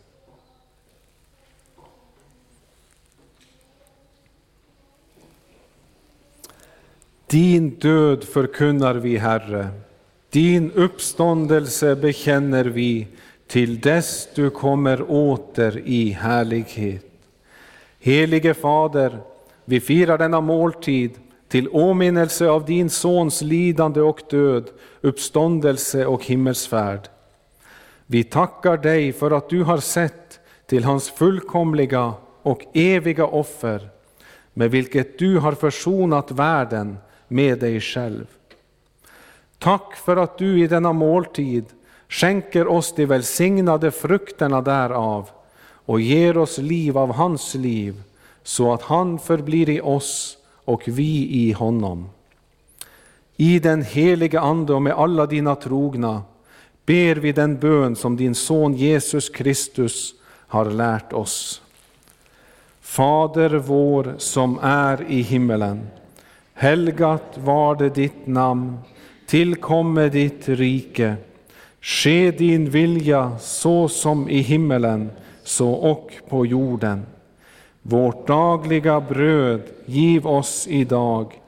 Din 7.27 7.70
död 7.70 8.24
förkunnar 8.24 8.94
vi, 8.94 9.16
Herre, 9.16 9.69
din 10.31 10.73
uppståndelse 10.73 11.97
bekänner 11.97 12.65
vi 12.65 13.09
till 13.47 13.81
dess 13.81 14.28
du 14.35 14.51
kommer 14.51 15.11
åter 15.11 15.78
i 15.85 16.11
härlighet. 16.11 17.05
Helige 18.01 18.55
Fader, 18.55 19.19
vi 19.65 19.81
firar 19.81 20.19
denna 20.19 20.40
måltid 20.40 21.11
till 21.48 21.68
åminnelse 21.68 22.48
av 22.48 22.64
din 22.64 22.90
Sons 22.90 23.43
lidande 23.43 24.01
och 24.01 24.20
död, 24.31 24.70
uppståndelse 25.01 26.06
och 26.06 26.24
himmelsfärd. 26.24 27.09
Vi 28.06 28.24
tackar 28.24 28.77
dig 28.77 29.12
för 29.12 29.31
att 29.31 29.48
du 29.48 29.62
har 29.62 29.78
sett 29.78 30.40
till 30.66 30.85
hans 30.85 31.10
fullkomliga 31.10 32.14
och 32.43 32.62
eviga 32.74 33.27
offer, 33.27 33.89
med 34.55 34.70
vilket 34.70 35.18
du 35.18 35.39
har 35.39 35.52
försonat 35.52 36.31
världen 36.31 36.98
med 37.28 37.59
dig 37.59 37.81
själv. 37.81 38.27
Tack 39.59 39.97
för 39.97 40.16
att 40.16 40.39
du 40.39 40.64
i 40.64 40.66
denna 40.66 40.93
måltid 40.93 41.64
skänker 42.09 42.66
oss 42.66 42.94
de 42.94 43.06
välsignade 43.06 43.90
frukterna 43.90 44.60
därav 44.60 45.28
och 45.86 46.01
ger 46.01 46.36
oss 46.39 46.59
liv 46.59 46.98
av 46.98 47.12
hans 47.12 47.55
liv, 47.55 48.02
så 48.43 48.73
att 48.73 48.82
han 48.82 49.18
förblir 49.18 49.68
i 49.68 49.81
oss 49.81 50.39
och 50.66 50.82
vi 50.86 51.28
i 51.30 51.52
honom. 51.52 52.09
I 53.36 53.59
den 53.59 53.82
helige 53.82 54.40
Ande 54.40 54.74
och 54.74 54.82
med 54.82 54.93
alla 54.93 55.26
dina 55.26 55.55
trogna 55.55 56.22
ber 56.86 57.14
vi 57.14 57.32
den 57.32 57.59
bön 57.59 57.97
som 57.97 58.16
din 58.16 58.34
son 58.34 58.74
Jesus 58.74 59.28
Kristus 59.28 60.14
har 60.47 60.70
lärt 60.70 61.12
oss. 61.12 61.62
Fader 62.80 63.51
vår 63.51 64.14
som 64.18 64.59
är 64.62 65.10
i 65.10 65.22
himmelen. 65.22 65.86
Helgat 66.55 67.38
var 67.38 67.76
det 67.76 67.94
ditt 67.94 68.26
namn. 68.26 68.78
Tillkomme 69.26 70.09
ditt 70.09 70.48
rike. 70.48 71.16
Ske 71.80 72.30
din 72.30 72.70
vilja 72.70 73.38
så 73.38 73.88
som 73.88 74.28
i 74.28 74.40
himmelen, 74.40 75.10
så 75.43 75.70
och 75.70 76.12
på 76.28 76.47
jorden. 76.47 77.06
Vårt 77.89 78.27
dagliga 78.27 79.01
bröd 79.01 79.63
giv 79.85 80.27
oss 80.27 80.67
idag 80.71 81.41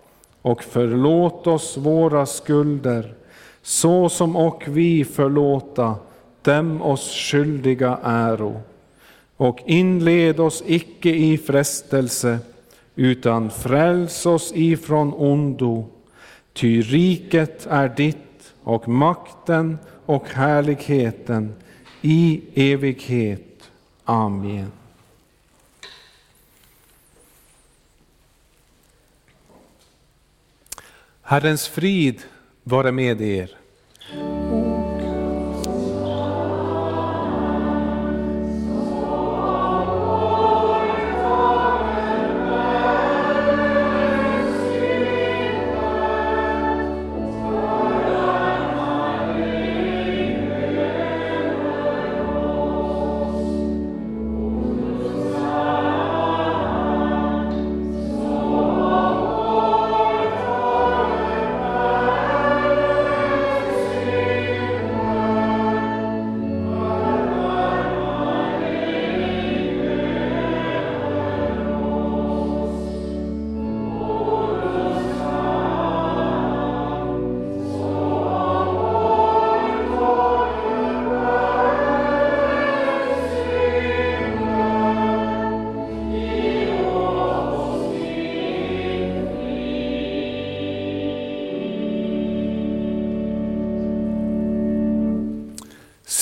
och 0.42 0.62
förlåt 0.64 1.46
oss 1.46 1.76
våra 1.76 2.26
skulder, 2.26 3.14
så 3.62 4.08
som 4.08 4.36
och 4.36 4.64
vi 4.68 5.04
förlåta 5.04 5.94
dem 6.42 6.82
oss 6.82 7.10
skyldiga 7.14 7.98
äro. 8.02 8.60
Och 9.36 9.58
inled 9.66 10.40
oss 10.40 10.62
icke 10.66 11.10
i 11.10 11.38
frestelse, 11.38 12.38
utan 12.94 13.50
fräls 13.50 14.26
oss 14.26 14.52
ifrån 14.54 15.14
ondo. 15.14 15.84
Ty 16.52 16.82
riket 16.82 17.66
är 17.70 17.88
ditt 17.88 18.52
och 18.62 18.88
makten 18.88 19.78
och 20.06 20.28
härligheten 20.28 21.54
i 22.02 22.42
evighet. 22.54 23.70
Amen. 24.04 24.77
Herrens 31.28 31.66
frid 31.68 32.22
vare 32.64 32.92
med 32.92 33.20
er. 33.20 33.50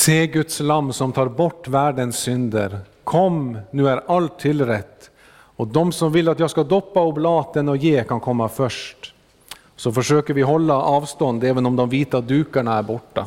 Se 0.06 0.26
Guds 0.26 0.60
lam 0.60 0.92
som 0.92 1.12
tar 1.12 1.28
bort 1.28 1.68
världens 1.68 2.18
synder. 2.18 2.78
Kom, 3.04 3.58
nu 3.70 3.88
är 3.88 4.02
allt 4.06 4.38
tillrätt. 4.38 5.10
Och 5.30 5.66
de 5.66 5.92
som 5.92 6.12
vill 6.12 6.28
att 6.28 6.38
jag 6.38 6.50
ska 6.50 6.64
doppa 6.64 7.00
oblaten 7.00 7.68
och 7.68 7.76
ge 7.76 8.04
kan 8.04 8.20
komma 8.20 8.48
först. 8.48 9.14
Så 9.76 9.92
försöker 9.92 10.34
vi 10.34 10.42
hålla 10.42 10.74
avstånd 10.74 11.44
även 11.44 11.66
om 11.66 11.76
de 11.76 11.88
vita 11.88 12.20
dukarna 12.20 12.78
är 12.78 12.82
borta. 12.82 13.26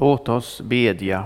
Låt 0.00 0.28
oss 0.28 0.60
bedja. 0.60 1.24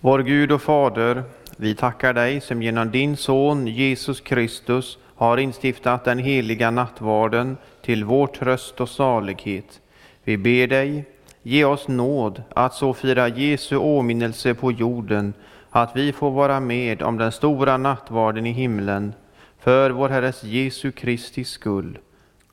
Vår 0.00 0.18
Gud 0.18 0.52
och 0.52 0.62
Fader, 0.62 1.22
vi 1.56 1.74
tackar 1.74 2.14
dig 2.14 2.40
som 2.40 2.62
genom 2.62 2.90
din 2.90 3.16
Son 3.16 3.66
Jesus 3.66 4.20
Kristus 4.20 4.98
har 5.16 5.36
instiftat 5.36 6.04
den 6.04 6.18
heliga 6.18 6.70
nattvarden 6.70 7.56
till 7.82 8.04
vår 8.04 8.26
tröst 8.26 8.80
och 8.80 8.88
salighet. 8.88 9.80
Vi 10.24 10.36
ber 10.38 10.66
dig, 10.66 11.04
ge 11.42 11.64
oss 11.64 11.88
nåd 11.88 12.42
att 12.54 12.74
så 12.74 12.94
fira 12.94 13.28
Jesu 13.28 13.76
åminnelse 13.76 14.54
på 14.54 14.72
jorden, 14.72 15.34
att 15.70 15.96
vi 15.96 16.12
får 16.12 16.30
vara 16.30 16.60
med 16.60 17.02
om 17.02 17.18
den 17.18 17.32
stora 17.32 17.76
nattvarden 17.76 18.46
i 18.46 18.52
himlen, 18.52 19.14
för 19.58 19.90
vår 19.90 20.08
Herres 20.08 20.44
Jesu 20.44 20.92
Kristi 20.92 21.44
skull. 21.44 21.98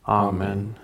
Amen. 0.01 0.41
Amen. 0.41 0.75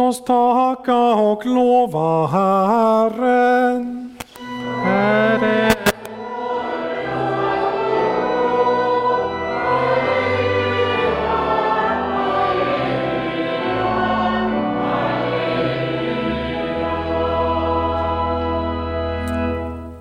Oss 0.00 0.24
tacka 0.24 1.14
och 1.14 1.46
lova 1.46 2.26
Herren. 2.26 4.16
Herre. 4.84 5.70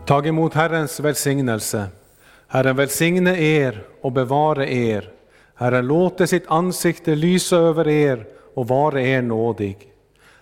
Tag 0.06 0.28
emot 0.28 0.54
Herrens 0.54 1.00
välsignelse. 1.00 1.88
Herren 2.48 2.76
välsigne 2.76 3.38
er 3.38 3.84
och 4.02 4.12
bevare 4.12 4.74
er. 4.74 5.10
Herren 5.56 5.88
låter 5.88 6.26
sitt 6.26 6.46
ansikte 6.48 7.16
lysa 7.16 7.56
över 7.56 7.88
er 7.88 8.39
och 8.60 8.68
vare 8.68 9.08
er 9.08 9.22
nådig. 9.22 9.78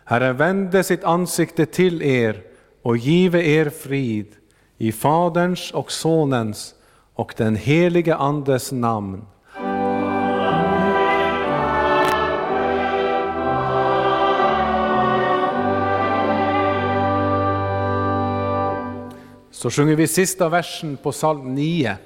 Herren 0.06 0.38
vände 0.38 0.84
sitt 0.84 1.04
ansikte 1.04 1.66
till 1.66 2.02
er 2.02 2.42
och 2.82 2.98
give 2.98 3.44
er 3.44 3.70
frid 3.70 4.36
i 4.78 4.92
Faderns 4.92 5.72
och 5.72 5.92
Sonens 5.92 6.76
och 7.14 7.34
den 7.38 7.56
helige 7.56 8.16
Andes 8.16 8.72
namn. 8.72 9.22
Så 19.52 19.70
sjunger 19.70 19.96
vi 19.96 20.08
sista 20.08 20.50
versen 20.50 20.98
på 20.98 21.12
psalm 21.12 21.56
9. 21.56 21.98